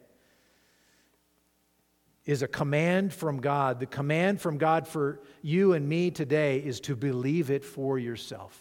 is 2.25 2.41
a 2.41 2.47
command 2.47 3.13
from 3.13 3.39
God. 3.39 3.79
The 3.79 3.85
command 3.85 4.41
from 4.41 4.57
God 4.57 4.87
for 4.87 5.21
you 5.41 5.73
and 5.73 5.87
me 5.87 6.11
today 6.11 6.57
is 6.59 6.79
to 6.81 6.95
believe 6.95 7.49
it 7.51 7.63
for 7.63 7.97
yourself. 7.97 8.59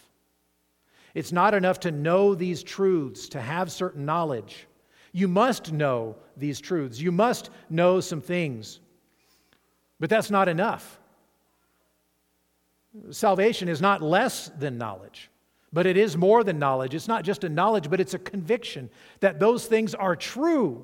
It's 1.13 1.31
not 1.31 1.53
enough 1.53 1.79
to 1.81 1.91
know 1.91 2.35
these 2.35 2.63
truths, 2.63 3.27
to 3.29 3.41
have 3.41 3.71
certain 3.71 4.05
knowledge. 4.05 4.67
You 5.11 5.27
must 5.27 5.73
know 5.73 6.15
these 6.37 6.61
truths. 6.61 7.01
You 7.01 7.11
must 7.11 7.49
know 7.69 7.99
some 7.99 8.21
things. 8.21 8.79
But 9.99 10.09
that's 10.11 10.29
not 10.29 10.47
enough. 10.47 10.99
Salvation 13.09 13.67
is 13.67 13.81
not 13.81 14.01
less 14.01 14.49
than 14.59 14.77
knowledge. 14.77 15.29
But 15.77 15.85
it 15.85 15.95
is 15.95 16.17
more 16.17 16.43
than 16.43 16.57
knowledge. 16.57 16.95
It's 16.95 17.07
not 17.07 17.23
just 17.23 17.43
a 17.43 17.49
knowledge, 17.49 17.87
but 17.87 17.99
it's 17.99 18.15
a 18.15 18.17
conviction 18.17 18.89
that 19.19 19.39
those 19.39 19.67
things 19.67 19.93
are 19.93 20.15
true. 20.15 20.83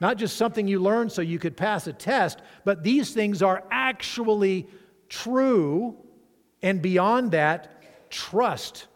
Not 0.00 0.16
just 0.16 0.36
something 0.36 0.66
you 0.66 0.80
learn 0.80 1.10
so 1.10 1.22
you 1.22 1.38
could 1.38 1.56
pass 1.56 1.86
a 1.86 1.92
test, 1.92 2.40
but 2.64 2.82
these 2.82 3.12
things 3.14 3.40
are 3.40 3.62
actually 3.70 4.66
true. 5.08 5.96
And 6.60 6.82
beyond 6.82 7.30
that, 7.30 8.10
trust 8.10 8.88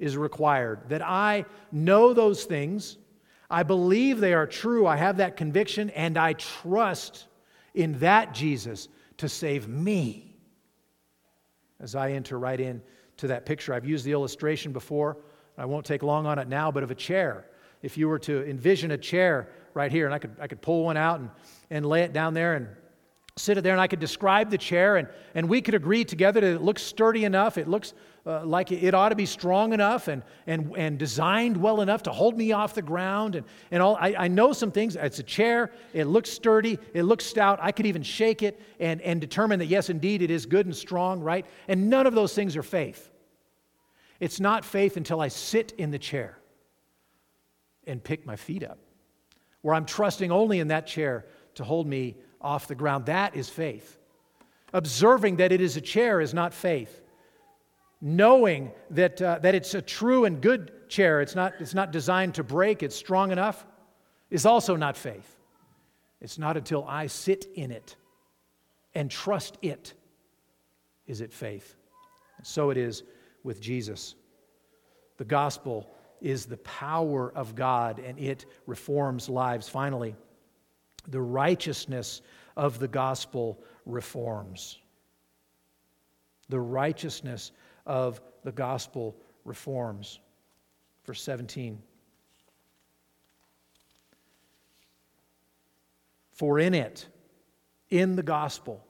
is 0.00 0.16
required. 0.16 0.88
That 0.88 1.00
I 1.00 1.44
know 1.70 2.12
those 2.12 2.42
things, 2.42 2.98
I 3.48 3.62
believe 3.62 4.18
they 4.18 4.34
are 4.34 4.48
true, 4.48 4.84
I 4.84 4.96
have 4.96 5.18
that 5.18 5.36
conviction, 5.36 5.90
and 5.90 6.18
I 6.18 6.32
trust 6.32 7.28
in 7.72 8.00
that 8.00 8.34
Jesus 8.34 8.88
to 9.18 9.28
save 9.28 9.68
me. 9.68 10.34
as 11.78 11.94
I 11.94 12.10
enter 12.10 12.36
right 12.36 12.58
in 12.58 12.82
to 13.18 13.28
that 13.28 13.46
picture. 13.46 13.74
I've 13.74 13.84
used 13.84 14.04
the 14.04 14.12
illustration 14.12 14.72
before. 14.72 15.16
I 15.58 15.64
won't 15.64 15.86
take 15.86 16.02
long 16.02 16.26
on 16.26 16.38
it 16.38 16.48
now, 16.48 16.70
but 16.70 16.82
of 16.82 16.90
a 16.90 16.94
chair. 16.94 17.46
If 17.82 17.96
you 17.96 18.08
were 18.08 18.18
to 18.20 18.48
envision 18.48 18.90
a 18.90 18.98
chair 18.98 19.48
right 19.74 19.90
here, 19.90 20.06
and 20.06 20.14
I 20.14 20.18
could, 20.18 20.36
I 20.40 20.46
could 20.46 20.60
pull 20.60 20.84
one 20.84 20.96
out 20.96 21.20
and, 21.20 21.30
and 21.70 21.86
lay 21.86 22.02
it 22.02 22.12
down 22.12 22.34
there 22.34 22.54
and 22.54 22.68
sit 23.36 23.58
it 23.58 23.62
there, 23.62 23.72
and 23.72 23.80
I 23.80 23.86
could 23.86 24.00
describe 24.00 24.50
the 24.50 24.58
chair, 24.58 24.96
and, 24.96 25.08
and 25.34 25.48
we 25.48 25.60
could 25.60 25.74
agree 25.74 26.04
together 26.04 26.40
that 26.40 26.54
it 26.54 26.62
looks 26.62 26.82
sturdy 26.82 27.24
enough, 27.24 27.58
it 27.58 27.68
looks 27.68 27.92
uh, 28.26 28.44
like 28.44 28.72
it 28.72 28.92
ought 28.92 29.10
to 29.10 29.14
be 29.14 29.24
strong 29.24 29.72
enough 29.72 30.08
and, 30.08 30.22
and, 30.48 30.72
and 30.76 30.98
designed 30.98 31.56
well 31.56 31.80
enough 31.80 32.02
to 32.02 32.10
hold 32.10 32.36
me 32.36 32.50
off 32.50 32.74
the 32.74 32.82
ground. 32.82 33.36
And, 33.36 33.46
and 33.70 33.80
all, 33.82 33.96
I, 34.00 34.14
I 34.18 34.28
know 34.28 34.52
some 34.52 34.72
things. 34.72 34.96
It's 34.96 35.20
a 35.20 35.22
chair, 35.22 35.70
it 35.94 36.06
looks 36.06 36.30
sturdy, 36.30 36.78
it 36.92 37.04
looks 37.04 37.24
stout. 37.24 37.60
I 37.62 37.70
could 37.70 37.86
even 37.86 38.02
shake 38.02 38.42
it 38.42 38.60
and, 38.80 39.00
and 39.02 39.20
determine 39.20 39.60
that, 39.60 39.66
yes, 39.66 39.90
indeed, 39.90 40.22
it 40.22 40.30
is 40.30 40.44
good 40.44 40.66
and 40.66 40.74
strong, 40.74 41.20
right? 41.20 41.46
And 41.68 41.88
none 41.88 42.06
of 42.06 42.14
those 42.14 42.34
things 42.34 42.56
are 42.56 42.64
faith. 42.64 43.10
It's 44.18 44.40
not 44.40 44.64
faith 44.64 44.96
until 44.96 45.20
I 45.20 45.28
sit 45.28 45.72
in 45.78 45.92
the 45.92 45.98
chair 45.98 46.36
and 47.86 48.02
pick 48.02 48.26
my 48.26 48.34
feet 48.34 48.64
up, 48.64 48.78
where 49.62 49.74
I'm 49.74 49.86
trusting 49.86 50.32
only 50.32 50.58
in 50.58 50.68
that 50.68 50.88
chair 50.88 51.26
to 51.54 51.64
hold 51.64 51.86
me 51.86 52.16
off 52.40 52.66
the 52.66 52.74
ground. 52.74 53.06
That 53.06 53.36
is 53.36 53.48
faith. 53.48 53.98
Observing 54.72 55.36
that 55.36 55.52
it 55.52 55.60
is 55.60 55.76
a 55.76 55.80
chair 55.80 56.20
is 56.20 56.34
not 56.34 56.52
faith 56.52 57.02
knowing 58.00 58.72
that, 58.90 59.20
uh, 59.20 59.38
that 59.40 59.54
it's 59.54 59.74
a 59.74 59.82
true 59.82 60.24
and 60.24 60.40
good 60.40 60.88
chair, 60.88 61.20
it's 61.20 61.34
not, 61.34 61.54
it's 61.58 61.74
not 61.74 61.92
designed 61.92 62.34
to 62.34 62.44
break, 62.44 62.82
it's 62.82 62.96
strong 62.96 63.32
enough, 63.32 63.66
is 64.30 64.46
also 64.46 64.76
not 64.76 64.96
faith. 64.96 65.36
It's 66.20 66.38
not 66.38 66.56
until 66.56 66.84
I 66.86 67.06
sit 67.06 67.46
in 67.54 67.70
it 67.70 67.96
and 68.94 69.10
trust 69.10 69.58
it 69.62 69.94
is 71.06 71.20
it 71.20 71.32
faith. 71.32 71.76
so 72.42 72.70
it 72.70 72.76
is 72.76 73.02
with 73.44 73.60
Jesus. 73.60 74.14
The 75.18 75.24
gospel 75.24 75.88
is 76.20 76.46
the 76.46 76.56
power 76.58 77.32
of 77.34 77.54
God 77.54 77.98
and 77.98 78.18
it 78.18 78.46
reforms 78.66 79.28
lives. 79.28 79.68
Finally, 79.68 80.16
the 81.08 81.20
righteousness 81.20 82.22
of 82.56 82.78
the 82.78 82.88
gospel 82.88 83.62
reforms. 83.84 84.78
The 86.48 86.60
righteousness 86.60 87.52
of 87.86 88.20
the 88.42 88.52
gospel 88.52 89.16
reforms. 89.44 90.18
Verse 91.04 91.22
17. 91.22 91.80
For 96.32 96.58
in 96.58 96.74
it, 96.74 97.06
in 97.88 98.16
the 98.16 98.22
gospel, 98.22 98.84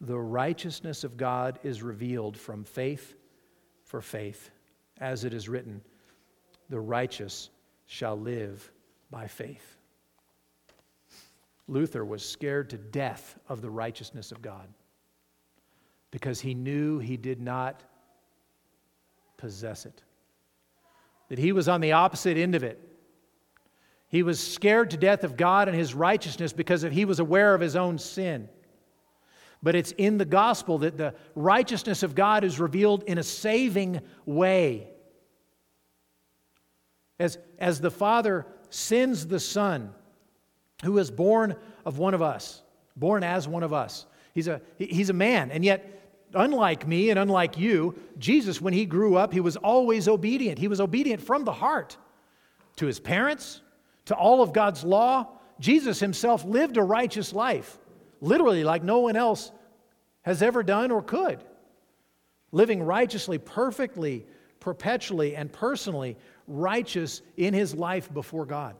the 0.00 0.18
righteousness 0.18 1.04
of 1.04 1.16
God 1.16 1.58
is 1.62 1.82
revealed 1.82 2.36
from 2.36 2.64
faith 2.64 3.14
for 3.84 4.00
faith, 4.00 4.50
as 5.00 5.24
it 5.24 5.34
is 5.34 5.48
written, 5.48 5.82
the 6.70 6.80
righteous 6.80 7.50
shall 7.86 8.18
live 8.18 8.70
by 9.10 9.26
faith. 9.26 9.76
Luther 11.66 12.04
was 12.04 12.26
scared 12.26 12.70
to 12.70 12.78
death 12.78 13.38
of 13.48 13.60
the 13.60 13.70
righteousness 13.70 14.32
of 14.32 14.40
God 14.40 14.68
because 16.10 16.40
he 16.40 16.54
knew 16.54 16.98
he 16.98 17.16
did 17.16 17.40
not 17.40 17.82
possess 19.36 19.86
it, 19.86 20.02
that 21.28 21.38
he 21.38 21.52
was 21.52 21.68
on 21.68 21.80
the 21.80 21.92
opposite 21.92 22.36
end 22.36 22.54
of 22.54 22.64
it. 22.64 22.80
He 24.08 24.22
was 24.22 24.40
scared 24.40 24.90
to 24.90 24.96
death 24.96 25.22
of 25.22 25.36
God 25.36 25.68
and 25.68 25.76
his 25.76 25.94
righteousness 25.94 26.52
because 26.52 26.82
he 26.82 27.04
was 27.04 27.20
aware 27.20 27.54
of 27.54 27.60
his 27.60 27.76
own 27.76 27.98
sin. 27.98 28.48
But 29.62 29.74
it's 29.74 29.92
in 29.92 30.18
the 30.18 30.24
gospel 30.24 30.78
that 30.78 30.96
the 30.96 31.14
righteousness 31.34 32.02
of 32.02 32.14
God 32.14 32.44
is 32.44 32.58
revealed 32.58 33.02
in 33.04 33.18
a 33.18 33.22
saving 33.22 34.00
way. 34.24 34.88
As, 37.18 37.38
as 37.58 37.80
the 37.80 37.90
Father 37.90 38.46
sends 38.70 39.26
the 39.26 39.40
Son, 39.40 39.92
who 40.84 40.96
is 40.98 41.10
born 41.10 41.56
of 41.84 41.98
one 41.98 42.14
of 42.14 42.22
us, 42.22 42.62
born 42.96 43.24
as 43.24 43.48
one 43.48 43.64
of 43.64 43.72
us. 43.72 44.06
He's 44.32 44.46
a, 44.46 44.60
he's 44.78 45.10
a 45.10 45.14
man, 45.14 45.50
and 45.50 45.64
yet 45.64 45.97
unlike 46.34 46.86
me 46.86 47.10
and 47.10 47.18
unlike 47.18 47.58
you, 47.58 47.98
Jesus, 48.18 48.60
when 48.60 48.72
he 48.72 48.86
grew 48.86 49.16
up, 49.16 49.32
he 49.32 49.40
was 49.40 49.56
always 49.56 50.08
obedient. 50.08 50.58
He 50.58 50.68
was 50.68 50.80
obedient 50.80 51.22
from 51.22 51.44
the 51.44 51.52
heart 51.52 51.96
to 52.76 52.86
his 52.86 53.00
parents, 53.00 53.60
to 54.06 54.14
all 54.14 54.42
of 54.42 54.52
God's 54.52 54.84
law. 54.84 55.28
Jesus 55.60 56.00
himself 56.00 56.44
lived 56.44 56.76
a 56.76 56.82
righteous 56.82 57.32
life, 57.32 57.78
literally 58.20 58.64
like 58.64 58.82
no 58.82 59.00
one 59.00 59.16
else 59.16 59.50
has 60.22 60.42
ever 60.42 60.62
done 60.62 60.90
or 60.90 61.02
could. 61.02 61.42
Living 62.52 62.82
righteously, 62.82 63.38
perfectly, 63.38 64.26
perpetually, 64.60 65.36
and 65.36 65.52
personally 65.52 66.16
righteous 66.46 67.22
in 67.36 67.52
his 67.54 67.74
life 67.74 68.12
before 68.12 68.46
God. 68.46 68.76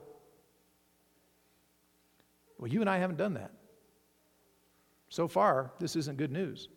Well, 2.57 2.69
you 2.69 2.81
and 2.81 2.89
I 2.89 2.97
haven't 2.97 3.17
done 3.17 3.35
that. 3.35 3.51
So 5.09 5.27
far, 5.27 5.71
this 5.79 5.95
isn't 5.95 6.17
good 6.17 6.31
news. 6.31 6.69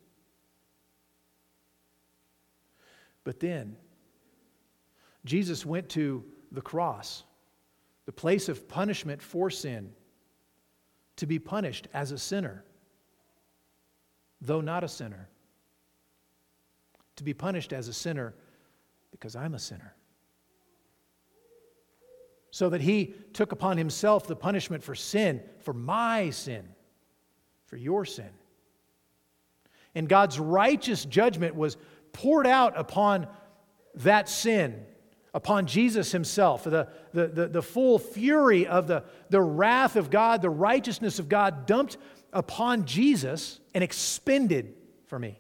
But 3.24 3.40
then, 3.40 3.76
Jesus 5.24 5.64
went 5.64 5.88
to 5.90 6.24
the 6.50 6.62
cross, 6.62 7.24
the 8.06 8.12
place 8.12 8.48
of 8.48 8.68
punishment 8.68 9.22
for 9.22 9.50
sin, 9.50 9.92
to 11.16 11.26
be 11.26 11.38
punished 11.38 11.88
as 11.94 12.10
a 12.10 12.18
sinner, 12.18 12.64
though 14.40 14.60
not 14.60 14.82
a 14.82 14.88
sinner. 14.88 15.28
To 17.16 17.24
be 17.24 17.34
punished 17.34 17.72
as 17.72 17.88
a 17.88 17.92
sinner 17.92 18.34
because 19.10 19.36
I'm 19.36 19.54
a 19.54 19.58
sinner. 19.58 19.94
So 22.50 22.70
that 22.70 22.80
he 22.80 23.14
took 23.32 23.52
upon 23.52 23.78
himself 23.78 24.26
the 24.26 24.36
punishment 24.36 24.82
for 24.82 24.94
sin, 24.94 25.42
for 25.60 25.72
my 25.72 26.30
sin, 26.30 26.66
for 27.66 27.76
your 27.76 28.04
sin. 28.04 28.30
And 29.94 30.08
God's 30.08 30.38
righteous 30.38 31.04
judgment 31.04 31.54
was 31.54 31.76
poured 32.12 32.46
out 32.46 32.78
upon 32.78 33.26
that 33.96 34.28
sin, 34.28 34.84
upon 35.34 35.66
Jesus 35.66 36.12
himself. 36.12 36.64
The, 36.64 36.88
the, 37.12 37.26
the, 37.28 37.48
the, 37.48 37.62
full 37.62 37.98
fury 37.98 38.66
of 38.66 38.86
the, 38.86 39.04
the 39.30 39.40
wrath 39.40 39.96
of 39.96 40.10
God, 40.10 40.42
the 40.42 40.50
righteousness 40.50 41.18
of 41.18 41.28
God 41.28 41.66
dumped 41.66 41.96
upon 42.32 42.84
Jesus 42.84 43.60
and 43.74 43.82
expended 43.84 44.74
for 45.06 45.18
me. 45.18 45.38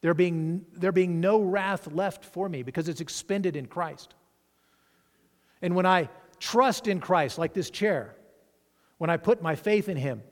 There 0.00 0.14
being, 0.14 0.64
there 0.74 0.92
being 0.92 1.20
no 1.20 1.40
wrath 1.40 1.90
left 1.92 2.24
for 2.24 2.48
me 2.48 2.62
because 2.62 2.88
it's 2.88 3.00
expended 3.00 3.56
in 3.56 3.66
Christ. 3.66 4.14
And 5.60 5.74
when 5.74 5.86
I 5.86 6.08
trust 6.38 6.86
in 6.86 7.00
Christ, 7.00 7.38
like 7.38 7.52
this 7.52 7.70
chair, 7.70 8.14
when 8.98 9.10
I 9.10 9.16
put 9.16 9.42
my 9.42 9.56
faith 9.56 9.88
in 9.88 9.96
Him, 9.96 10.22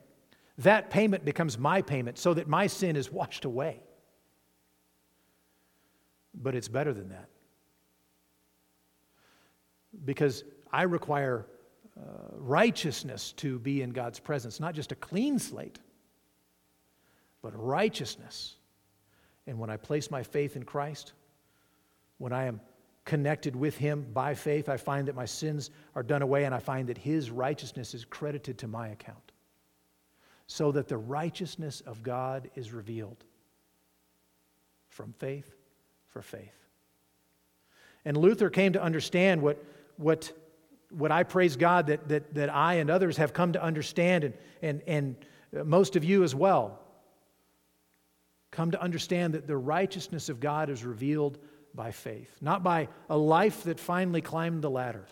that 0.59 0.91
payment 0.91 1.25
becomes 1.25 1.59
my 1.59 1.83
payment 1.83 2.19
so 2.19 2.33
that 2.35 2.49
my 2.49 2.69
sin 2.69 2.97
is 2.97 3.11
washed 3.11 3.45
away. 3.45 3.81
But 6.37 6.55
it's 6.55 6.69
better 6.69 6.93
than 6.93 7.09
that. 7.09 7.29
Because 10.05 10.45
I 10.73 10.83
require 10.83 11.47
uh, 11.99 12.03
righteousness 12.33 13.33
to 13.33 13.59
be 13.59 13.83
in 13.83 13.91
God's 13.91 14.19
presence, 14.19 14.61
not 14.61 14.75
just 14.75 14.93
a 14.93 14.97
clean 14.97 15.39
slate, 15.39 15.79
but 17.41 17.53
righteousness. 17.57 18.57
And 19.47 19.59
when 19.59 19.71
I 19.71 19.79
place 19.79 20.11
my 20.11 20.23
faith 20.23 20.57
in 20.57 20.65
Christ, 20.65 21.15
when 22.19 22.33
I 22.33 22.45
am 22.45 22.61
connected 23.07 23.57
with 23.57 23.77
Him 23.79 24.07
by 24.13 24.35
faith, 24.35 24.69
I 24.69 24.77
find 24.77 25.09
that 25.09 25.15
my 25.15 25.25
sins 25.25 25.71
are 25.95 26.03
done 26.03 26.23
away 26.23 26.45
and 26.45 26.55
I 26.55 26.59
find 26.59 26.89
that 26.89 26.99
His 26.99 27.31
righteousness 27.31 27.95
is 27.95 28.05
credited 28.05 28.59
to 28.59 28.69
my 28.69 28.89
account. 28.89 29.33
So 30.49 30.71
that 30.73 30.89
the 30.89 30.99
righteousness 30.99 31.81
of 31.81 32.03
God 32.03 32.51
is 32.55 32.73
revealed 32.73 33.25
from 34.89 35.13
faith 35.15 35.56
for 36.17 36.23
faith. 36.23 36.55
And 38.07 38.17
Luther 38.17 38.49
came 38.49 38.73
to 38.73 38.83
understand 38.83 39.43
what, 39.43 39.63
what, 39.99 40.33
what 40.89 41.13
I 41.13 41.25
praise 41.25 41.57
God 41.57 41.89
that, 41.89 42.09
that, 42.09 42.33
that 42.35 42.55
I 42.55 42.75
and 42.75 42.89
others 42.89 43.19
have 43.19 43.35
come 43.35 43.53
to 43.53 43.63
understand, 43.63 44.25
and, 44.25 44.35
and, 44.63 44.83
and 44.87 45.17
most 45.69 45.95
of 45.95 46.05
you 46.05 46.23
as 46.23 46.35
well. 46.35 46.81
Come 48.51 48.71
to 48.71 48.81
understand 48.81 49.35
that 49.35 49.47
the 49.47 49.59
righteousness 49.59 50.31
of 50.31 50.41
God 50.41 50.71
is 50.71 50.87
revealed 50.87 51.37
by 51.75 51.91
faith, 51.91 52.35
not 52.41 52.63
by 52.63 52.89
a 53.11 53.19
life 53.19 53.65
that 53.65 53.79
finally 53.79 54.23
climbed 54.23 54.63
the 54.63 54.71
ladder, 54.71 55.05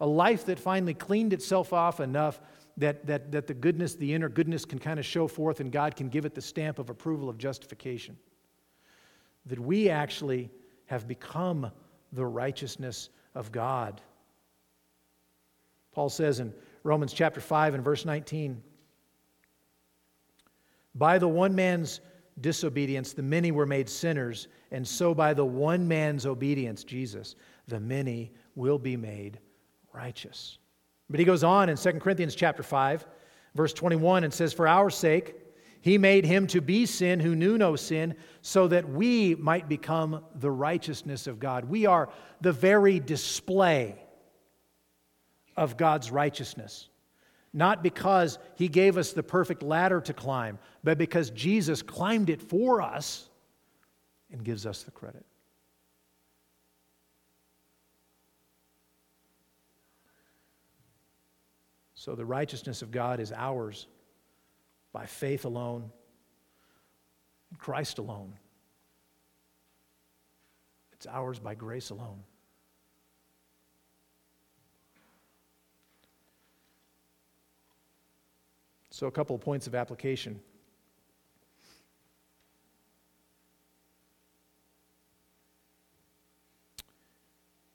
a 0.00 0.06
life 0.06 0.46
that 0.46 0.58
finally 0.58 0.94
cleaned 0.94 1.32
itself 1.32 1.72
off 1.72 2.00
enough 2.00 2.40
that, 2.78 3.06
that, 3.06 3.30
that 3.30 3.46
the 3.46 3.54
goodness, 3.54 3.94
the 3.94 4.12
inner 4.12 4.28
goodness, 4.28 4.64
can 4.64 4.80
kind 4.80 4.98
of 4.98 5.06
show 5.06 5.28
forth 5.28 5.60
and 5.60 5.70
God 5.70 5.94
can 5.94 6.08
give 6.08 6.24
it 6.24 6.34
the 6.34 6.42
stamp 6.42 6.80
of 6.80 6.90
approval 6.90 7.28
of 7.28 7.38
justification 7.38 8.16
that 9.46 9.58
we 9.58 9.88
actually 9.88 10.50
have 10.86 11.08
become 11.08 11.70
the 12.12 12.24
righteousness 12.24 13.08
of 13.34 13.50
God. 13.50 14.00
Paul 15.92 16.08
says 16.08 16.40
in 16.40 16.52
Romans 16.84 17.12
chapter 17.12 17.40
5 17.40 17.74
and 17.74 17.84
verse 17.84 18.04
19 18.04 18.62
By 20.94 21.18
the 21.18 21.28
one 21.28 21.54
man's 21.54 22.00
disobedience, 22.40 23.12
the 23.12 23.22
many 23.22 23.52
were 23.52 23.66
made 23.66 23.88
sinners, 23.88 24.48
and 24.70 24.86
so 24.86 25.14
by 25.14 25.34
the 25.34 25.44
one 25.44 25.86
man's 25.86 26.26
obedience, 26.26 26.84
Jesus, 26.84 27.36
the 27.68 27.80
many 27.80 28.32
will 28.54 28.78
be 28.78 28.96
made 28.96 29.38
righteous. 29.92 30.58
But 31.10 31.20
he 31.20 31.26
goes 31.26 31.44
on 31.44 31.68
in 31.68 31.76
2 31.76 31.92
Corinthians 31.94 32.34
chapter 32.34 32.62
5, 32.62 33.06
verse 33.54 33.72
21, 33.74 34.24
and 34.24 34.32
says, 34.32 34.52
For 34.52 34.66
our 34.66 34.88
sake, 34.88 35.36
he 35.82 35.98
made 35.98 36.24
him 36.24 36.46
to 36.46 36.60
be 36.60 36.86
sin 36.86 37.18
who 37.18 37.34
knew 37.34 37.58
no 37.58 37.74
sin, 37.74 38.14
so 38.40 38.68
that 38.68 38.88
we 38.88 39.34
might 39.34 39.68
become 39.68 40.24
the 40.36 40.50
righteousness 40.50 41.26
of 41.26 41.40
God. 41.40 41.64
We 41.64 41.86
are 41.86 42.08
the 42.40 42.52
very 42.52 43.00
display 43.00 43.96
of 45.56 45.76
God's 45.76 46.10
righteousness. 46.10 46.88
Not 47.52 47.82
because 47.82 48.38
he 48.54 48.68
gave 48.68 48.96
us 48.96 49.12
the 49.12 49.24
perfect 49.24 49.62
ladder 49.62 50.00
to 50.02 50.14
climb, 50.14 50.60
but 50.84 50.98
because 50.98 51.30
Jesus 51.30 51.82
climbed 51.82 52.30
it 52.30 52.40
for 52.40 52.80
us 52.80 53.28
and 54.30 54.42
gives 54.44 54.64
us 54.64 54.84
the 54.84 54.92
credit. 54.92 55.26
So 61.94 62.14
the 62.14 62.24
righteousness 62.24 62.82
of 62.82 62.92
God 62.92 63.18
is 63.18 63.32
ours 63.32 63.88
by 64.92 65.06
faith 65.06 65.44
alone, 65.44 65.90
Christ 67.58 67.98
alone. 67.98 68.34
It's 70.92 71.06
ours 71.06 71.38
by 71.38 71.54
grace 71.54 71.90
alone. 71.90 72.22
So, 78.90 79.06
a 79.06 79.10
couple 79.10 79.34
of 79.34 79.40
points 79.40 79.66
of 79.66 79.74
application. 79.74 80.38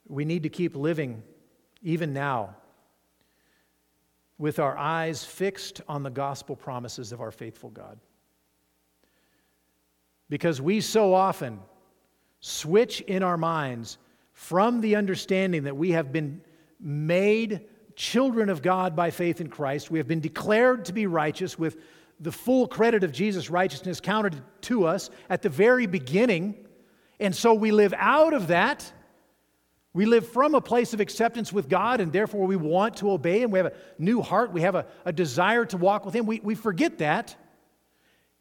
We 0.07 0.23
need 0.23 0.43
to 0.43 0.49
keep 0.49 0.75
living, 0.75 1.23
even 1.81 2.13
now, 2.13 2.55
with 4.37 4.59
our 4.59 4.77
eyes 4.77 5.23
fixed 5.23 5.81
on 5.87 6.03
the 6.03 6.09
gospel 6.09 6.55
promises 6.55 7.11
of 7.11 7.21
our 7.21 7.31
faithful 7.31 7.69
God. 7.69 7.97
Because 10.29 10.61
we 10.61 10.81
so 10.81 11.13
often 11.13 11.59
switch 12.39 13.01
in 13.01 13.23
our 13.23 13.37
minds 13.37 13.97
from 14.33 14.81
the 14.81 14.95
understanding 14.95 15.63
that 15.63 15.75
we 15.75 15.91
have 15.91 16.11
been 16.11 16.41
made 16.79 17.61
children 17.95 18.49
of 18.49 18.61
God 18.61 18.95
by 18.95 19.09
faith 19.09 19.41
in 19.41 19.49
Christ. 19.49 19.89
We 19.89 19.97
have 19.97 20.07
been 20.07 20.19
declared 20.19 20.85
to 20.85 20.93
be 20.93 21.07
righteous 21.07 21.57
with 21.57 21.77
the 22.19 22.31
full 22.31 22.67
credit 22.67 23.03
of 23.03 23.11
Jesus' 23.11 23.49
righteousness 23.49 23.99
counted 23.99 24.41
to 24.61 24.85
us 24.85 25.09
at 25.29 25.41
the 25.41 25.49
very 25.49 25.87
beginning. 25.87 26.55
And 27.19 27.35
so 27.35 27.53
we 27.53 27.71
live 27.71 27.93
out 27.97 28.33
of 28.33 28.47
that 28.47 28.91
we 29.93 30.05
live 30.05 30.27
from 30.27 30.53
a 30.53 30.61
place 30.61 30.93
of 30.93 30.99
acceptance 30.99 31.51
with 31.51 31.69
God, 31.69 32.01
and 32.01 32.11
therefore 32.11 32.45
we 32.45 32.55
want 32.55 32.97
to 32.97 33.11
obey 33.11 33.41
Him. 33.41 33.51
We 33.51 33.59
have 33.59 33.67
a 33.67 33.73
new 33.97 34.21
heart. 34.21 34.51
We 34.51 34.61
have 34.61 34.75
a, 34.75 34.85
a 35.05 35.13
desire 35.13 35.65
to 35.65 35.77
walk 35.77 36.05
with 36.05 36.15
Him. 36.15 36.25
We, 36.25 36.39
we 36.41 36.55
forget 36.55 36.99
that. 36.99 37.35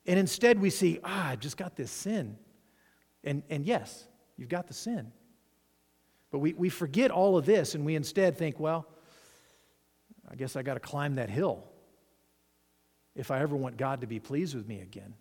And 0.06 0.18
instead 0.18 0.60
we 0.60 0.70
see, 0.70 1.00
ah, 1.02 1.30
I've 1.30 1.40
just 1.40 1.56
got 1.56 1.74
this 1.74 1.90
sin. 1.90 2.36
And, 3.24 3.42
and 3.50 3.64
yes, 3.64 4.06
you've 4.36 4.48
got 4.48 4.66
the 4.66 4.74
sin. 4.74 5.12
But 6.30 6.40
we, 6.40 6.52
we 6.52 6.68
forget 6.68 7.10
all 7.10 7.36
of 7.36 7.46
this, 7.46 7.74
and 7.74 7.86
we 7.86 7.94
instead 7.94 8.36
think, 8.36 8.60
well, 8.60 8.86
I 10.30 10.34
guess 10.34 10.56
I 10.56 10.62
got 10.62 10.74
to 10.74 10.80
climb 10.80 11.14
that 11.14 11.30
hill 11.30 11.64
if 13.14 13.30
I 13.30 13.40
ever 13.40 13.56
want 13.56 13.76
God 13.76 14.02
to 14.02 14.06
be 14.06 14.20
pleased 14.20 14.54
with 14.54 14.68
me 14.68 14.80
again. 14.80 15.14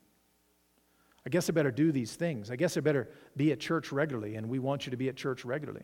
I 1.25 1.29
guess 1.29 1.49
I 1.49 1.53
better 1.53 1.71
do 1.71 1.91
these 1.91 2.13
things. 2.13 2.51
I 2.51 2.55
guess 2.55 2.77
I 2.77 2.81
better 2.81 3.09
be 3.35 3.51
at 3.51 3.59
church 3.59 3.91
regularly, 3.91 4.35
and 4.35 4.49
we 4.49 4.59
want 4.59 4.85
you 4.85 4.91
to 4.91 4.97
be 4.97 5.09
at 5.09 5.15
church 5.15 5.45
regularly. 5.45 5.83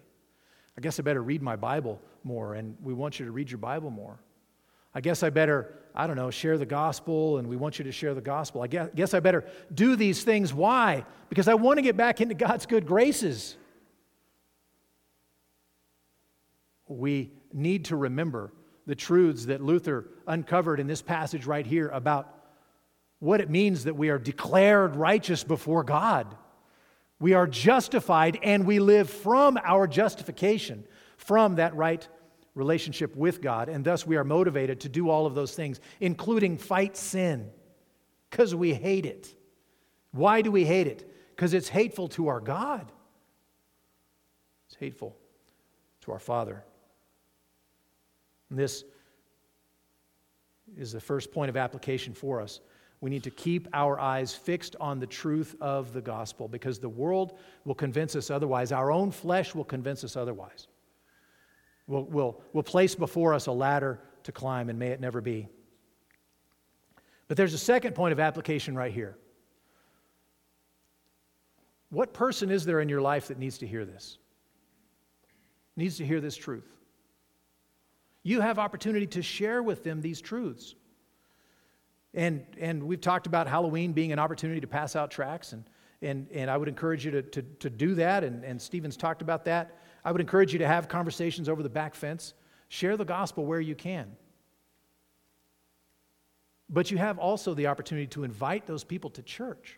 I 0.81 0.83
guess 0.83 0.99
I 0.99 1.03
better 1.03 1.21
read 1.21 1.43
my 1.43 1.55
Bible 1.55 2.01
more, 2.23 2.55
and 2.55 2.75
we 2.81 2.91
want 2.95 3.19
you 3.19 3.27
to 3.27 3.31
read 3.31 3.51
your 3.51 3.59
Bible 3.59 3.91
more. 3.91 4.17
I 4.95 5.01
guess 5.01 5.21
I 5.21 5.29
better, 5.29 5.75
I 5.93 6.07
don't 6.07 6.15
know, 6.15 6.31
share 6.31 6.57
the 6.57 6.65
gospel, 6.65 7.37
and 7.37 7.47
we 7.47 7.55
want 7.55 7.77
you 7.77 7.85
to 7.85 7.91
share 7.91 8.15
the 8.15 8.21
gospel. 8.21 8.63
I 8.63 8.67
guess, 8.67 8.89
guess 8.95 9.13
I 9.13 9.19
better 9.19 9.45
do 9.71 9.95
these 9.95 10.23
things. 10.23 10.55
Why? 10.55 11.05
Because 11.29 11.47
I 11.47 11.53
want 11.53 11.77
to 11.77 11.83
get 11.83 11.97
back 11.97 12.19
into 12.19 12.33
God's 12.33 12.65
good 12.65 12.87
graces. 12.87 13.57
We 16.87 17.29
need 17.53 17.85
to 17.85 17.95
remember 17.95 18.51
the 18.87 18.95
truths 18.95 19.45
that 19.45 19.61
Luther 19.61 20.07
uncovered 20.25 20.79
in 20.79 20.87
this 20.87 21.03
passage 21.03 21.45
right 21.45 21.67
here 21.67 21.89
about 21.89 22.35
what 23.19 23.39
it 23.39 23.51
means 23.51 23.83
that 23.83 23.95
we 23.95 24.09
are 24.09 24.17
declared 24.17 24.95
righteous 24.95 25.43
before 25.43 25.83
God. 25.83 26.35
We 27.21 27.33
are 27.33 27.45
justified 27.45 28.39
and 28.41 28.65
we 28.65 28.79
live 28.79 29.07
from 29.07 29.59
our 29.63 29.85
justification, 29.85 30.83
from 31.17 31.55
that 31.55 31.75
right 31.75 32.05
relationship 32.55 33.15
with 33.15 33.41
God. 33.41 33.69
And 33.69 33.85
thus 33.85 34.07
we 34.07 34.17
are 34.17 34.23
motivated 34.23 34.81
to 34.81 34.89
do 34.89 35.07
all 35.07 35.27
of 35.27 35.35
those 35.35 35.53
things, 35.55 35.79
including 35.99 36.57
fight 36.57 36.97
sin, 36.97 37.51
because 38.29 38.55
we 38.55 38.73
hate 38.73 39.05
it. 39.05 39.33
Why 40.11 40.41
do 40.41 40.51
we 40.51 40.65
hate 40.65 40.87
it? 40.87 41.09
Because 41.35 41.53
it's 41.53 41.69
hateful 41.69 42.07
to 42.09 42.27
our 42.27 42.39
God, 42.39 42.91
it's 44.67 44.75
hateful 44.75 45.15
to 46.01 46.11
our 46.11 46.19
Father. 46.19 46.63
And 48.49 48.57
this 48.57 48.83
is 50.75 50.91
the 50.91 50.99
first 50.99 51.31
point 51.31 51.49
of 51.49 51.55
application 51.55 52.15
for 52.15 52.41
us. 52.41 52.61
We 53.01 53.09
need 53.09 53.23
to 53.23 53.31
keep 53.31 53.67
our 53.73 53.99
eyes 53.99 54.33
fixed 54.33 54.75
on 54.79 54.99
the 54.99 55.07
truth 55.07 55.55
of 55.59 55.91
the 55.91 56.01
gospel 56.01 56.47
because 56.47 56.77
the 56.79 56.89
world 56.89 57.37
will 57.65 57.75
convince 57.75 58.15
us 58.15 58.29
otherwise. 58.29 58.71
Our 58.71 58.91
own 58.91 59.09
flesh 59.09 59.55
will 59.55 59.65
convince 59.65 60.03
us 60.03 60.15
otherwise. 60.15 60.67
We'll, 61.87 62.03
we'll, 62.05 62.41
we'll 62.53 62.63
place 62.63 62.93
before 62.93 63.33
us 63.33 63.47
a 63.47 63.51
ladder 63.51 63.99
to 64.23 64.31
climb, 64.31 64.69
and 64.69 64.77
may 64.77 64.89
it 64.89 65.01
never 65.01 65.19
be. 65.19 65.47
But 67.27 67.37
there's 67.37 67.55
a 67.55 67.57
second 67.57 67.95
point 67.95 68.11
of 68.11 68.19
application 68.19 68.75
right 68.75 68.93
here. 68.93 69.17
What 71.89 72.13
person 72.13 72.51
is 72.51 72.65
there 72.65 72.81
in 72.81 72.87
your 72.87 73.01
life 73.01 73.27
that 73.29 73.39
needs 73.39 73.57
to 73.59 73.67
hear 73.67 73.83
this? 73.83 74.19
Needs 75.75 75.97
to 75.97 76.05
hear 76.05 76.21
this 76.21 76.37
truth? 76.37 76.77
You 78.23 78.41
have 78.41 78.59
opportunity 78.59 79.07
to 79.07 79.23
share 79.23 79.63
with 79.63 79.83
them 79.83 80.01
these 80.01 80.21
truths. 80.21 80.75
And, 82.13 82.45
and 82.59 82.83
we've 82.83 83.01
talked 83.01 83.27
about 83.27 83.47
Halloween 83.47 83.93
being 83.93 84.11
an 84.11 84.19
opportunity 84.19 84.59
to 84.61 84.67
pass 84.67 84.95
out 84.95 85.11
tracts, 85.11 85.53
and, 85.53 85.63
and, 86.01 86.27
and 86.31 86.49
I 86.49 86.57
would 86.57 86.67
encourage 86.67 87.05
you 87.05 87.11
to, 87.11 87.21
to, 87.21 87.41
to 87.41 87.69
do 87.69 87.95
that, 87.95 88.23
and, 88.23 88.43
and 88.43 88.61
Stephen's 88.61 88.97
talked 88.97 89.21
about 89.21 89.45
that. 89.45 89.77
I 90.03 90.11
would 90.11 90.21
encourage 90.21 90.51
you 90.51 90.59
to 90.59 90.67
have 90.67 90.87
conversations 90.87 91.47
over 91.47 91.63
the 91.63 91.69
back 91.69 91.95
fence. 91.95 92.33
Share 92.69 92.97
the 92.97 93.05
gospel 93.05 93.45
where 93.45 93.59
you 93.59 93.75
can. 93.75 94.15
But 96.69 96.89
you 96.89 96.97
have 96.97 97.19
also 97.19 97.53
the 97.53 97.67
opportunity 97.67 98.07
to 98.07 98.23
invite 98.23 98.65
those 98.65 98.83
people 98.83 99.09
to 99.11 99.21
church. 99.21 99.77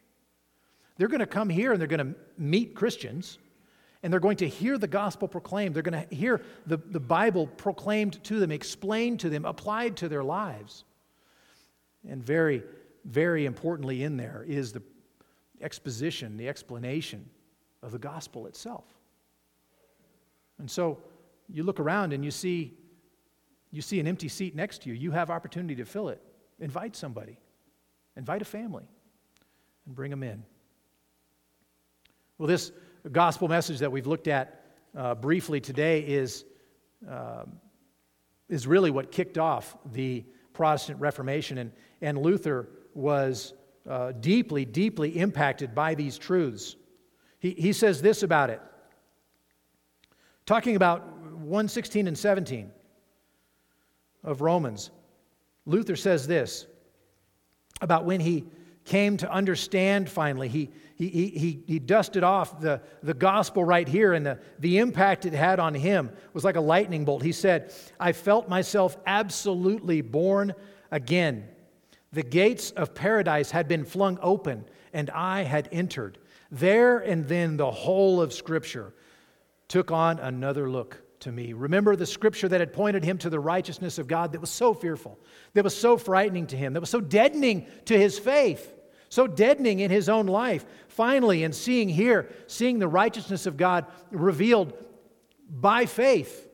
They're 0.97 1.07
going 1.07 1.19
to 1.19 1.25
come 1.25 1.49
here 1.49 1.71
and 1.71 1.81
they're 1.81 1.87
going 1.87 2.13
to 2.13 2.15
meet 2.37 2.75
Christians 2.75 3.39
and 4.03 4.13
they're 4.13 4.19
going 4.19 4.37
to 4.37 4.47
hear 4.47 4.77
the 4.77 4.87
gospel 4.87 5.27
proclaimed. 5.27 5.73
They're 5.73 5.81
going 5.81 6.07
to 6.07 6.15
hear 6.15 6.41
the, 6.67 6.77
the 6.77 6.99
Bible 6.99 7.47
proclaimed 7.47 8.23
to 8.25 8.39
them, 8.39 8.51
explained 8.51 9.21
to 9.21 9.29
them, 9.29 9.45
applied 9.45 9.97
to 9.97 10.09
their 10.09 10.23
lives. 10.23 10.83
And 12.09 12.23
very, 12.23 12.63
very 13.05 13.45
importantly, 13.45 14.03
in 14.03 14.17
there 14.17 14.45
is 14.47 14.73
the 14.73 14.81
exposition, 15.61 16.37
the 16.37 16.49
explanation 16.49 17.29
of 17.81 17.91
the 17.91 17.99
gospel 17.99 18.47
itself. 18.47 18.85
And 20.59 20.69
so 20.69 20.99
you 21.49 21.63
look 21.63 21.79
around 21.79 22.13
and 22.13 22.23
you 22.23 22.31
see, 22.31 22.73
you 23.71 23.81
see 23.81 23.99
an 23.99 24.07
empty 24.07 24.27
seat 24.27 24.55
next 24.55 24.83
to 24.83 24.89
you. 24.89 24.95
You 24.95 25.11
have 25.11 25.29
opportunity 25.29 25.75
to 25.75 25.85
fill 25.85 26.09
it. 26.09 26.21
Invite 26.59 26.95
somebody, 26.95 27.37
invite 28.15 28.41
a 28.41 28.45
family, 28.45 28.85
and 29.85 29.95
bring 29.95 30.11
them 30.11 30.23
in. 30.23 30.43
Well, 32.37 32.47
this 32.47 32.71
gospel 33.11 33.47
message 33.47 33.79
that 33.79 33.91
we've 33.91 34.07
looked 34.07 34.27
at 34.27 34.65
uh, 34.95 35.15
briefly 35.15 35.59
today 35.59 36.01
is, 36.01 36.45
uh, 37.09 37.43
is 38.49 38.67
really 38.67 38.91
what 38.91 39.11
kicked 39.11 39.37
off 39.37 39.75
the 39.91 40.23
Protestant 40.53 40.99
Reformation. 40.99 41.57
And, 41.57 41.71
and 42.03 42.21
Luther 42.21 42.69
was 42.93 43.53
uh, 43.89 44.11
deeply, 44.11 44.65
deeply 44.65 45.17
impacted 45.17 45.73
by 45.73 45.95
these 45.95 46.17
truths. 46.17 46.75
He, 47.39 47.51
he 47.51 47.73
says 47.73 48.01
this 48.01 48.21
about 48.21 48.49
it, 48.49 48.61
talking 50.45 50.75
about 50.75 51.07
116 51.31 52.07
and 52.07 52.17
17 52.17 52.71
of 54.23 54.41
Romans. 54.41 54.91
Luther 55.65 55.95
says 55.95 56.27
this 56.27 56.67
about 57.81 58.05
when 58.05 58.19
he 58.19 58.45
came 58.85 59.15
to 59.17 59.31
understand 59.31 60.09
finally. 60.09 60.49
He, 60.49 60.69
he, 60.95 61.07
he, 61.07 61.63
he 61.65 61.79
dusted 61.79 62.23
off 62.23 62.59
the, 62.59 62.81
the 63.01 63.13
gospel 63.13 63.63
right 63.63 63.87
here, 63.87 64.13
and 64.13 64.25
the, 64.25 64.39
the 64.59 64.77
impact 64.77 65.25
it 65.25 65.33
had 65.33 65.59
on 65.59 65.73
him 65.73 66.11
was 66.33 66.43
like 66.43 66.57
a 66.57 66.61
lightning 66.61 67.05
bolt. 67.05 67.23
He 67.23 67.31
said, 67.31 67.73
I 67.99 68.11
felt 68.11 68.49
myself 68.49 68.97
absolutely 69.05 70.01
born 70.01 70.53
again. 70.91 71.47
The 72.13 72.23
gates 72.23 72.69
of 72.71 72.93
paradise 72.93 73.49
had 73.51 73.67
been 73.67 73.83
flung 73.83 74.19
open, 74.21 74.65
and 74.93 75.09
I 75.09 75.41
had 75.41 75.67
entered. 75.71 76.19
There 76.51 76.99
and 76.99 77.27
then 77.27 77.57
the 77.57 77.71
whole 77.71 78.21
of 78.21 78.31
Scripture 78.31 78.93
took 79.67 79.91
on 79.91 80.19
another 80.19 80.69
look 80.69 81.01
to 81.21 81.31
me. 81.31 81.53
Remember 81.53 81.95
the 81.95 82.05
Scripture 82.05 82.47
that 82.47 82.59
had 82.59 82.71
pointed 82.71 83.03
him 83.03 83.17
to 83.17 83.31
the 83.31 83.39
righteousness 83.39 83.97
of 83.97 84.07
God 84.07 84.31
that 84.31 84.41
was 84.41 84.51
so 84.51 84.75
fearful, 84.75 85.17
that 85.53 85.63
was 85.63 85.75
so 85.75 85.97
frightening 85.97 86.45
to 86.47 86.55
him, 86.55 86.73
that 86.73 86.81
was 86.81 86.91
so 86.91 87.01
deadening 87.01 87.65
to 87.85 87.97
his 87.97 88.19
faith, 88.19 88.71
so 89.09 89.25
deadening 89.25 89.79
in 89.79 89.89
his 89.89 90.07
own 90.07 90.27
life. 90.27 90.65
Finally, 90.89 91.43
in 91.43 91.51
seeing 91.51 91.89
here, 91.89 92.29
seeing 92.45 92.77
the 92.77 92.87
righteousness 92.87 93.47
of 93.47 93.57
God 93.57 93.87
revealed 94.11 94.73
by 95.49 95.87
faith, 95.87 96.47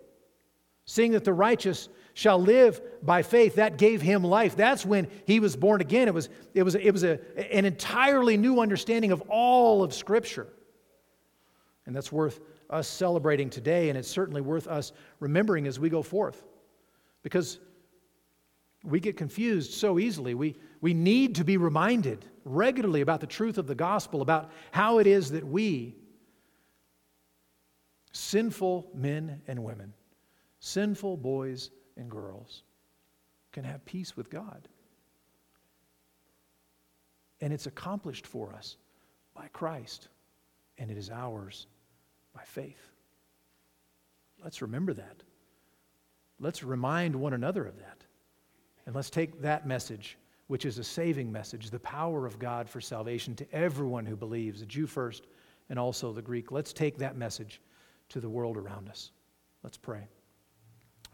seeing 0.86 1.12
that 1.12 1.26
the 1.26 1.34
righteous 1.34 1.90
shall 2.14 2.42
live 2.42 2.82
by 3.04 3.22
faith. 3.22 3.56
That 3.56 3.78
gave 3.78 4.02
him 4.02 4.24
life. 4.24 4.56
That's 4.56 4.86
when 4.86 5.08
he 5.26 5.40
was 5.40 5.56
born 5.56 5.82
again. 5.82 6.08
It 6.08 6.14
was, 6.14 6.30
it 6.54 6.64
was, 6.64 6.76
it 6.76 6.92
was 6.92 7.04
a, 7.04 7.20
an 7.56 7.66
entirely 7.66 8.38
new 8.38 8.60
understanding 8.60 9.12
of 9.12 9.22
all 9.30 9.84
of 9.84 9.94
Scripture. 9.94 10.48
And 11.86 11.96
that's 11.96 12.12
worth 12.12 12.40
us 12.70 12.88
celebrating 12.88 13.50
today, 13.50 13.90
and 13.90 13.98
it's 13.98 14.08
certainly 14.08 14.42
worth 14.42 14.68
us 14.68 14.92
remembering 15.20 15.66
as 15.66 15.80
we 15.80 15.90
go 15.90 16.04
forth. 16.04 16.44
Because 17.24 17.60
we 18.84 19.00
get 19.00 19.18
confused 19.18 19.74
so 19.74 20.00
easily. 20.00 20.34
We, 20.34 20.56
we 20.82 20.94
need 20.94 21.36
to 21.36 21.44
be 21.44 21.58
reminded 21.58 22.26
regularly 22.46 23.02
about 23.02 23.22
the 23.22 23.28
truth 23.28 23.58
of 23.58 23.68
the 23.68 23.76
gospel, 23.76 24.22
about 24.22 24.52
how 24.72 25.00
it 25.00 25.08
is 25.08 25.32
that 25.32 25.46
we, 25.46 25.96
sinful 28.12 28.90
men 28.94 29.42
and 29.48 29.64
women, 29.64 29.94
sinful 30.60 31.18
boys 31.18 31.72
and 32.00 32.10
girls 32.10 32.64
can 33.52 33.64
have 33.64 33.86
peace 33.86 34.16
with 34.16 34.30
God. 34.30 34.68
And 37.42 37.54
it's 37.54 37.68
accomplished 37.68 38.26
for 38.26 38.54
us 38.54 38.78
by 39.36 39.48
Christ, 39.54 40.08
and 40.78 40.90
it 40.90 40.98
is 40.98 41.10
ours 41.10 41.68
by 42.34 42.42
faith. 42.44 42.92
Let's 44.44 44.62
remember 44.62 44.94
that. 44.94 45.24
Let's 46.40 46.64
remind 46.64 47.16
one 47.16 47.34
another 47.34 47.66
of 47.66 47.78
that. 47.78 48.04
And 48.86 48.96
let's 48.96 49.10
take 49.10 49.42
that 49.42 49.68
message, 49.68 50.18
which 50.48 50.66
is 50.66 50.78
a 50.78 50.84
saving 50.84 51.32
message, 51.32 51.70
the 51.70 51.80
power 51.80 52.26
of 52.26 52.40
God 52.40 52.70
for 52.70 52.82
salvation 52.82 53.36
to 53.36 53.54
everyone 53.54 54.06
who 54.06 54.16
believes, 54.16 54.62
the 54.62 54.66
Jew 54.66 54.88
first 54.88 55.28
and 55.70 55.78
also 55.78 56.12
the 56.12 56.22
Greek. 56.22 56.52
Let's 56.52 56.74
take 56.74 56.98
that 56.98 57.18
message 57.18 57.62
to 58.10 58.20
the 58.20 58.30
world 58.30 58.58
around 58.58 58.90
us. 58.90 59.12
Let's 59.64 59.78
pray. 59.78 60.08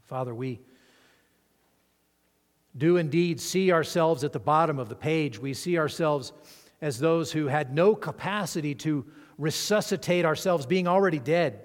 Father, 0.05 0.33
we 0.33 0.61
do 2.78 2.97
indeed 2.97 3.39
see 3.39 3.71
ourselves 3.71 4.23
at 4.23 4.34
the 4.34 4.39
bottom 4.39 4.80
of 4.80 4.89
the 4.89 4.95
page. 4.95 5.39
We 5.39 5.53
see 5.53 5.78
ourselves 5.78 6.34
as 6.82 6.99
those 6.99 7.32
who 7.32 7.47
had 7.47 7.73
no 7.73 7.95
capacity 7.95 8.76
to 8.76 9.05
resuscitate 9.38 10.26
ourselves, 10.26 10.65
being 10.65 10.88
already 10.88 11.19
dead, 11.19 11.61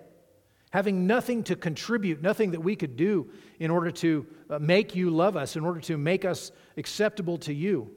having 0.71 1.07
nothing 1.07 1.43
to 1.45 1.57
contribute, 1.57 2.23
nothing 2.23 2.53
that 2.53 2.61
we 2.61 2.77
could 2.77 2.97
do 2.97 3.29
in 3.59 3.71
order 3.71 3.91
to 3.91 4.27
uh, 4.49 4.59
make 4.59 4.95
you 4.95 5.11
love 5.11 5.37
us, 5.37 5.57
in 5.57 5.65
order 5.65 5.81
to 5.81 5.99
make 5.99 6.25
us 6.25 6.53
acceptable 6.77 7.39
to 7.39 7.53
you. 7.53 7.91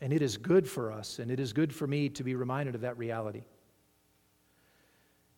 And 0.00 0.12
it 0.12 0.20
is 0.20 0.36
good 0.36 0.68
for 0.68 0.92
us, 0.92 1.18
and 1.18 1.30
it 1.30 1.40
is 1.40 1.52
good 1.52 1.74
for 1.74 1.86
me 1.86 2.08
to 2.10 2.24
be 2.24 2.34
reminded 2.34 2.74
of 2.74 2.82
that 2.82 2.98
reality. 2.98 3.44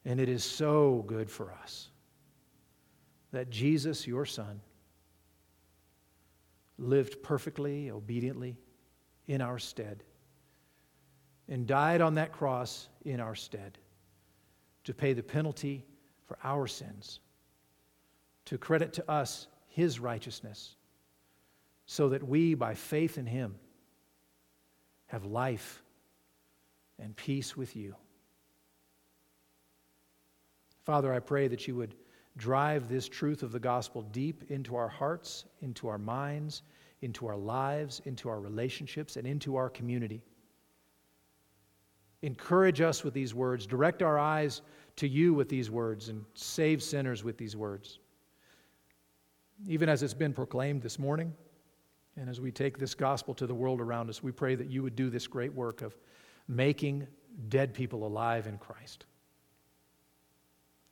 And 0.05 0.21
it 0.21 0.29
is 0.29 0.43
so 0.45 1.05
good 1.07 1.31
for 1.31 1.53
us 1.53 1.89
that 3.33 3.51
Jesus, 3.51 4.07
your 4.07 4.25
Son, 4.25 4.61
lived 6.79 7.23
perfectly, 7.23 7.91
obediently 7.91 8.57
in 9.27 9.41
our 9.41 9.59
stead, 9.59 10.03
and 11.49 11.67
died 11.67 12.01
on 12.01 12.15
that 12.15 12.33
cross 12.33 12.89
in 13.05 13.21
our 13.21 13.35
stead 13.35 13.79
to 14.85 14.95
pay 14.95 15.13
the 15.13 15.23
penalty 15.23 15.85
for 16.27 16.39
our 16.43 16.67
sins, 16.67 17.21
to 18.45 18.59
credit 18.59 18.93
to 18.93 19.11
us 19.11 19.47
his 19.69 20.01
righteousness, 20.01 20.77
so 21.87 22.09
that 22.09 22.23
we, 22.23 22.55
by 22.55 22.75
faith 22.75 23.19
in 23.19 23.27
him, 23.27 23.57
have 25.07 25.25
life 25.25 25.83
and 26.99 27.15
peace 27.15 27.57
with 27.57 27.77
you. 27.77 27.95
Father, 30.85 31.13
I 31.13 31.21
pray 31.21 31.49
that 31.49 31.67
you 31.67 31.77
would 31.77 31.95
drive 32.37 32.89
this 32.89 33.09
truth 33.09 33.43
of 33.43 33.53
the 33.53 33.61
gospel 33.61 34.03
deep 34.03 34.51
into 34.51 34.75
our 34.75 34.89
hearts, 34.89 35.45
into 35.61 35.89
our 35.89 35.99
minds, 35.99 36.63
into 37.03 37.27
our 37.27 37.37
lives, 37.37 38.01
into 38.07 38.29
our 38.29 38.41
relationships, 38.41 39.17
and 39.17 39.27
into 39.27 39.57
our 39.57 39.71
community. 39.71 40.23
Encourage 42.23 42.81
us 42.81 43.05
with 43.05 43.15
these 43.15 43.35
words, 43.35 43.67
direct 43.67 44.03
our 44.03 44.19
eyes 44.19 44.63
to 44.97 45.07
you 45.07 45.35
with 45.35 45.49
these 45.49 45.71
words, 45.71 46.09
and 46.09 46.25
save 46.35 46.83
sinners 46.83 47.23
with 47.23 47.37
these 47.37 47.57
words. 47.57 47.99
Even 49.69 49.89
as 49.89 50.03
it's 50.03 50.15
been 50.15 50.33
proclaimed 50.33 50.83
this 50.83 50.99
morning, 50.99 51.33
and 52.17 52.31
as 52.31 52.41
we 52.41 52.51
take 52.51 52.79
this 52.79 52.95
gospel 52.95 53.35
to 53.35 53.47
the 53.47 53.55
world 53.55 53.81
around 53.81 54.09
us, 54.09 54.23
we 54.23 54.33
pray 54.33 54.55
that 54.55 54.71
you 54.71 54.83
would 54.83 54.97
do 54.97 55.11
this 55.11 55.27
great 55.27 55.53
work 55.53 55.83
of 55.83 55.97
making 56.49 57.07
dead 57.49 57.75
people 57.75 58.07
alive 58.07 58.47
in 58.47 58.57
Christ. 58.59 59.07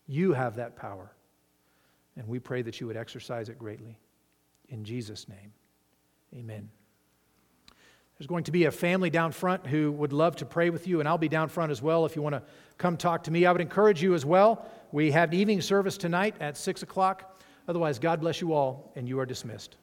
You 0.07 0.33
have 0.33 0.57
that 0.57 0.77
power. 0.77 1.13
And 2.17 2.29
we 2.29 2.39
pray 2.39 2.63
that 2.63 2.81
you 2.81 2.87
would 2.87 2.97
exercise 2.97 3.49
it 3.49 3.59
greatly. 3.59 3.99
In 4.69 4.85
Jesus' 4.85 5.29
name, 5.29 5.53
amen. 6.35 6.71
There's 8.19 8.27
going 8.27 8.45
to 8.45 8.53
be 8.53 8.67
a 8.67 8.71
family 8.71 9.11
down 9.11 9.33
front 9.33 9.67
who 9.67 9.91
would 9.93 10.13
love 10.13 10.37
to 10.37 10.47
pray 10.47 10.71
with 10.71 10.87
you, 10.87 11.01
and 11.01 11.09
I'll 11.09 11.19
be 11.19 11.29
down 11.29 11.49
front 11.49 11.73
as 11.73 11.83
well 11.83 12.07
if 12.07 12.15
you 12.15 12.23
want 12.23 12.35
to 12.35 12.43
come 12.79 12.97
talk 12.97 13.25
to 13.25 13.31
me. 13.31 13.47
I 13.47 13.53
would 13.53 13.61
encourage 13.61 14.03
you 14.03 14.15
as 14.15 14.25
well. 14.25 14.67
We 14.93 15.11
have 15.11 15.35
evening 15.35 15.61
service 15.61 15.97
tonight 15.97 16.37
at 16.39 16.57
6 16.57 16.83
o'clock. 16.83 17.41
Otherwise, 17.67 17.99
God 17.99 18.21
bless 18.21 18.41
you 18.41 18.53
all, 18.53 18.93
and 18.95 19.09
you 19.09 19.19
are 19.19 19.27
dismissed. 19.27 19.77